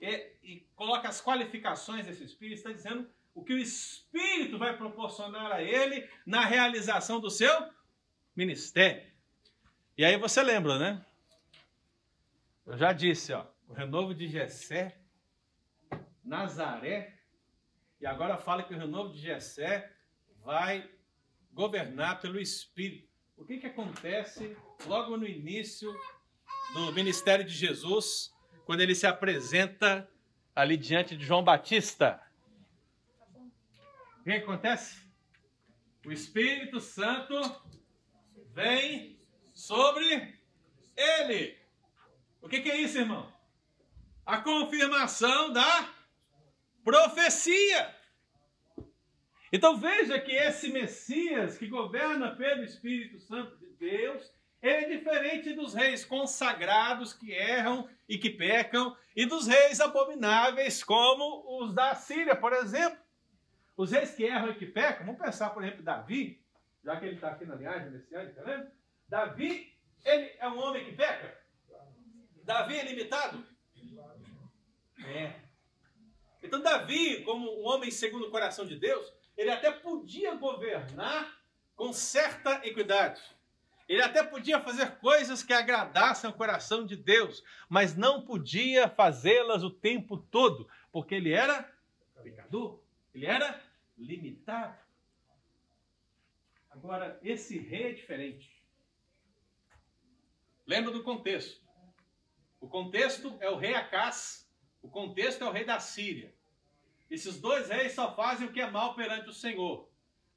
e, 0.00 0.32
e 0.42 0.60
coloca 0.74 1.08
as 1.08 1.22
qualificações 1.22 2.06
desse 2.06 2.24
Espírito, 2.24 2.58
está 2.58 2.72
dizendo 2.72 3.08
o 3.36 3.44
que 3.44 3.52
o 3.52 3.58
Espírito 3.58 4.58
vai 4.58 4.74
proporcionar 4.78 5.52
a 5.52 5.62
ele 5.62 6.08
na 6.24 6.46
realização 6.46 7.20
do 7.20 7.30
seu 7.30 7.70
ministério. 8.34 9.06
E 9.96 10.02
aí 10.02 10.16
você 10.16 10.42
lembra, 10.42 10.78
né? 10.78 11.04
Eu 12.64 12.78
já 12.78 12.94
disse, 12.94 13.34
ó, 13.34 13.46
o 13.68 13.74
renovo 13.74 14.14
de 14.14 14.26
Jessé, 14.26 14.98
Nazaré, 16.24 17.20
e 18.00 18.06
agora 18.06 18.38
fala 18.38 18.62
que 18.62 18.72
o 18.72 18.78
renovo 18.78 19.12
de 19.12 19.20
Jessé 19.20 19.92
vai 20.42 20.90
governar 21.52 22.22
pelo 22.22 22.40
Espírito. 22.40 23.12
O 23.36 23.44
que, 23.44 23.58
que 23.58 23.66
acontece 23.66 24.56
logo 24.86 25.14
no 25.18 25.28
início 25.28 25.94
do 26.72 26.90
ministério 26.94 27.44
de 27.44 27.52
Jesus, 27.52 28.34
quando 28.64 28.80
ele 28.80 28.94
se 28.94 29.06
apresenta 29.06 30.08
ali 30.54 30.78
diante 30.78 31.14
de 31.14 31.24
João 31.24 31.44
Batista? 31.44 32.25
O 34.26 34.28
que 34.28 34.38
acontece? 34.38 34.96
O 36.04 36.10
Espírito 36.10 36.80
Santo 36.80 37.40
vem 38.52 39.20
sobre 39.54 40.34
ele. 40.96 41.56
O 42.42 42.48
que, 42.48 42.60
que 42.60 42.68
é 42.68 42.80
isso, 42.80 42.98
irmão? 42.98 43.32
A 44.26 44.38
confirmação 44.38 45.52
da 45.52 45.94
profecia. 46.82 47.94
Então 49.52 49.76
veja 49.76 50.18
que 50.18 50.32
esse 50.32 50.70
Messias 50.70 51.56
que 51.56 51.68
governa 51.68 52.34
pelo 52.34 52.64
Espírito 52.64 53.20
Santo 53.20 53.56
de 53.58 53.68
Deus, 53.74 54.34
ele 54.60 54.86
é 54.86 54.98
diferente 54.98 55.52
dos 55.52 55.72
reis 55.72 56.04
consagrados 56.04 57.12
que 57.12 57.30
erram 57.30 57.88
e 58.08 58.18
que 58.18 58.30
pecam, 58.30 58.96
e 59.14 59.24
dos 59.24 59.46
reis 59.46 59.78
abomináveis 59.78 60.82
como 60.82 61.62
os 61.62 61.72
da 61.72 61.94
Síria, 61.94 62.34
por 62.34 62.52
exemplo. 62.52 63.05
Os 63.76 63.92
reis 63.92 64.14
que 64.14 64.24
erram 64.24 64.50
e 64.50 64.54
que 64.54 64.66
pecam, 64.66 65.06
vamos 65.06 65.20
pensar, 65.20 65.50
por 65.50 65.62
exemplo, 65.62 65.82
Davi, 65.82 66.42
já 66.82 66.96
que 66.98 67.04
ele 67.04 67.16
está 67.16 67.30
aqui 67.30 67.44
na 67.44 67.56
linhagem 67.56 67.90
messiânica, 67.90 68.42
né? 68.42 68.70
Davi, 69.08 69.76
ele 70.04 70.32
é 70.38 70.48
um 70.48 70.58
homem 70.58 70.84
que 70.84 70.92
peca? 70.92 71.36
Davi 72.42 72.76
é 72.76 72.84
limitado? 72.84 73.44
É. 75.04 75.40
Então, 76.42 76.62
Davi, 76.62 77.22
como 77.24 77.60
um 77.60 77.66
homem 77.66 77.90
segundo 77.90 78.28
o 78.28 78.30
coração 78.30 78.64
de 78.64 78.76
Deus, 78.76 79.12
ele 79.36 79.50
até 79.50 79.70
podia 79.70 80.34
governar 80.36 81.36
com 81.74 81.92
certa 81.92 82.66
equidade. 82.66 83.20
Ele 83.88 84.02
até 84.02 84.22
podia 84.22 84.60
fazer 84.60 84.96
coisas 84.96 85.42
que 85.42 85.52
agradassem 85.52 86.28
ao 86.28 86.36
coração 86.36 86.84
de 86.84 86.96
Deus, 86.96 87.44
mas 87.68 87.94
não 87.94 88.24
podia 88.24 88.88
fazê-las 88.88 89.62
o 89.62 89.70
tempo 89.70 90.16
todo, 90.16 90.68
porque 90.90 91.14
ele 91.14 91.32
era 91.32 91.70
pecador, 92.22 92.80
ele 93.14 93.26
era 93.26 93.60
limitado. 93.96 94.78
Agora, 96.70 97.18
esse 97.22 97.58
rei 97.58 97.90
é 97.90 97.92
diferente. 97.92 98.62
Lembra 100.66 100.90
do 100.90 101.02
contexto. 101.02 101.64
O 102.60 102.68
contexto 102.68 103.36
é 103.40 103.48
o 103.48 103.56
rei 103.56 103.74
Acás, 103.74 104.50
o 104.82 104.88
contexto 104.88 105.42
é 105.42 105.48
o 105.48 105.52
rei 105.52 105.64
da 105.64 105.78
Síria. 105.78 106.34
Esses 107.08 107.40
dois 107.40 107.68
reis 107.68 107.92
só 107.92 108.14
fazem 108.14 108.46
o 108.46 108.52
que 108.52 108.60
é 108.60 108.70
mal 108.70 108.94
perante 108.94 109.28
o 109.28 109.32
Senhor. 109.32 109.88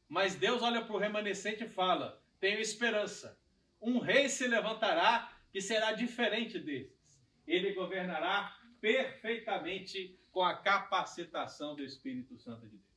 Mas 0.08 0.36
Deus 0.36 0.62
olha 0.62 0.84
para 0.84 0.96
o 0.96 1.00
remanescente 1.00 1.64
e 1.64 1.70
fala: 1.70 2.22
tenho 2.40 2.60
esperança. 2.60 3.40
Um 3.82 4.00
rei 4.00 4.30
se 4.30 4.48
levantará 4.48 5.32
que 5.52 5.62
será 5.62 5.94
diferente 5.94 6.60
desses. 6.60 7.20
Ele 7.48 7.74
governará 7.74 8.56
perfeitamente 8.80 10.20
com 10.32 10.44
a 10.44 10.56
capacitação 10.56 11.76
do 11.76 11.84
Espírito 11.84 12.38
Santo 12.38 12.68
de 12.68 12.78
Deus. 12.78 12.89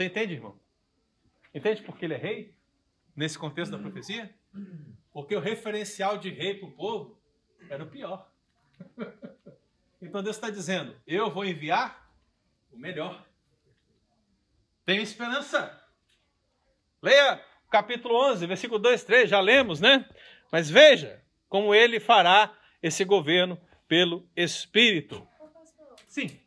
Você 0.00 0.06
entende, 0.06 0.32
irmão? 0.32 0.58
Entende 1.54 1.82
por 1.82 1.98
que 1.98 2.06
ele 2.06 2.14
é 2.14 2.16
rei? 2.16 2.54
Nesse 3.14 3.38
contexto 3.38 3.72
da 3.72 3.78
profecia? 3.78 4.34
Porque 5.12 5.36
o 5.36 5.40
referencial 5.40 6.16
de 6.16 6.30
rei 6.30 6.54
para 6.54 6.68
o 6.68 6.72
povo 6.72 7.20
era 7.68 7.84
o 7.84 7.86
pior. 7.90 8.32
Então 10.02 10.22
Deus 10.22 10.36
está 10.36 10.48
dizendo: 10.48 10.98
eu 11.06 11.30
vou 11.30 11.44
enviar 11.44 12.10
o 12.72 12.78
melhor. 12.78 13.22
Tenho 14.86 15.02
esperança. 15.02 15.78
Leia 17.02 17.44
capítulo 17.70 18.14
11, 18.30 18.46
versículo 18.46 18.78
2, 18.80 19.04
3, 19.04 19.28
já 19.28 19.38
lemos, 19.40 19.78
né? 19.78 20.08
Mas 20.50 20.70
veja 20.70 21.22
como 21.50 21.74
ele 21.74 22.00
fará 22.00 22.58
esse 22.82 23.04
governo 23.04 23.60
pelo 23.86 24.26
Espírito. 24.34 25.28
Sim, 26.06 26.40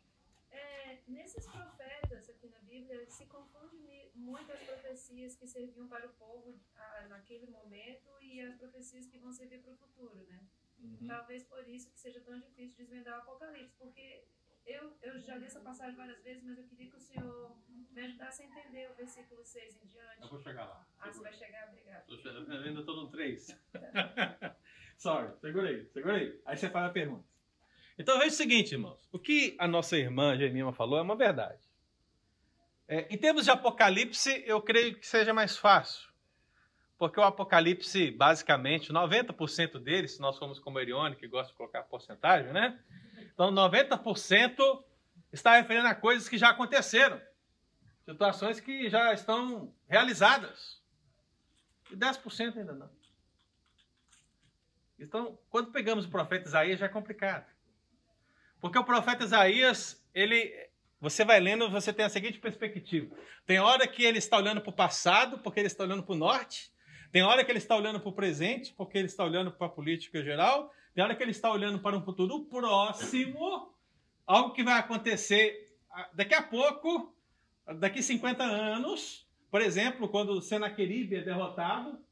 é, 0.50 0.98
nesses 1.06 1.46
profetas 1.46 2.28
aqui 2.28 2.48
na 2.48 2.58
Bíblia, 2.68 3.06
se 3.08 3.24
confunde 3.26 3.76
mi- 3.76 4.10
muito 4.16 4.50
as 4.52 4.58
profecias 4.62 5.36
que 5.36 5.46
serviam 5.64 5.88
para 5.88 6.06
o 6.06 6.12
povo 6.14 6.60
ah, 6.76 7.06
naquele 7.08 7.46
momento 7.46 8.10
e 8.20 8.40
as 8.40 8.54
profecias 8.56 9.06
que 9.06 9.18
vão 9.18 9.32
servir 9.32 9.60
para 9.60 9.72
o 9.72 9.76
futuro, 9.76 10.26
né? 10.28 10.40
Talvez 11.06 11.44
por 11.44 11.66
isso 11.68 11.90
que 11.90 11.98
seja 11.98 12.20
tão 12.20 12.38
difícil 12.38 12.76
desvendar 12.76 13.18
o 13.18 13.22
Apocalipse, 13.22 13.74
porque 13.78 14.24
eu, 14.66 14.96
eu 15.02 15.18
já 15.18 15.36
li 15.36 15.46
essa 15.46 15.60
passagem 15.60 15.96
várias 15.96 16.22
vezes, 16.22 16.42
mas 16.42 16.58
eu 16.58 16.64
queria 16.64 16.90
que 16.90 16.96
o 16.96 17.00
senhor 17.00 17.56
me 17.90 18.02
ajudasse 18.02 18.42
a 18.42 18.46
entender 18.46 18.90
o 18.90 18.94
versículo 18.94 19.44
6 19.44 19.76
em 19.76 19.86
diante. 19.86 20.22
eu 20.22 20.28
vou 20.28 20.38
chegar 20.38 20.66
lá. 20.66 20.86
Ah, 20.98 21.10
você 21.10 21.22
vai 21.22 21.32
chegar? 21.32 21.68
Obrigado. 21.68 22.04
Eu 22.08 22.62
ainda 22.62 22.80
estou 22.80 22.96
no 22.96 23.10
3. 23.10 23.60
Sorry, 24.98 25.36
segurei, 25.38 25.86
segurei. 25.86 26.40
Aí 26.44 26.56
você 26.56 26.68
faz 26.68 26.90
a 26.90 26.92
pergunta. 26.92 27.26
Então 27.98 28.18
veja 28.18 28.34
o 28.34 28.36
seguinte, 28.36 28.72
irmãos. 28.72 29.08
O 29.12 29.18
que 29.18 29.56
a 29.58 29.68
nossa 29.68 29.96
irmã 29.96 30.36
Gemima 30.36 30.72
falou 30.72 30.98
é 30.98 31.02
uma 31.02 31.16
verdade. 31.16 31.66
É, 32.86 33.06
em 33.12 33.16
termos 33.16 33.44
de 33.44 33.50
Apocalipse, 33.50 34.42
eu 34.46 34.60
creio 34.60 34.98
que 34.98 35.06
seja 35.06 35.32
mais 35.32 35.56
fácil. 35.56 36.12
Porque 36.98 37.18
o 37.18 37.22
Apocalipse, 37.24 38.10
basicamente, 38.10 38.92
90% 38.92 39.78
dele, 39.78 40.06
se 40.06 40.20
nós 40.20 40.38
formos 40.38 40.58
como 40.58 40.78
Erione, 40.78 41.16
que 41.16 41.26
gosta 41.26 41.50
de 41.50 41.56
colocar 41.56 41.82
porcentagem, 41.82 42.52
né? 42.52 42.78
Então, 43.32 43.50
90% 43.50 44.84
está 45.32 45.56
referindo 45.56 45.88
a 45.88 45.94
coisas 45.94 46.28
que 46.28 46.38
já 46.38 46.50
aconteceram. 46.50 47.20
Situações 48.04 48.60
que 48.60 48.88
já 48.88 49.12
estão 49.12 49.74
realizadas. 49.88 50.82
E 51.90 51.96
10% 51.96 52.56
ainda 52.58 52.74
não. 52.74 52.90
Então, 54.98 55.38
quando 55.50 55.72
pegamos 55.72 56.04
o 56.04 56.10
profeta 56.10 56.46
Isaías, 56.46 56.78
já 56.78 56.86
é 56.86 56.88
complicado. 56.88 57.46
Porque 58.60 58.78
o 58.78 58.84
profeta 58.84 59.24
Isaías, 59.24 60.02
ele, 60.14 60.70
você 61.04 61.22
vai 61.22 61.38
lendo, 61.38 61.70
você 61.70 61.92
tem 61.92 62.02
a 62.02 62.08
seguinte 62.08 62.38
perspectiva. 62.38 63.14
Tem 63.44 63.58
hora 63.58 63.86
que 63.86 64.02
ele 64.02 64.16
está 64.16 64.38
olhando 64.38 64.62
para 64.62 64.70
o 64.70 64.72
passado, 64.72 65.38
porque 65.38 65.60
ele 65.60 65.66
está 65.66 65.84
olhando 65.84 66.02
para 66.02 66.14
o 66.14 66.18
norte. 66.18 66.72
Tem 67.12 67.22
hora 67.22 67.44
que 67.44 67.52
ele 67.52 67.58
está 67.58 67.76
olhando 67.76 68.00
para 68.00 68.08
o 68.08 68.12
presente, 68.12 68.72
porque 68.72 68.96
ele 68.96 69.06
está 69.06 69.22
olhando 69.22 69.52
para 69.52 69.66
a 69.66 69.70
política 69.70 70.22
geral. 70.22 70.72
Tem 70.94 71.04
hora 71.04 71.14
que 71.14 71.22
ele 71.22 71.30
está 71.30 71.52
olhando 71.52 71.78
para 71.78 71.94
um 71.94 72.02
futuro 72.02 72.46
próximo, 72.46 73.74
algo 74.26 74.54
que 74.54 74.64
vai 74.64 74.78
acontecer 74.78 75.76
ah, 75.90 76.08
daqui 76.14 76.34
a 76.34 76.42
pouco, 76.42 77.14
daqui 77.78 78.02
50 78.02 78.42
anos. 78.42 79.28
Por 79.50 79.60
exemplo, 79.60 80.08
quando 80.08 80.40
Senaqueribe 80.40 81.16
é 81.16 81.22
derrotado, 81.22 82.02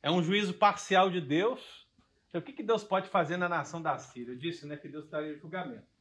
é 0.00 0.08
um 0.08 0.22
juízo 0.22 0.54
parcial 0.54 1.10
de 1.10 1.20
Deus. 1.20 1.84
Então, 2.28 2.40
o 2.40 2.44
que, 2.44 2.62
Deus 2.62 2.84
pode 2.84 3.08
fazer 3.08 3.36
na 3.36 3.48
nação 3.48 3.82
da 3.82 3.98
Síria? 3.98 4.32
Eu 4.32 4.38
disse 4.38 4.66
né, 4.66 4.76
que 4.76 4.88
Deus 4.88 5.06
traria 5.08 5.36
julgamento. 5.36 5.91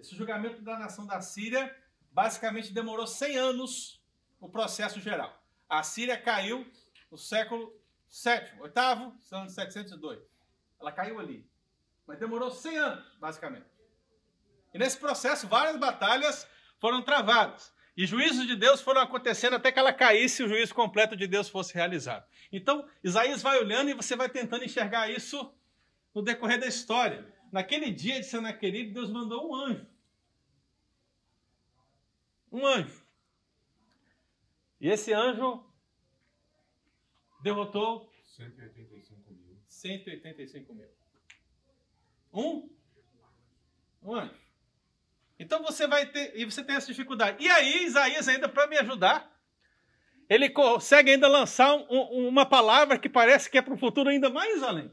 Esse 0.00 0.16
julgamento 0.16 0.62
da 0.62 0.78
nação 0.78 1.06
da 1.06 1.20
Síria 1.20 1.76
basicamente 2.10 2.72
demorou 2.72 3.06
100 3.06 3.36
anos 3.36 4.02
o 4.40 4.48
processo 4.48 4.98
geral. 4.98 5.38
A 5.68 5.82
Síria 5.82 6.16
caiu 6.16 6.66
no 7.10 7.18
século 7.18 7.70
VII, 8.08 8.62
oitavo, 8.62 9.14
ano 9.30 9.46
de 9.46 9.52
702. 9.52 10.18
Ela 10.80 10.90
caiu 10.90 11.20
ali. 11.20 11.46
Mas 12.06 12.18
demorou 12.18 12.50
100 12.50 12.78
anos, 12.78 13.18
basicamente. 13.18 13.66
E 14.72 14.78
nesse 14.78 14.96
processo, 14.96 15.46
várias 15.46 15.76
batalhas 15.76 16.48
foram 16.78 17.02
travadas. 17.02 17.70
E 17.94 18.06
juízos 18.06 18.46
de 18.46 18.56
Deus 18.56 18.80
foram 18.80 19.02
acontecendo 19.02 19.56
até 19.56 19.70
que 19.70 19.78
ela 19.78 19.92
caísse 19.92 20.42
e 20.42 20.46
o 20.46 20.48
juízo 20.48 20.74
completo 20.74 21.14
de 21.14 21.26
Deus 21.26 21.50
fosse 21.50 21.74
realizado. 21.74 22.24
Então, 22.50 22.88
Isaías 23.04 23.42
vai 23.42 23.58
olhando 23.58 23.90
e 23.90 23.94
você 23.94 24.16
vai 24.16 24.30
tentando 24.30 24.64
enxergar 24.64 25.10
isso 25.10 25.52
no 26.14 26.22
decorrer 26.22 26.58
da 26.58 26.66
história. 26.66 27.30
Naquele 27.50 27.90
dia 27.90 28.20
de 28.20 28.26
Senaqueribe, 28.26 28.92
Deus 28.92 29.10
mandou 29.10 29.50
um 29.50 29.54
anjo. 29.54 29.86
Um 32.52 32.66
anjo. 32.66 33.04
E 34.80 34.88
esse 34.88 35.12
anjo 35.12 35.64
derrotou 37.42 38.10
185 38.24 39.32
mil. 39.32 39.56
185 39.66 40.74
mil. 40.74 40.88
Um? 42.32 42.70
Um 44.02 44.14
anjo. 44.14 44.34
Então 45.38 45.62
você 45.62 45.86
vai 45.86 46.06
ter, 46.06 46.36
e 46.36 46.44
você 46.44 46.62
tem 46.62 46.76
essa 46.76 46.86
dificuldade. 46.86 47.42
E 47.42 47.48
aí, 47.48 47.84
Isaías, 47.84 48.28
ainda 48.28 48.48
para 48.48 48.66
me 48.66 48.76
ajudar, 48.78 49.30
ele 50.28 50.48
consegue 50.50 51.10
ainda 51.10 51.26
lançar 51.26 51.74
um- 51.74 51.86
um- 51.90 52.28
uma 52.28 52.46
palavra 52.46 52.98
que 52.98 53.08
parece 53.08 53.50
que 53.50 53.58
é 53.58 53.62
para 53.62 53.74
o 53.74 53.78
futuro 53.78 54.10
ainda 54.10 54.30
mais 54.30 54.62
além. 54.62 54.92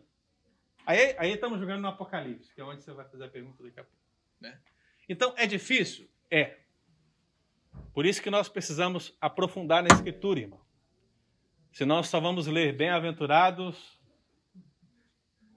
Aí, 0.88 1.14
aí 1.18 1.34
estamos 1.34 1.60
jogando 1.60 1.82
no 1.82 1.90
Apocalipse, 1.90 2.56
que 2.56 2.62
é 2.62 2.64
onde 2.64 2.82
você 2.82 2.94
vai 2.94 3.04
fazer 3.10 3.26
a 3.26 3.30
pergunta 3.30 3.62
daqui 3.62 3.78
a 3.78 3.84
pouco. 3.84 4.02
né? 4.40 4.58
Então, 5.10 5.34
é 5.36 5.46
difícil? 5.46 6.10
É. 6.32 6.60
Por 7.94 8.06
isso 8.06 8.22
que 8.22 8.30
nós 8.30 8.48
precisamos 8.48 9.14
aprofundar 9.20 9.84
na 9.84 9.94
Escritura, 9.94 10.40
irmão. 10.40 10.62
Se 11.74 11.84
nós 11.84 12.08
só 12.08 12.22
vamos 12.22 12.48
ler 12.48 12.72
bem-aventurados 12.72 14.00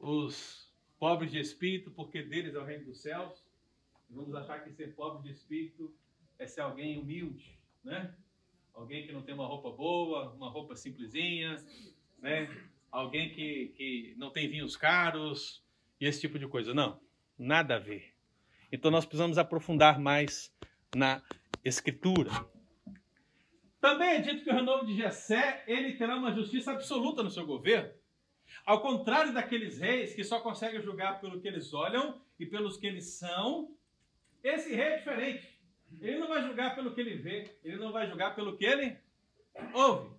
os 0.00 0.68
pobres 0.98 1.30
de 1.30 1.38
espírito, 1.38 1.92
porque 1.92 2.24
deles 2.24 2.56
é 2.56 2.58
o 2.58 2.64
reino 2.64 2.86
dos 2.86 3.00
céus, 3.00 3.40
vamos 4.10 4.34
achar 4.34 4.64
que 4.64 4.72
ser 4.72 4.96
pobre 4.96 5.22
de 5.22 5.30
espírito 5.30 5.94
é 6.40 6.46
ser 6.48 6.62
alguém 6.62 6.98
humilde, 6.98 7.56
né? 7.84 8.12
Alguém 8.74 9.06
que 9.06 9.12
não 9.12 9.22
tem 9.22 9.34
uma 9.34 9.46
roupa 9.46 9.70
boa, 9.70 10.32
uma 10.32 10.50
roupa 10.50 10.74
simplesinha, 10.74 11.56
né? 12.18 12.48
Alguém 12.90 13.30
que, 13.30 13.72
que 13.76 14.14
não 14.16 14.30
tem 14.30 14.48
vinhos 14.48 14.76
caros 14.76 15.62
e 16.00 16.06
esse 16.06 16.20
tipo 16.20 16.38
de 16.38 16.48
coisa. 16.48 16.74
Não, 16.74 17.00
nada 17.38 17.76
a 17.76 17.78
ver. 17.78 18.14
Então 18.72 18.90
nós 18.90 19.04
precisamos 19.04 19.38
aprofundar 19.38 19.98
mais 19.98 20.52
na 20.94 21.22
escritura. 21.64 22.30
Também 23.80 24.10
é 24.10 24.20
dito 24.20 24.44
que 24.44 24.50
o 24.50 24.54
renovo 24.54 24.84
de 24.84 24.96
Jessé, 24.96 25.64
ele 25.66 25.94
terá 25.94 26.16
uma 26.16 26.34
justiça 26.34 26.72
absoluta 26.72 27.22
no 27.22 27.30
seu 27.30 27.46
governo. 27.46 27.90
Ao 28.66 28.82
contrário 28.82 29.32
daqueles 29.32 29.78
reis 29.78 30.14
que 30.14 30.24
só 30.24 30.40
conseguem 30.40 30.82
julgar 30.82 31.20
pelo 31.20 31.40
que 31.40 31.48
eles 31.48 31.72
olham 31.72 32.20
e 32.38 32.44
pelos 32.44 32.76
que 32.76 32.86
eles 32.86 33.18
são, 33.18 33.74
esse 34.42 34.74
rei 34.74 34.86
é 34.86 34.96
diferente. 34.98 35.58
Ele 36.00 36.18
não 36.18 36.28
vai 36.28 36.42
julgar 36.42 36.74
pelo 36.74 36.94
que 36.94 37.00
ele 37.00 37.16
vê, 37.16 37.56
ele 37.64 37.76
não 37.76 37.92
vai 37.92 38.06
julgar 38.06 38.34
pelo 38.34 38.56
que 38.56 38.64
ele 38.64 38.96
ouve. 39.72 40.14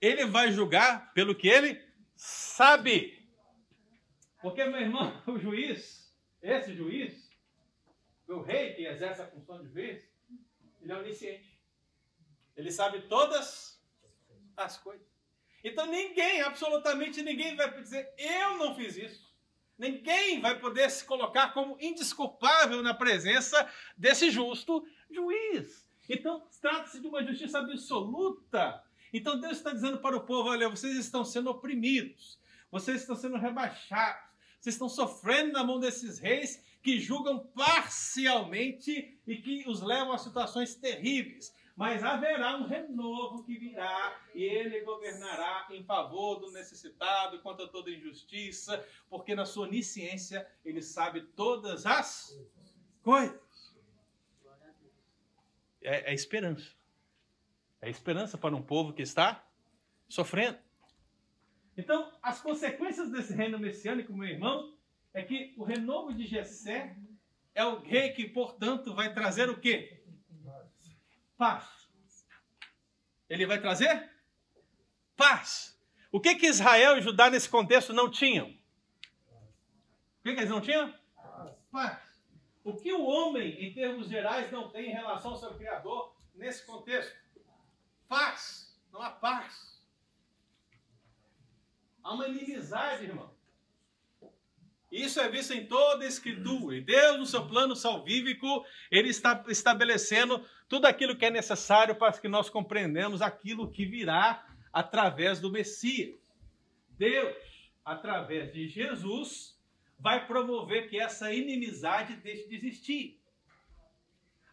Ele 0.00 0.26
vai 0.26 0.52
julgar 0.52 1.12
pelo 1.14 1.34
que 1.34 1.48
ele 1.48 1.80
sabe. 2.16 3.22
Porque, 4.40 4.64
meu 4.64 4.80
irmão, 4.80 5.22
o 5.26 5.38
juiz, 5.38 6.12
esse 6.42 6.74
juiz, 6.74 7.30
o 8.28 8.40
rei 8.40 8.74
que 8.74 8.86
exerce 8.86 9.22
a 9.22 9.26
função 9.26 9.62
de 9.62 9.72
juiz, 9.72 10.02
ele 10.80 10.92
é 10.92 10.96
onisciente. 10.96 11.56
Ele 12.56 12.72
sabe 12.72 13.02
todas 13.02 13.80
as 14.56 14.78
coisas. 14.78 15.06
Então 15.62 15.86
ninguém, 15.86 16.40
absolutamente 16.42 17.22
ninguém 17.22 17.56
vai 17.56 17.80
dizer, 17.80 18.12
eu 18.16 18.56
não 18.56 18.74
fiz 18.74 18.96
isso. 18.96 19.26
Ninguém 19.76 20.40
vai 20.40 20.58
poder 20.58 20.88
se 20.90 21.04
colocar 21.04 21.52
como 21.52 21.76
indesculpável 21.80 22.82
na 22.82 22.94
presença 22.94 23.70
desse 23.96 24.30
justo 24.30 24.86
juiz. 25.10 25.86
Então, 26.08 26.48
trata-se 26.60 27.00
de 27.00 27.06
uma 27.08 27.22
justiça 27.22 27.58
absoluta. 27.58 28.82
Então, 29.16 29.40
Deus 29.40 29.56
está 29.56 29.72
dizendo 29.72 29.98
para 29.98 30.14
o 30.14 30.20
povo: 30.20 30.50
olha, 30.50 30.68
vocês 30.68 30.94
estão 30.94 31.24
sendo 31.24 31.48
oprimidos, 31.48 32.38
vocês 32.70 33.00
estão 33.00 33.16
sendo 33.16 33.38
rebaixados, 33.38 34.30
vocês 34.60 34.74
estão 34.74 34.90
sofrendo 34.90 35.52
na 35.52 35.64
mão 35.64 35.80
desses 35.80 36.18
reis 36.18 36.62
que 36.82 37.00
julgam 37.00 37.38
parcialmente 37.38 39.18
e 39.26 39.36
que 39.36 39.64
os 39.66 39.80
levam 39.80 40.12
a 40.12 40.18
situações 40.18 40.74
terríveis. 40.74 41.54
mas 41.74 42.04
haverá 42.04 42.56
um 42.56 42.66
renovo 42.66 43.42
que 43.44 43.58
virá 43.58 44.20
e 44.34 44.42
ele 44.42 44.80
governará 44.80 45.66
em 45.70 45.82
favor 45.84 46.38
do 46.38 46.50
necessitado 46.52 47.40
contra 47.40 47.66
toda 47.68 47.90
injustiça, 47.90 48.86
porque 49.08 49.34
na 49.34 49.46
sua 49.46 49.66
onisciência 49.66 50.46
ele 50.62 50.82
sabe 50.82 51.22
todas 51.22 51.86
as 51.86 52.38
coisas. 53.02 53.74
É, 55.80 56.12
é 56.12 56.14
esperança. 56.14 56.75
É 57.86 57.88
esperança 57.88 58.36
para 58.36 58.56
um 58.56 58.60
povo 58.60 58.92
que 58.92 59.02
está 59.02 59.46
sofrendo. 60.08 60.58
Então, 61.76 62.12
as 62.20 62.40
consequências 62.40 63.12
desse 63.12 63.32
reino 63.32 63.60
messiânico, 63.60 64.12
meu 64.12 64.26
irmão, 64.26 64.76
é 65.14 65.22
que 65.22 65.54
o 65.56 65.62
renovo 65.62 66.12
de 66.12 66.26
Jessé 66.26 66.96
é 67.54 67.64
o 67.64 67.78
rei 67.78 68.10
que, 68.10 68.28
portanto, 68.28 68.92
vai 68.92 69.14
trazer 69.14 69.48
o 69.48 69.60
quê? 69.60 70.02
Paz. 71.38 71.88
Ele 73.28 73.46
vai 73.46 73.60
trazer 73.60 74.10
paz. 75.16 75.80
O 76.10 76.20
que 76.20 76.34
que 76.34 76.48
Israel 76.48 76.98
e 76.98 77.02
Judá 77.02 77.30
nesse 77.30 77.48
contexto 77.48 77.92
não 77.92 78.10
tinham? 78.10 78.48
O 78.48 80.22
que, 80.24 80.34
que 80.34 80.40
eles 80.40 80.50
não 80.50 80.60
tinham? 80.60 80.92
Paz. 81.70 82.20
O 82.64 82.74
que 82.74 82.92
o 82.92 83.04
homem, 83.04 83.64
em 83.64 83.72
termos 83.72 84.08
gerais, 84.08 84.50
não 84.50 84.70
tem 84.70 84.90
em 84.90 84.92
relação 84.92 85.30
ao 85.30 85.36
seu 85.36 85.54
Criador 85.54 86.16
nesse 86.34 86.66
contexto? 86.66 87.25
Paz. 88.08 88.74
Não 88.92 89.02
há 89.02 89.10
paz. 89.10 89.76
Há 92.02 92.14
uma 92.14 92.28
inimizade, 92.28 93.04
irmão. 93.04 93.34
Isso 94.90 95.20
é 95.20 95.28
visto 95.28 95.52
em 95.52 95.66
toda 95.66 96.04
a 96.04 96.08
Escritura. 96.08 96.76
E 96.76 96.80
Deus, 96.80 97.18
no 97.18 97.26
seu 97.26 97.46
plano 97.46 97.74
salvífico, 97.74 98.64
Ele 98.90 99.08
está 99.08 99.44
estabelecendo 99.48 100.44
tudo 100.68 100.86
aquilo 100.86 101.16
que 101.16 101.26
é 101.26 101.30
necessário 101.30 101.94
para 101.96 102.12
que 102.12 102.28
nós 102.28 102.48
compreendamos 102.48 103.20
aquilo 103.20 103.70
que 103.70 103.84
virá 103.84 104.46
através 104.72 105.40
do 105.40 105.50
Messias. 105.50 106.18
Deus, 106.90 107.36
através 107.84 108.52
de 108.52 108.68
Jesus, 108.68 109.58
vai 109.98 110.26
promover 110.26 110.88
que 110.88 110.98
essa 110.98 111.32
inimizade 111.32 112.16
deixe 112.16 112.48
de 112.48 112.56
existir. 112.56 113.20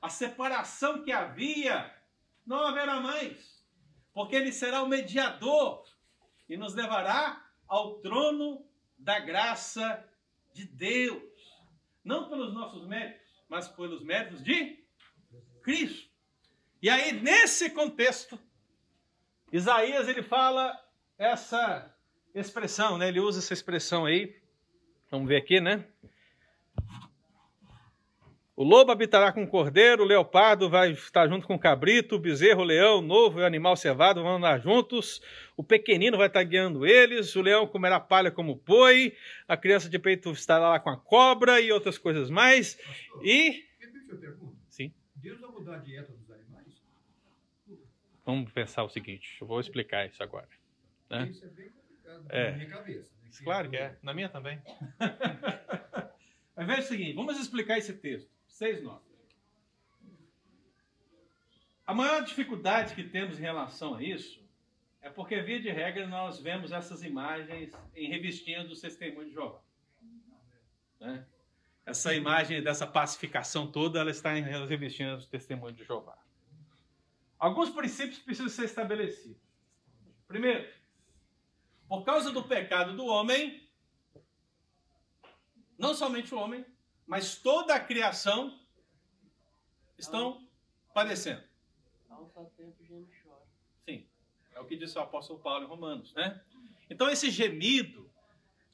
A 0.01 0.09
separação 0.09 1.03
que 1.03 1.11
havia 1.11 1.93
não 2.45 2.65
haverá 2.65 2.99
mais, 2.99 3.63
porque 4.13 4.35
Ele 4.35 4.51
será 4.51 4.83
o 4.83 4.87
mediador 4.87 5.83
e 6.47 6.57
nos 6.57 6.73
levará 6.73 7.43
ao 7.67 7.99
trono 7.99 8.65
da 8.97 9.19
graça 9.19 10.03
de 10.53 10.65
Deus. 10.65 11.23
Não 12.03 12.29
pelos 12.29 12.53
nossos 12.53 12.87
méritos, 12.87 13.43
mas 13.49 13.67
pelos 13.67 14.03
méritos 14.03 14.43
de 14.43 14.83
Cristo. 15.61 16.11
E 16.81 16.89
aí, 16.89 17.13
nesse 17.13 17.69
contexto, 17.69 18.37
Isaías 19.51 20.07
ele 20.07 20.21
fala 20.21 20.77
essa 21.17 21.95
expressão, 22.35 22.97
né? 22.97 23.07
Ele 23.07 23.19
usa 23.19 23.39
essa 23.39 23.53
expressão 23.53 24.05
aí. 24.05 24.35
Vamos 25.09 25.27
ver 25.27 25.37
aqui, 25.37 25.61
né? 25.61 25.87
O 28.55 28.63
lobo 28.63 28.91
habitará 28.91 29.31
com 29.33 29.43
o 29.43 29.47
cordeiro, 29.47 30.03
o 30.03 30.05
leopardo 30.05 30.69
vai 30.69 30.91
estar 30.91 31.27
junto 31.27 31.47
com 31.47 31.55
o 31.55 31.59
cabrito, 31.59 32.15
o 32.15 32.19
bezerro, 32.19 32.61
o 32.61 32.63
leão, 32.63 32.99
o 32.99 33.01
novo 33.01 33.39
e 33.39 33.41
o 33.43 33.45
animal 33.47 33.75
cevado 33.75 34.21
vão 34.21 34.35
andar 34.35 34.59
juntos, 34.59 35.21
o 35.57 35.63
pequenino 35.63 36.17
vai 36.17 36.27
estar 36.27 36.43
guiando 36.43 36.85
eles, 36.85 37.35
o 37.35 37.41
leão 37.41 37.65
comerá 37.65 37.99
palha 37.99 38.29
como 38.29 38.53
boi, 38.55 39.15
a 39.47 39.57
criança 39.57 39.89
de 39.89 39.97
peito 39.97 40.31
estará 40.31 40.69
lá 40.69 40.79
com 40.79 40.91
a 40.91 40.97
cobra 40.97 41.59
e 41.59 41.71
outras 41.71 41.97
coisas 41.97 42.29
mais. 42.29 42.75
Pastor, 42.75 43.25
E. 43.25 43.65
Eu 44.11 44.17
perguntar. 44.19 44.53
Sim. 44.69 44.93
Deus 45.15 45.39
vai 45.41 45.49
mudar 45.49 45.75
a 45.75 45.79
dieta 45.79 46.11
dos 46.13 46.29
animais? 46.29 46.79
Vamos 48.23 48.51
pensar 48.51 48.83
o 48.83 48.89
seguinte, 48.89 49.35
eu 49.41 49.47
vou 49.47 49.59
explicar 49.59 50.05
isso 50.05 50.21
agora. 50.21 50.47
né? 51.09 51.27
Isso 51.27 51.43
é 51.43 51.47
bem 51.49 51.69
complicado 51.69 52.25
É. 52.29 52.51
na 52.51 52.57
minha 52.57 52.69
cabeça. 52.69 53.09
né? 53.23 53.29
Claro 53.43 53.69
que 53.71 53.77
é, 53.77 53.97
na 54.03 54.13
minha 54.13 54.29
também. 54.29 54.61
Mas 56.55 56.67
veja 56.67 56.81
o 56.81 56.83
seguinte, 56.83 57.13
vamos 57.15 57.39
explicar 57.39 57.79
esse 57.79 57.93
texto. 57.93 58.31
Seis 58.53 58.83
notas. 58.83 59.11
A 61.87 61.93
maior 61.93 62.23
dificuldade 62.23 62.93
que 62.93 63.03
temos 63.03 63.39
em 63.39 63.41
relação 63.41 63.95
a 63.95 64.03
isso 64.03 64.39
é 65.01 65.09
porque, 65.09 65.41
via 65.41 65.59
de 65.59 65.71
regra, 65.71 66.05
nós 66.07 66.39
vemos 66.39 66.71
essas 66.71 67.03
imagens 67.03 67.73
em 67.95 68.07
revistinhas 68.07 68.69
do 68.69 68.79
Testemunho 68.79 69.27
de 69.27 69.33
Jeová. 69.33 69.59
Né? 70.99 71.25
Essa 71.83 72.13
imagem 72.13 72.61
dessa 72.61 72.85
pacificação 72.85 73.71
toda, 73.71 73.99
ela 73.99 74.11
está 74.11 74.37
em 74.37 74.43
revistinhas 74.43 75.25
do 75.25 75.29
Testemunho 75.31 75.73
de 75.73 75.83
Jeová. 75.83 76.23
Alguns 77.39 77.71
princípios 77.71 78.19
precisam 78.19 78.49
ser 78.49 78.65
estabelecidos. 78.65 79.41
Primeiro, 80.27 80.71
por 81.89 82.03
causa 82.03 82.31
do 82.31 82.43
pecado 82.43 82.95
do 82.95 83.03
homem, 83.07 83.67
não 85.75 85.95
somente 85.95 86.35
o 86.35 86.37
homem, 86.37 86.63
mas 87.05 87.35
toda 87.35 87.75
a 87.75 87.79
criação 87.79 88.59
estão 89.97 90.47
padecendo. 90.93 91.43
Tempo, 92.57 92.83
geme 92.83 93.07
chora. 93.23 93.41
Sim, 93.85 94.07
é 94.53 94.59
o 94.59 94.65
que 94.65 94.77
disse 94.77 94.97
o 94.97 95.01
apóstolo 95.01 95.39
Paulo 95.39 95.65
em 95.65 95.67
Romanos, 95.67 96.13
né? 96.13 96.41
Então 96.89 97.09
esse 97.09 97.29
gemido 97.29 98.09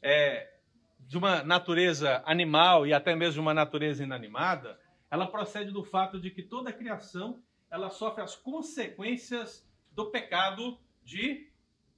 é, 0.02 0.54
de 1.00 1.18
uma 1.18 1.44
natureza 1.44 2.22
animal 2.26 2.86
e 2.86 2.94
até 2.94 3.16
mesmo 3.16 3.34
de 3.34 3.40
uma 3.40 3.54
natureza 3.54 4.04
inanimada, 4.04 4.80
ela 5.10 5.28
procede 5.28 5.72
do 5.72 5.84
fato 5.84 6.20
de 6.20 6.30
que 6.30 6.44
toda 6.44 6.70
a 6.70 6.74
criação 6.74 7.42
ela 7.70 7.90
sofre 7.90 8.24
as 8.24 8.36
consequências 8.36 9.68
do 9.92 10.12
pecado 10.12 10.80
de 11.04 11.50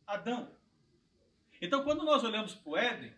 Adão. 0.05 0.51
Então, 1.61 1.83
quando 1.83 2.03
nós 2.03 2.23
olhamos 2.23 2.55
para 2.55 2.71
o 2.71 2.77
Éden, 2.77 3.13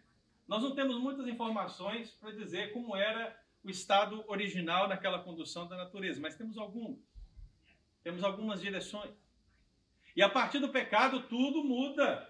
nós 0.47 0.61
não 0.61 0.75
temos 0.75 0.97
muitas 0.99 1.27
informações 1.27 2.11
para 2.11 2.31
dizer 2.31 2.73
como 2.73 2.95
era 2.95 3.37
o 3.63 3.69
estado 3.69 4.23
original 4.27 4.87
naquela 4.87 5.23
condução 5.23 5.67
da 5.67 5.77
natureza, 5.77 6.19
mas 6.19 6.35
temos 6.35 6.57
algumas. 6.57 6.99
Temos 8.03 8.23
algumas 8.23 8.61
direções. 8.61 9.15
E 10.15 10.21
a 10.21 10.29
partir 10.29 10.59
do 10.59 10.69
pecado, 10.69 11.23
tudo 11.23 11.63
muda. 11.63 12.29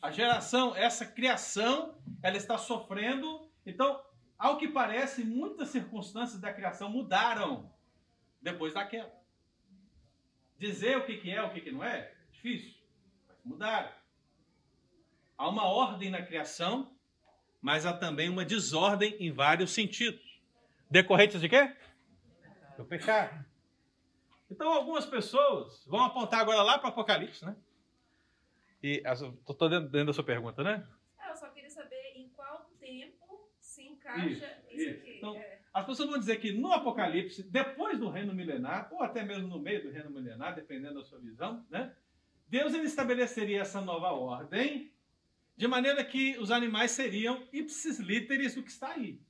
A 0.00 0.10
geração, 0.10 0.74
essa 0.74 1.04
criação, 1.04 1.98
ela 2.22 2.36
está 2.36 2.56
sofrendo. 2.56 3.50
Então, 3.66 4.02
ao 4.38 4.56
que 4.56 4.68
parece, 4.68 5.24
muitas 5.24 5.68
circunstâncias 5.68 6.40
da 6.40 6.52
criação 6.52 6.88
mudaram 6.88 7.70
depois 8.40 8.72
da 8.72 8.86
queda. 8.86 9.12
Dizer 10.56 10.96
o 10.96 11.04
que 11.04 11.30
é, 11.30 11.42
o 11.42 11.52
que 11.52 11.60
que 11.60 11.72
não 11.72 11.84
é, 11.84 12.14
difícil. 12.30 12.74
Mas 13.28 13.36
mudaram. 13.44 13.92
Há 15.36 15.48
uma 15.48 15.64
ordem 15.64 16.10
na 16.10 16.22
criação, 16.22 16.96
mas 17.60 17.84
há 17.86 17.92
também 17.92 18.28
uma 18.28 18.44
desordem 18.44 19.16
em 19.20 19.32
vários 19.32 19.70
sentidos. 19.72 20.40
Decorrentes 20.90 21.40
de 21.40 21.48
quê? 21.48 21.74
Do 22.76 22.84
pecado. 22.84 23.44
Então, 24.50 24.72
algumas 24.72 25.06
pessoas 25.06 25.84
vão 25.86 26.04
apontar 26.04 26.40
agora 26.40 26.62
lá 26.62 26.78
para 26.78 26.88
o 26.88 26.90
Apocalipse, 26.90 27.44
né? 27.44 27.54
E 28.82 29.02
estou 29.04 29.68
dentro, 29.68 30.04
da 30.06 30.12
sua 30.12 30.24
pergunta, 30.24 30.62
né? 30.64 30.86
Ah, 31.18 31.30
eu 31.30 31.36
só 31.36 31.48
queria 31.50 31.70
saber 31.70 32.14
em 32.16 32.28
qual 32.30 32.68
tempo 32.80 33.48
se 33.60 33.82
encaixa 33.86 34.26
Isso, 34.26 34.44
isso, 34.70 34.80
isso. 34.80 34.90
aqui. 34.90 35.16
Então, 35.18 35.36
É. 35.36 35.60
As 35.72 35.86
pessoas 35.86 36.08
vão 36.10 36.18
dizer 36.18 36.40
que 36.40 36.52
no 36.52 36.72
Apocalipse, 36.72 37.44
depois 37.44 37.96
do 37.96 38.10
reino 38.10 38.34
milenar, 38.34 38.88
ou 38.92 39.02
até 39.04 39.22
mesmo 39.22 39.46
no 39.46 39.60
meio 39.60 39.84
do 39.84 39.90
reino 39.90 40.10
milenar, 40.10 40.54
dependendo 40.54 40.94
da 40.94 41.04
sua 41.04 41.20
visão, 41.20 41.64
né? 41.70 41.94
Deus 42.48 42.74
ele 42.74 42.86
estabeleceria 42.86 43.60
essa 43.60 43.80
nova 43.80 44.10
ordem 44.10 44.92
de 45.60 45.68
maneira 45.68 46.02
que 46.02 46.38
os 46.38 46.50
animais 46.50 46.90
seriam 46.92 47.46
ipsis 47.52 47.98
literis 47.98 48.54
do 48.54 48.62
que 48.62 48.70
está 48.70 48.92
aí. 48.92 49.20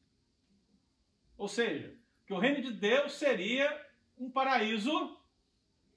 Ou 1.37 1.49
seja, 1.49 1.93
que 2.25 2.33
o 2.33 2.39
reino 2.39 2.63
de 2.63 2.73
Deus 2.73 3.15
seria 3.15 3.69
um 4.17 4.31
paraíso 4.31 5.19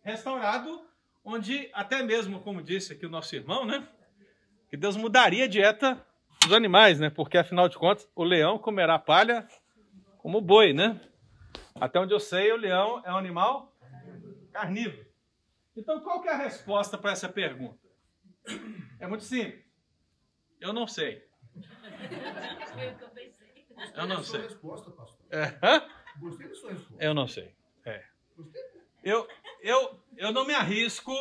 restaurado, 0.02 0.84
onde 1.24 1.70
até 1.72 2.02
mesmo, 2.02 2.42
como 2.42 2.64
disse 2.64 2.94
aqui 2.94 3.06
o 3.06 3.12
nosso 3.12 3.36
irmão, 3.36 3.64
né? 3.64 3.88
Que 4.72 4.76
Deus 4.76 4.96
mudaria 4.96 5.44
a 5.44 5.48
dieta 5.48 6.04
dos 6.42 6.52
animais, 6.52 7.00
né? 7.00 7.12
Porque 7.12 7.38
afinal 7.38 7.70
de 7.70 7.78
contas, 7.78 8.10
o 8.16 8.24
leão 8.24 8.58
comerá 8.58 8.98
palha 8.98 9.48
como 10.18 10.42
boi, 10.42 10.74
né? 10.74 11.00
Até 11.76 12.00
onde 12.00 12.12
eu 12.12 12.20
sei, 12.20 12.52
o 12.52 12.58
leão 12.58 13.04
é 13.06 13.14
um 13.14 13.18
animal 13.18 13.72
carnívoro. 14.52 15.06
Então, 15.78 16.00
qual 16.00 16.24
que 16.24 16.28
é 16.28 16.34
a 16.34 16.38
resposta 16.38 16.98
para 16.98 17.12
essa 17.12 17.30
pergunta? 17.30 17.78
É 19.00 19.06
muito 19.06 19.26
simples. 19.26 19.63
Eu 20.64 20.72
não 20.72 20.88
sei. 20.88 21.28
Eu 23.96 24.08
não 24.08 24.16
Gostei 24.16 24.16
da 24.16 24.24
sua 24.24 24.24
sei. 24.24 24.42
resposta, 24.44 24.92
pastor. 24.92 25.26
É? 25.30 25.60
Gostei 26.18 26.48
da 26.48 26.56
sua 26.56 26.72
resposta. 26.72 27.04
Eu 27.04 27.14
não 27.14 27.28
sei. 27.28 27.54
É. 27.84 28.06
Eu, 29.04 29.28
eu, 29.62 30.02
eu 30.16 30.32
não 30.32 30.46
me 30.46 30.54
arrisco. 30.54 31.12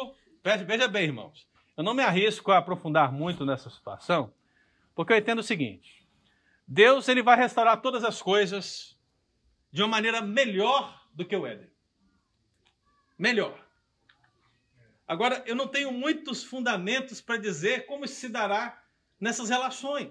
Veja, 0.45 0.62
veja 0.62 0.86
bem, 0.86 1.07
irmãos. 1.07 1.49
Eu 1.76 1.82
não 1.82 1.93
me 1.93 2.05
arrisco 2.05 2.53
a 2.53 2.59
aprofundar 2.59 3.11
muito 3.11 3.45
nessa 3.45 3.68
situação, 3.68 4.32
porque 4.95 5.12
eu 5.12 5.16
entendo 5.16 5.40
o 5.40 5.43
seguinte: 5.43 6.07
Deus 6.64 7.09
ele 7.09 7.20
vai 7.20 7.36
restaurar 7.36 7.82
todas 7.82 8.05
as 8.05 8.22
coisas 8.22 8.97
de 9.72 9.82
uma 9.82 9.88
maneira 9.88 10.20
melhor 10.20 11.05
do 11.12 11.24
que 11.24 11.34
o 11.34 11.45
Éden. 11.45 11.68
Melhor. 13.18 13.59
Agora, 15.09 15.43
eu 15.47 15.57
não 15.57 15.66
tenho 15.66 15.90
muitos 15.90 16.45
fundamentos 16.45 17.20
para 17.20 17.38
dizer 17.38 17.86
como 17.86 18.07
se 18.07 18.28
dará 18.28 18.82
nessas 19.23 19.49
relações. 19.49 20.11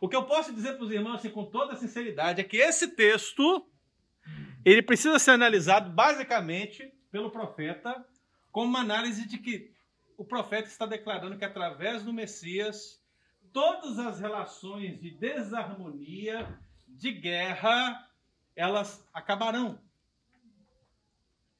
O 0.00 0.08
que 0.08 0.14
eu 0.14 0.24
posso 0.24 0.54
dizer 0.54 0.74
para 0.74 0.84
os 0.84 0.92
irmãos, 0.92 1.16
assim, 1.16 1.28
com 1.28 1.44
toda 1.44 1.76
sinceridade, 1.76 2.40
é 2.40 2.44
que 2.44 2.56
esse 2.56 2.94
texto 2.94 3.66
ele 4.64 4.80
precisa 4.80 5.18
ser 5.18 5.32
analisado 5.32 5.90
basicamente 5.90 6.90
pelo 7.10 7.30
profeta 7.30 8.06
como 8.52 8.68
uma 8.68 8.80
análise 8.80 9.26
de 9.26 9.38
que 9.38 9.72
o 10.16 10.24
profeta 10.24 10.68
está 10.68 10.86
declarando 10.86 11.36
que 11.36 11.44
através 11.44 12.04
do 12.04 12.12
Messias 12.12 13.02
todas 13.52 13.98
as 13.98 14.20
relações 14.20 15.00
de 15.00 15.10
desarmonia, 15.10 16.48
de 16.86 17.10
guerra, 17.10 18.08
elas 18.54 19.04
acabarão. 19.12 19.80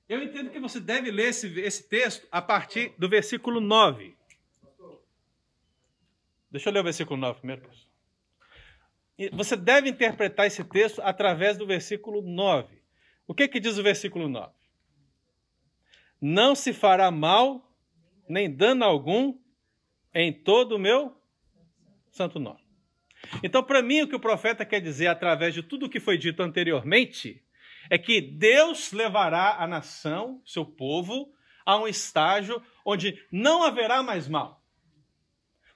Eu 0.08 0.22
entendo 0.22 0.50
que 0.50 0.60
você 0.60 0.78
deve 0.78 1.10
ler 1.10 1.30
esse, 1.30 1.58
esse 1.60 1.88
texto 1.88 2.26
a 2.30 2.40
partir 2.40 2.94
do 2.98 3.08
versículo 3.08 3.60
9. 3.60 4.19
Deixa 6.50 6.68
eu 6.68 6.72
ler 6.72 6.80
o 6.80 6.84
versículo 6.84 7.18
9 7.18 7.38
primeiro. 7.38 7.70
Você 9.32 9.56
deve 9.56 9.88
interpretar 9.88 10.46
esse 10.46 10.64
texto 10.64 11.00
através 11.02 11.56
do 11.56 11.66
versículo 11.66 12.22
9. 12.22 12.80
O 13.26 13.34
que, 13.34 13.46
que 13.46 13.60
diz 13.60 13.78
o 13.78 13.82
versículo 13.82 14.28
9? 14.28 14.52
Não 16.20 16.54
se 16.54 16.72
fará 16.72 17.10
mal, 17.10 17.70
nem 18.28 18.50
dano 18.50 18.84
algum, 18.84 19.38
em 20.14 20.32
todo 20.32 20.76
o 20.76 20.78
meu 20.78 21.14
santo 22.10 22.38
nome. 22.38 22.60
Então, 23.42 23.62
para 23.62 23.82
mim, 23.82 24.02
o 24.02 24.08
que 24.08 24.16
o 24.16 24.20
profeta 24.20 24.64
quer 24.64 24.80
dizer 24.80 25.06
através 25.06 25.54
de 25.54 25.62
tudo 25.62 25.86
o 25.86 25.88
que 25.88 26.00
foi 26.00 26.18
dito 26.18 26.42
anteriormente 26.42 27.44
é 27.88 27.98
que 27.98 28.20
Deus 28.20 28.92
levará 28.92 29.56
a 29.58 29.66
nação, 29.66 30.42
seu 30.44 30.64
povo, 30.64 31.32
a 31.64 31.76
um 31.78 31.86
estágio 31.86 32.62
onde 32.84 33.22
não 33.30 33.62
haverá 33.62 34.02
mais 34.02 34.26
mal, 34.26 34.59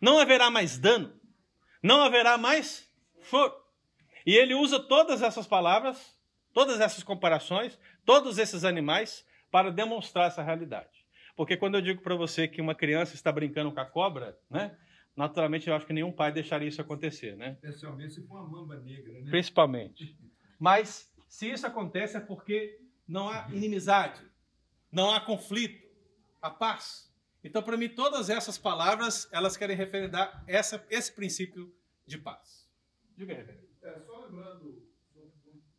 não 0.04 0.18
haverá 0.18 0.50
mais 0.50 0.76
dano, 0.78 1.18
não 1.82 2.02
haverá 2.02 2.36
mais 2.36 2.86
choro. 3.22 3.54
E 4.26 4.34
ele 4.34 4.54
usa 4.54 4.78
todas 4.78 5.22
essas 5.22 5.46
palavras, 5.46 6.14
todas 6.52 6.78
essas 6.78 7.02
comparações, 7.02 7.78
todos 8.04 8.36
esses 8.36 8.64
animais 8.64 9.26
para 9.50 9.72
demonstrar 9.72 10.26
essa 10.26 10.42
realidade. 10.42 11.06
Porque 11.34 11.56
quando 11.56 11.76
eu 11.76 11.80
digo 11.80 12.02
para 12.02 12.14
você 12.14 12.46
que 12.46 12.60
uma 12.60 12.74
criança 12.74 13.14
está 13.14 13.32
brincando 13.32 13.72
com 13.72 13.80
a 13.80 13.84
cobra, 13.86 14.38
né? 14.50 14.76
Naturalmente, 15.16 15.68
eu 15.68 15.74
acho 15.74 15.86
que 15.86 15.92
nenhum 15.92 16.12
pai 16.12 16.30
deixaria 16.30 16.68
isso 16.68 16.82
acontecer, 16.82 17.34
né? 17.36 17.52
Especialmente 17.62 18.14
se 18.14 18.26
for 18.26 18.40
uma 18.40 18.48
mamba 18.48 18.76
negra, 18.80 19.20
né? 19.22 19.30
Principalmente. 19.30 20.18
Mas 20.60 21.10
se 21.28 21.50
isso 21.50 21.66
acontece 21.66 22.16
é 22.16 22.20
porque 22.20 22.78
não 23.08 23.28
há 23.28 23.48
inimizade, 23.50 24.20
não 24.92 25.10
há 25.10 25.20
conflito, 25.20 25.82
há 26.42 26.50
paz. 26.50 27.10
Então, 27.44 27.62
para 27.62 27.76
mim, 27.76 27.88
todas 27.90 28.30
essas 28.30 28.56
palavras, 28.56 29.28
elas 29.30 29.56
querem 29.56 29.76
referendar 29.76 30.42
essa, 30.46 30.84
esse 30.90 31.12
princípio 31.12 31.72
de 32.06 32.16
paz. 32.18 32.68
Diga, 33.16 33.34
reverendo. 33.34 33.68
É, 33.82 34.00
só 34.00 34.24
lembrando, 34.24 34.82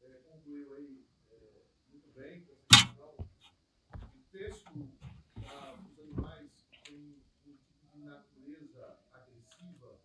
é, 0.03 0.09
concluiu 0.29 0.75
aí 0.75 1.03
é, 1.31 1.63
muito 1.91 2.07
bem 2.15 2.45
com 2.95 3.23
o 4.03 4.21
texto 4.31 4.89
ah, 5.47 5.75
dos 5.81 5.99
animais 5.99 6.49
em 6.91 7.15
um 7.47 7.57
tipo 7.57 7.97
de 7.97 8.03
natureza 8.03 8.99
agressiva, 9.11 9.99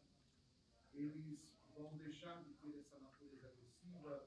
eles 0.95 1.39
vão 1.77 1.95
deixar 1.99 2.43
de 2.43 2.51
ter 2.55 2.79
essa 2.81 2.99
natureza 3.01 3.47
agressiva 3.49 4.25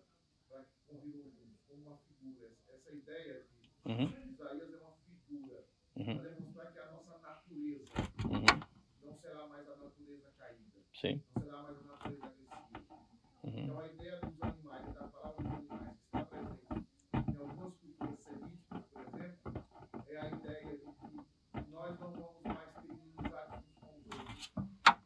para 0.48 0.66
conviver 0.88 1.34
como 1.68 1.82
uma 1.88 1.98
figura. 1.98 2.52
Essa 2.70 2.92
ideia 2.92 3.44
de 3.86 3.92
Uhum. 3.92 4.32
Isaías 4.32 4.72
é 4.74 4.78
uma 4.78 4.94
figura 5.28 5.66
Uhum. 5.96 6.18
para 6.20 6.30
demonstrar 6.30 6.72
que 6.72 6.80
a 6.80 6.92
nossa 6.92 7.18
natureza 7.20 7.92
Uhum. 8.34 8.60
não 9.06 9.14
será 9.16 9.48
mais 9.48 9.68
a 9.70 9.76
natureza 9.76 10.32
caída, 10.40 10.80
Sim. 10.94 11.22
não 11.36 11.44
será 11.44 11.62
mais 11.62 11.78
a 11.80 11.84
natureza 11.84 12.26
agressiva. 12.26 12.96
Uhum. 13.44 13.54
Então 13.66 13.80
a 13.80 13.88
ideia 13.88 14.20
dos 14.20 14.42
animais, 14.42 14.94
da 14.94 15.08
palavra 15.08 15.44
dos 15.44 15.54
animais 15.54 15.98
que 15.98 16.06
está 16.06 16.26
presente 16.26 16.88
em 17.14 17.38
algumas 17.38 17.74
culturas 17.76 18.20
semíticas, 18.22 18.86
por 18.88 19.02
exemplo, 19.04 19.66
é 20.08 20.18
a 20.18 20.30
ideia 20.30 20.78
de 20.78 20.92
que 20.94 21.70
nós 21.70 22.00
não 22.00 22.12
vamos 22.12 22.42
mais 22.44 22.74
ter 22.74 22.88
inimizade 22.90 23.64
uns 23.68 23.76
com 23.80 24.00
os 24.00 24.06
outros. 24.20 24.54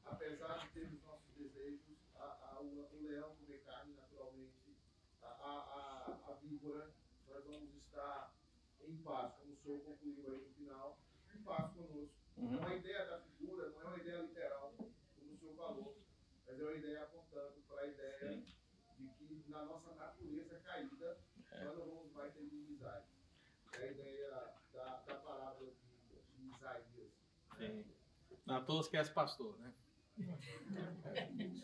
Apesar 0.06 0.58
de 0.60 0.68
termos 0.70 1.04
nossos 1.04 1.34
desejos, 1.36 1.98
a, 2.16 2.54
a, 2.54 2.62
o, 2.62 2.88
o 2.94 3.02
leão 3.04 3.36
comer 3.36 3.62
carne 3.66 3.94
naturalmente, 3.94 4.78
a, 5.22 5.28
a, 5.28 6.18
a, 6.28 6.32
a 6.32 6.34
víbora, 6.36 6.94
nós 7.28 7.44
vamos 7.44 7.76
estar 7.76 8.34
em 8.88 8.96
paz, 9.04 9.34
como 9.36 9.52
o 9.52 9.58
senhor 9.58 9.80
concluiu 9.82 10.32
aí 10.32 10.40
no 10.40 10.54
final, 10.54 10.98
em 11.36 11.42
paz 11.44 11.74
conosco. 11.74 12.17
Então 12.38 12.68
a 12.68 12.76
ideia 12.76 13.06
da 13.06 13.20
figura 13.20 13.70
não 13.70 13.82
é 13.82 13.86
uma 13.86 13.98
ideia 13.98 14.22
literal, 14.22 14.74
como 14.78 15.34
o 15.34 15.38
senhor 15.38 15.56
falou, 15.56 15.98
mas 16.46 16.60
é 16.60 16.64
uma 16.64 16.74
ideia 16.76 17.04
apontando 17.04 17.62
para 17.68 17.82
a 17.82 17.88
ideia 17.88 18.44
de 19.00 19.36
que 19.36 19.52
na 19.52 19.66
nossa 19.66 19.94
natureza 19.96 20.60
caída 20.64 21.18
nós 21.52 21.78
não 21.78 21.86
vamos 21.86 22.14
mais 22.14 22.34
ter 22.34 22.42
inimizade. 22.42 23.06
É 23.74 23.84
a 23.84 23.92
ideia 23.92 24.54
da, 24.74 25.04
da 25.08 25.16
palavra 25.16 25.66
de, 25.66 26.44
de 26.44 26.56
Isaías. 26.56 27.12
Sim. 27.58 27.86
Não, 28.46 28.64
todos 28.64 28.88
querem 28.88 29.12
pastor, 29.12 29.58
né? 29.60 29.74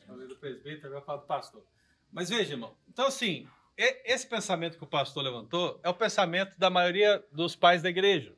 Falei 0.05 0.27
do 0.27 0.35
presbítero, 0.35 0.87
agora 0.87 1.05
falo 1.05 1.21
do 1.21 1.27
pastor. 1.27 1.65
Mas 2.11 2.29
veja, 2.29 2.53
irmão. 2.53 2.75
Então, 2.87 3.07
assim, 3.07 3.47
esse 3.77 4.27
pensamento 4.27 4.77
que 4.77 4.83
o 4.83 4.87
pastor 4.87 5.23
levantou 5.23 5.79
é 5.81 5.89
o 5.89 5.93
pensamento 5.93 6.57
da 6.59 6.69
maioria 6.69 7.25
dos 7.31 7.55
pais 7.55 7.81
da 7.81 7.89
igreja. 7.89 8.35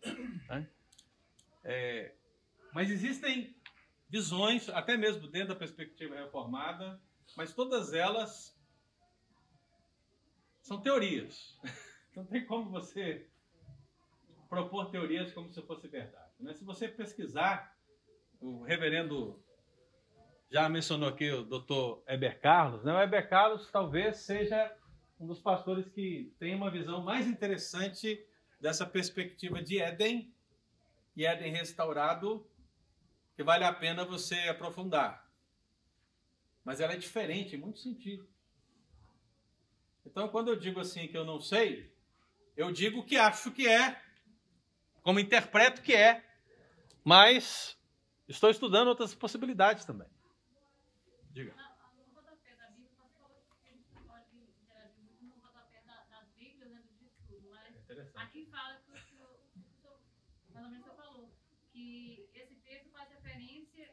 né? 0.47 0.69
É, 1.63 2.13
mas 2.75 2.91
existem 2.91 3.55
visões, 4.09 4.67
até 4.67 4.97
mesmo 4.97 5.29
dentro 5.29 5.47
da 5.47 5.55
perspectiva 5.55 6.13
reformada, 6.13 7.01
mas 7.37 7.53
todas 7.53 7.93
elas 7.93 8.53
são 10.61 10.81
teorias. 10.81 11.57
Não 12.13 12.25
tem 12.25 12.45
como 12.45 12.69
você 12.69 13.29
propor 14.49 14.91
teorias 14.91 15.31
como 15.31 15.49
se 15.53 15.61
fosse 15.61 15.87
verdade. 15.87 16.33
né? 16.37 16.53
Se 16.53 16.65
você 16.65 16.89
pesquisar, 16.89 17.73
o 18.41 18.63
reverendo 18.63 19.41
já 20.51 20.67
mencionou 20.67 21.07
aqui 21.07 21.31
o 21.31 21.45
doutor 21.45 22.03
Heber 22.05 22.41
Carlos, 22.41 22.83
né? 22.83 22.93
o 22.93 22.99
Heber 22.99 23.29
Carlos 23.29 23.71
talvez 23.71 24.17
seja 24.17 24.77
um 25.17 25.25
dos 25.25 25.39
pastores 25.39 25.87
que 25.87 26.35
tem 26.37 26.53
uma 26.53 26.69
visão 26.69 27.01
mais 27.01 27.25
interessante 27.25 28.21
dessa 28.59 28.85
perspectiva 28.85 29.61
de 29.61 29.79
Éden 29.79 30.29
e 31.15 31.25
Éden 31.25 31.53
restaurado, 31.53 32.45
que 33.35 33.43
vale 33.43 33.63
a 33.63 33.73
pena 33.73 34.05
você 34.05 34.35
aprofundar. 34.49 35.29
Mas 36.63 36.79
ela 36.79 36.93
é 36.93 36.97
diferente 36.97 37.55
em 37.55 37.59
muitos 37.59 37.83
sentidos. 37.83 38.27
Então, 40.05 40.27
quando 40.29 40.49
eu 40.49 40.55
digo 40.55 40.79
assim 40.79 41.07
que 41.07 41.17
eu 41.17 41.25
não 41.25 41.39
sei, 41.41 41.93
eu 42.55 42.71
digo 42.71 43.03
que 43.05 43.17
acho 43.17 43.51
que 43.51 43.67
é, 43.67 44.01
como 45.01 45.19
interpreto 45.19 45.81
que 45.81 45.93
é, 45.93 46.23
mas 47.03 47.77
estou 48.27 48.49
estudando 48.49 48.87
outras 48.87 49.13
possibilidades 49.13 49.83
também. 49.85 50.07
Diga. 51.31 51.53
No 51.53 52.13
rodapé 52.15 52.55
da 52.55 52.67
Bíblia, 52.69 52.89
você 52.97 53.09
falou 53.19 53.43
que 53.61 53.67
a 53.67 53.71
gente 53.73 53.91
não 53.93 54.03
pode 54.03 54.35
interagir 54.63 55.03
muito 55.03 55.23
no 55.25 55.35
rodapé 55.41 55.81
da- 55.85 56.03
das 56.05 56.29
Bíblias, 56.33 56.71
né, 56.71 56.81
dos 56.87 57.01
estudos, 57.01 57.49
mas 57.49 57.75
Interessante. 57.75 58.17
aqui 58.23 58.45
fala 58.45 58.79
que 58.79 58.91
o 58.91 58.97
senhor, 58.97 59.39
o 59.55 59.59
senhor- 59.59 59.99
mais 60.53 60.65
ou 60.65 60.71
menos 60.71 60.87
o 60.87 60.89
senhor 60.89 60.95
falou, 61.03 61.35
que 61.73 62.29
esse 62.33 62.55
texto 62.55 62.89
faz 62.91 63.09
referência 63.09 63.91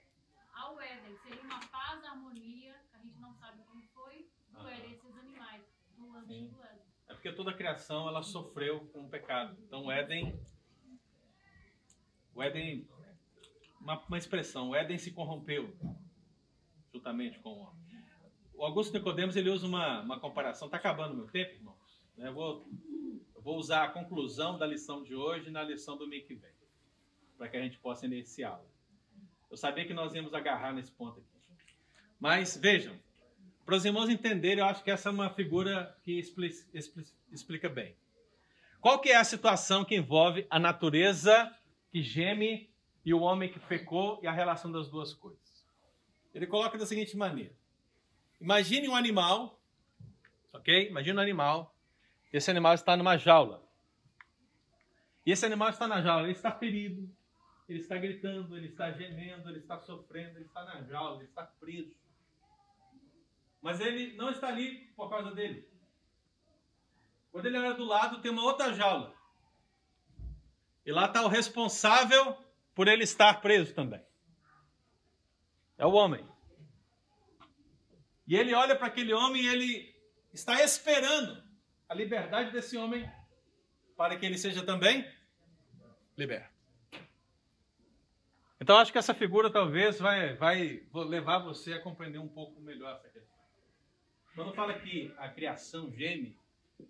ao 0.53 0.81
Éden, 0.81 1.17
seria 1.23 1.43
uma 1.43 1.59
paz, 1.69 2.05
harmonia, 2.05 2.81
que 2.91 2.97
a 2.97 3.01
gente 3.01 3.19
não 3.19 3.35
sabe 3.35 3.63
como 3.65 3.83
foi, 3.89 4.31
do 4.51 4.59
Aham. 4.61 4.71
Éden, 4.71 4.93
esses 4.93 5.17
animais, 5.17 5.63
do 5.97 6.13
antes 6.17 6.22
Sim. 6.33 6.51
É 7.09 7.13
porque 7.15 7.31
toda 7.33 7.51
a 7.51 7.55
criação 7.55 8.09
ela 8.09 8.23
sofreu 8.23 8.81
com 8.93 9.05
o 9.05 9.09
pecado. 9.09 9.57
Então, 9.67 9.85
o 9.85 9.93
Éden. 9.93 10.35
O 12.35 12.43
Éden. 12.43 12.89
Uma, 13.79 14.03
uma 14.07 14.17
expressão, 14.17 14.71
o 14.71 14.77
Éden 14.77 14.97
se 14.97 15.11
corrompeu 15.11 15.77
juntamente 16.93 17.39
com 17.41 17.51
o 17.51 17.59
homem. 17.59 17.83
O 18.55 18.65
Augusto 18.65 18.93
Nicodemos 18.93 19.35
ele 19.35 19.51
usa 19.51 19.67
uma, 19.67 20.03
uma 20.03 20.21
comparação. 20.21 20.69
Está 20.69 20.77
acabando 20.77 21.15
o 21.15 21.17
meu 21.17 21.27
tempo, 21.27 21.53
irmãos? 21.53 21.83
né? 22.17 22.29
Eu 22.29 22.35
vou, 22.35 22.69
eu 23.35 23.43
vou 23.43 23.59
usar 23.59 23.85
a 23.85 23.91
conclusão 23.91 24.57
da 24.57 24.67
lição 24.67 25.03
de 25.03 25.15
hoje 25.15 25.51
na 25.51 25.63
lição 25.63 25.97
do 25.97 26.07
mês 26.07 26.25
que 26.25 26.35
vem, 26.35 26.53
para 27.37 27.49
que 27.49 27.57
a 27.57 27.63
gente 27.63 27.79
possa 27.79 28.07
iniciá-la. 28.07 28.65
Eu 29.51 29.57
sabia 29.57 29.85
que 29.85 29.93
nós 29.93 30.15
íamos 30.15 30.33
agarrar 30.33 30.73
nesse 30.73 30.93
ponto 30.93 31.21
aqui. 31.21 31.29
Mas 32.21 32.57
vejam, 32.57 32.97
para 33.65 33.77
os 33.77 33.85
irmãos 33.85 34.09
entenderem, 34.09 34.59
eu 34.59 34.65
acho 34.67 34.83
que 34.83 34.91
essa 34.91 35.09
é 35.09 35.13
uma 35.13 35.31
figura 35.31 35.97
que 36.03 36.19
expli- 36.19 36.55
expli- 36.75 37.07
explica 37.31 37.69
bem. 37.69 37.95
Qual 38.81 38.99
que 38.99 39.11
é 39.11 39.17
a 39.17 39.25
situação 39.25 39.85
que 39.85 39.95
envolve 39.95 40.47
a 40.51 40.59
natureza 40.59 41.55
que 41.91 42.03
geme 42.03 42.69
e 43.05 43.15
o 43.15 43.21
homem 43.21 43.49
que 43.51 43.61
pecou 43.61 44.19
e 44.23 44.27
a 44.27 44.33
relação 44.33 44.71
das 44.73 44.89
duas 44.89 45.15
coisas? 45.15 45.41
Ele 46.35 46.47
coloca 46.47 46.77
da 46.77 46.87
seguinte 46.87 47.17
maneira: 47.17 47.53
Imagine 48.41 48.89
um 48.89 48.97
animal, 48.97 49.61
ok? 50.53 50.89
Imagine 50.89 51.19
um 51.19 51.23
animal. 51.23 51.75
Esse 52.33 52.51
animal 52.51 52.75
está 52.75 52.97
numa 52.97 53.17
jaula. 53.17 53.63
E 55.25 55.31
esse 55.31 55.47
animal 55.47 55.69
está 55.69 55.87
na 55.87 56.03
jaula, 56.03 56.25
ele 56.25 56.33
está 56.33 56.51
ferido, 56.51 57.09
ele 57.69 57.79
está 57.79 57.97
gritando, 57.97 58.57
ele 58.57 58.69
está 58.69 58.91
gemendo, 58.91 59.49
ele 59.49 59.59
está 59.61 59.79
sofrendo, 59.79 60.39
ele 60.39 60.47
está 60.47 60.65
na 60.65 60.83
jaula, 60.83 61.19
ele 61.19 61.29
está 61.29 61.45
preso. 61.45 61.95
Mas 63.63 63.81
ele 63.81 64.15
não 64.17 64.31
está 64.31 64.49
ali 64.49 64.93
por 64.97 65.09
causa 65.09 65.31
dele. 65.31 65.67
Quando 67.31 67.47
ele 67.47 67.57
olha 67.57 67.75
do 67.75 67.85
lado, 67.85 68.21
tem 68.21 68.31
uma 68.31 68.43
outra 68.43 68.75
jaula. 68.75 69.15
E 70.85 70.93
lá 70.93 71.07
está 71.07 71.23
o 71.23 71.29
responsável 71.29 72.37
por 72.75 72.89
ele 72.89 73.05
estar 73.05 73.41
preso 73.41 73.73
também. 73.73 74.05
É 75.79 75.87
o 75.87 75.93
homem. 75.93 76.29
E 78.27 78.37
ele 78.37 78.53
olha 78.53 78.77
para 78.77 78.89
aquele 78.89 79.15
homem 79.15 79.43
e 79.43 79.49
ele 79.49 79.95
está 80.33 80.63
esperando 80.63 81.43
a 81.89 81.95
liberdade 81.95 82.51
desse 82.51 82.77
homem 82.77 83.11
para 83.97 84.17
que 84.17 84.27
ele 84.27 84.39
seja 84.39 84.65
também 84.65 85.09
liberto. 86.17 86.53
Então 88.61 88.77
acho 88.77 88.93
que 88.93 88.99
essa 88.99 89.13
figura 89.13 89.51
talvez 89.51 89.99
vai, 89.99 90.35
vai 90.35 90.87
levar 90.95 91.39
você 91.41 91.75
a 91.75 91.83
compreender 91.83 92.19
um 92.19 92.29
pouco 92.29 92.61
melhor 92.61 92.95
essa 92.95 93.09
questão. 93.09 93.12
Quando 94.35 94.55
fala 94.55 94.79
que 94.79 95.13
a 95.19 95.29
criação 95.29 95.93
geme, 95.93 96.35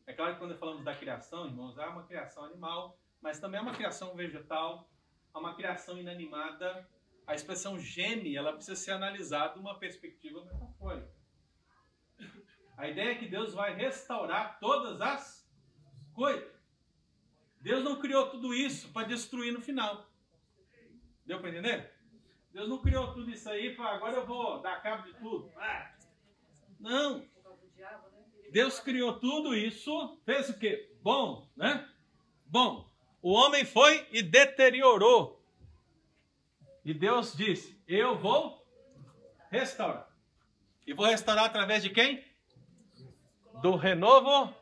é 0.06 0.12
claro 0.12 0.34
que 0.34 0.38
quando 0.38 0.56
falamos 0.56 0.84
da 0.84 0.94
criação, 0.94 1.46
irmãos, 1.46 1.76
há 1.76 1.88
uma 1.88 2.04
criação 2.04 2.44
animal, 2.44 2.96
mas 3.20 3.40
também 3.40 3.58
há 3.58 3.62
uma 3.62 3.74
criação 3.74 4.14
vegetal, 4.14 4.88
há 5.34 5.38
uma 5.38 5.54
criação 5.54 5.98
inanimada. 5.98 6.88
A 7.26 7.34
expressão 7.34 7.78
geme, 7.78 8.36
ela 8.36 8.52
precisa 8.52 8.76
ser 8.76 8.92
analisada 8.92 9.58
uma 9.58 9.76
perspectiva 9.78 10.44
metafórica. 10.44 11.10
A 12.76 12.88
ideia 12.88 13.10
é 13.10 13.14
que 13.16 13.28
Deus 13.28 13.54
vai 13.54 13.74
restaurar 13.74 14.58
todas 14.60 15.00
as 15.00 15.48
coisas. 16.14 16.50
Deus 17.60 17.82
não 17.82 18.00
criou 18.00 18.28
tudo 18.30 18.54
isso 18.54 18.92
para 18.92 19.06
destruir 19.06 19.52
no 19.52 19.60
final. 19.60 20.08
Deu 21.26 21.40
para 21.40 21.50
entender? 21.50 21.92
Deus 22.52 22.68
não 22.68 22.78
criou 22.78 23.12
tudo 23.12 23.30
isso 23.30 23.48
aí 23.48 23.74
para 23.74 23.90
agora 23.90 24.16
eu 24.16 24.26
vou 24.26 24.60
dar 24.60 24.82
cabo 24.82 25.04
de 25.04 25.14
tudo. 25.14 25.50
Ah, 25.56 25.94
não. 26.78 27.31
Deus 28.52 28.78
criou 28.78 29.18
tudo 29.18 29.54
isso, 29.54 30.20
fez 30.26 30.50
o 30.50 30.58
quê? 30.58 30.90
Bom, 31.02 31.48
né? 31.56 31.88
Bom. 32.44 32.86
O 33.22 33.32
homem 33.32 33.64
foi 33.64 34.06
e 34.12 34.22
deteriorou. 34.22 35.42
E 36.84 36.92
Deus 36.92 37.34
disse: 37.34 37.80
Eu 37.88 38.18
vou 38.18 38.62
restaurar. 39.50 40.06
E 40.86 40.92
vou 40.92 41.06
restaurar 41.06 41.46
através 41.46 41.82
de 41.82 41.88
quem? 41.88 42.22
Do 43.62 43.74
renovo 43.74 44.54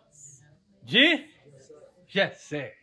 de 0.85 1.29
Jessé. 2.07 2.77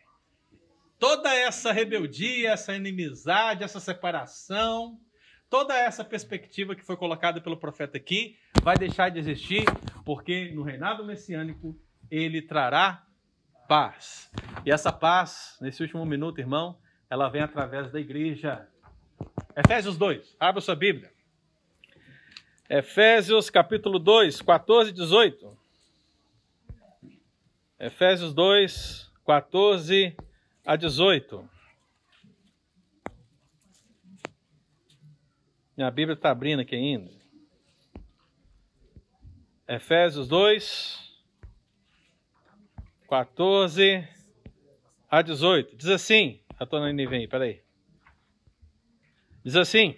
Toda 0.98 1.34
essa 1.34 1.72
rebeldia, 1.72 2.50
essa 2.50 2.74
inimizade, 2.74 3.64
essa 3.64 3.80
separação, 3.80 5.00
toda 5.48 5.74
essa 5.74 6.04
perspectiva 6.04 6.74
que 6.74 6.84
foi 6.84 6.98
colocada 6.98 7.40
pelo 7.40 7.56
profeta 7.56 7.96
aqui 7.96 8.36
vai 8.62 8.76
deixar 8.76 9.08
de 9.08 9.18
existir, 9.18 9.64
porque 10.08 10.50
no 10.52 10.62
reinado 10.62 11.04
messiânico 11.04 11.78
ele 12.10 12.40
trará 12.40 13.06
paz. 13.68 14.32
E 14.64 14.70
essa 14.70 14.90
paz, 14.90 15.58
nesse 15.60 15.82
último 15.82 16.06
minuto, 16.06 16.38
irmão, 16.38 16.78
ela 17.10 17.28
vem 17.28 17.42
através 17.42 17.92
da 17.92 18.00
igreja. 18.00 18.66
Efésios 19.54 19.98
2, 19.98 20.34
abra 20.40 20.62
sua 20.62 20.74
Bíblia. 20.74 21.12
Efésios 22.70 23.50
capítulo 23.50 23.98
2, 23.98 24.40
14 24.40 24.88
e 24.88 24.94
18. 24.94 25.58
Efésios 27.78 28.32
2, 28.32 29.12
14 29.26 30.16
a 30.64 30.74
18. 30.74 31.50
Minha 35.76 35.90
Bíblia 35.90 36.14
está 36.14 36.30
abrindo 36.30 36.60
aqui 36.60 36.74
ainda. 36.74 37.18
Efésios 39.68 40.26
2, 40.26 40.98
14 43.06 44.08
a 45.10 45.20
18. 45.20 45.76
Diz 45.76 45.90
assim, 45.90 46.40
eu 46.58 46.64
estou 46.64 46.80
na 46.80 46.90
NVI, 46.90 47.28
peraí. 47.28 47.60
Diz 49.44 49.56
assim: 49.56 49.94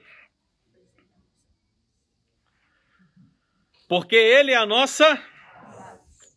Porque 3.89 4.17
ele 4.17 4.51
é 4.51 4.57
a 4.57 4.67
nossa, 4.67 5.23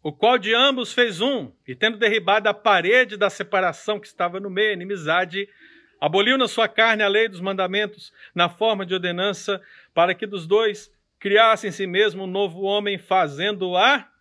o 0.03 0.13
qual 0.13 0.37
de 0.37 0.53
ambos 0.53 0.93
fez 0.93 1.19
um, 1.19 1.51
e 1.67 1.73
tendo 1.73 1.97
derribado 1.97 2.47
a 2.47 2.53
parede 2.53 3.17
da 3.17 3.31
separação 3.31 3.99
que 3.99 4.05
estava 4.05 4.39
no 4.39 4.49
meio, 4.51 4.69
a 4.69 4.73
inimizade, 4.73 5.49
aboliu 5.99 6.37
na 6.37 6.47
sua 6.47 6.67
carne 6.67 7.01
a 7.01 7.07
lei 7.07 7.27
dos 7.27 7.41
mandamentos 7.41 8.13
na 8.35 8.47
forma 8.47 8.85
de 8.85 8.93
ordenança, 8.93 9.59
para 9.91 10.13
que 10.13 10.27
dos 10.27 10.45
dois 10.45 10.93
criasse 11.23 11.65
em 11.65 11.71
si 11.71 11.87
mesmo 11.87 12.25
um 12.25 12.27
novo 12.27 12.63
homem, 12.63 12.97
fazendo 12.97 13.77
a 13.77 14.11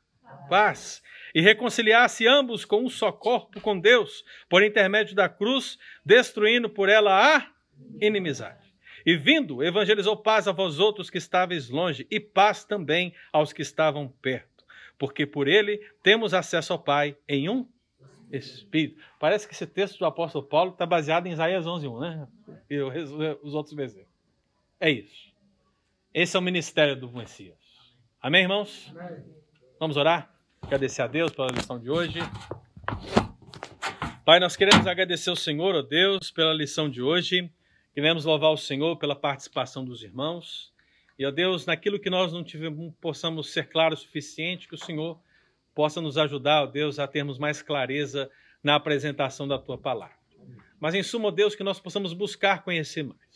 paz, 0.49 1.03
e 1.35 1.41
reconciliasse 1.41 2.29
ambos 2.29 2.65
com 2.65 2.85
um 2.85 2.89
só 2.89 3.11
corpo 3.11 3.61
com 3.61 3.77
Deus, 3.77 4.25
por 4.49 4.63
intermédio 4.63 5.13
da 5.13 5.29
cruz, 5.29 5.81
destruindo 6.07 6.71
por 6.71 6.89
ela 6.89 7.37
a 7.37 7.51
inimizade. 8.01 8.73
E 9.05 9.17
vindo, 9.17 9.65
evangelizou 9.65 10.17
paz 10.17 10.47
a 10.47 10.53
vós 10.53 10.79
outros 10.79 11.11
que 11.11 11.19
estáveis 11.19 11.69
longe, 11.69 12.07
e 12.09 12.21
paz 12.21 12.65
também 12.65 13.13
aos 13.33 13.53
que 13.53 13.63
estavam 13.63 14.07
perto, 14.23 14.65
porque 14.97 15.27
por 15.27 15.49
ele 15.49 15.79
temos 16.05 16.33
acesso 16.33 16.73
ao 16.73 16.79
Pai 16.79 17.17
em 17.29 17.49
um 17.49 17.67
Espírito. 18.31 19.03
Parece 19.19 19.49
que 19.49 19.55
esse 19.55 19.67
texto 19.67 19.99
do 19.99 20.07
apóstolo 20.07 20.47
Paulo 20.47 20.71
está 20.71 20.87
baseado 20.87 21.27
em 21.27 21.33
Isaías 21.33 21.67
11.1, 21.67 22.01
né? 22.01 22.29
E 22.71 22.79
os 22.81 23.55
outros 23.55 23.75
versículos. 23.75 24.09
É 24.79 24.89
isso. 24.89 25.32
Esse 26.15 26.37
é 26.37 26.39
o 26.39 26.43
ministério 26.43 26.95
do 26.95 27.11
Messias. 27.11 27.57
Amém, 28.21 28.43
irmãos? 28.43 28.93
Amém. 28.95 29.25
Vamos 29.81 29.97
orar? 29.97 30.31
Agradecer 30.61 31.01
a 31.01 31.07
Deus 31.07 31.33
pela 31.33 31.49
lição 31.49 31.81
de 31.81 31.89
hoje. 31.89 32.19
Pai, 34.23 34.39
nós 34.39 34.55
queremos 34.55 34.87
agradecer 34.87 35.31
ao 35.31 35.37
Senhor, 35.37 35.75
ó 35.75 35.79
oh 35.79 35.83
Deus, 35.83 36.31
pela 36.31 36.53
lição 36.53 36.91
de 36.91 37.01
hoje. 37.01 37.51
Queremos 37.95 38.27
louvar 38.27 38.51
o 38.51 38.59
Senhor 38.59 38.95
pela 38.99 39.17
participação 39.17 39.87
dos 39.87 40.03
irmãos. 40.03 40.71
E, 41.19 41.25
ó 41.25 41.31
oh 41.31 41.33
Deus, 41.33 41.65
naquilo 41.65 41.99
que 41.99 42.11
nós 42.11 42.31
não 42.31 42.45
tivemos, 42.45 42.93
possamos 43.01 43.51
ser 43.51 43.71
claros 43.71 44.01
o 44.01 44.03
suficiente, 44.03 44.69
que 44.69 44.75
o 44.75 44.79
Senhor 44.79 45.19
possa 45.75 45.99
nos 46.03 46.19
ajudar, 46.19 46.61
ó 46.61 46.65
oh 46.65 46.67
Deus, 46.67 46.99
a 46.99 47.09
termos 47.09 47.39
mais 47.39 47.63
clareza 47.63 48.31
na 48.63 48.75
apresentação 48.75 49.49
da 49.49 49.59
tua 49.59 49.79
palavra. 49.79 50.17
Mas, 50.79 50.95
em 50.95 51.03
suma, 51.03 51.29
ó 51.29 51.31
Deus, 51.31 51.55
que 51.55 51.65
nós 51.65 51.81
possamos 51.81 52.13
buscar 52.13 52.63
conhecer 52.65 53.03
mais 53.03 53.32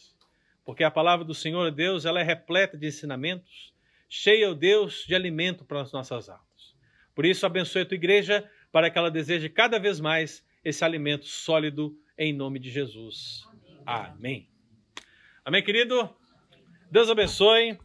porque 0.67 0.83
a 0.83 0.91
palavra 0.91 1.25
do 1.25 1.33
Senhor 1.33 1.71
Deus 1.71 2.05
ela 2.05 2.21
é 2.21 2.25
repleta 2.25 2.77
de 2.77 2.89
ensinamentos, 2.89 3.73
cheia, 4.09 4.51
ó 4.51 4.55
Deus, 4.55 5.05
de 5.07 5.15
alimento 5.15 5.65
para 5.65 5.81
as 5.81 5.93
nossas 5.93 6.29
almas. 6.29 6.75
Por 7.15 7.25
isso, 7.25 7.47
abençoe 7.47 7.83
a 7.83 7.87
tua 7.87 7.95
igreja 7.95 8.51
para 8.73 8.91
que 8.91 8.99
ela 8.99 9.11
deseje 9.11 9.49
cada 9.49 9.79
vez 9.79 10.01
mais 10.01 10.45
esse 10.65 10.85
alimento 10.85 11.25
sólido 11.25 11.97
em 12.19 12.33
nome 12.33 12.59
de 12.59 12.69
Jesus. 12.69 13.47
Amém. 13.87 14.17
Amém, 14.25 14.49
Amém 15.45 15.63
querido? 15.63 16.11
Deus 16.91 17.09
abençoe. 17.09 17.79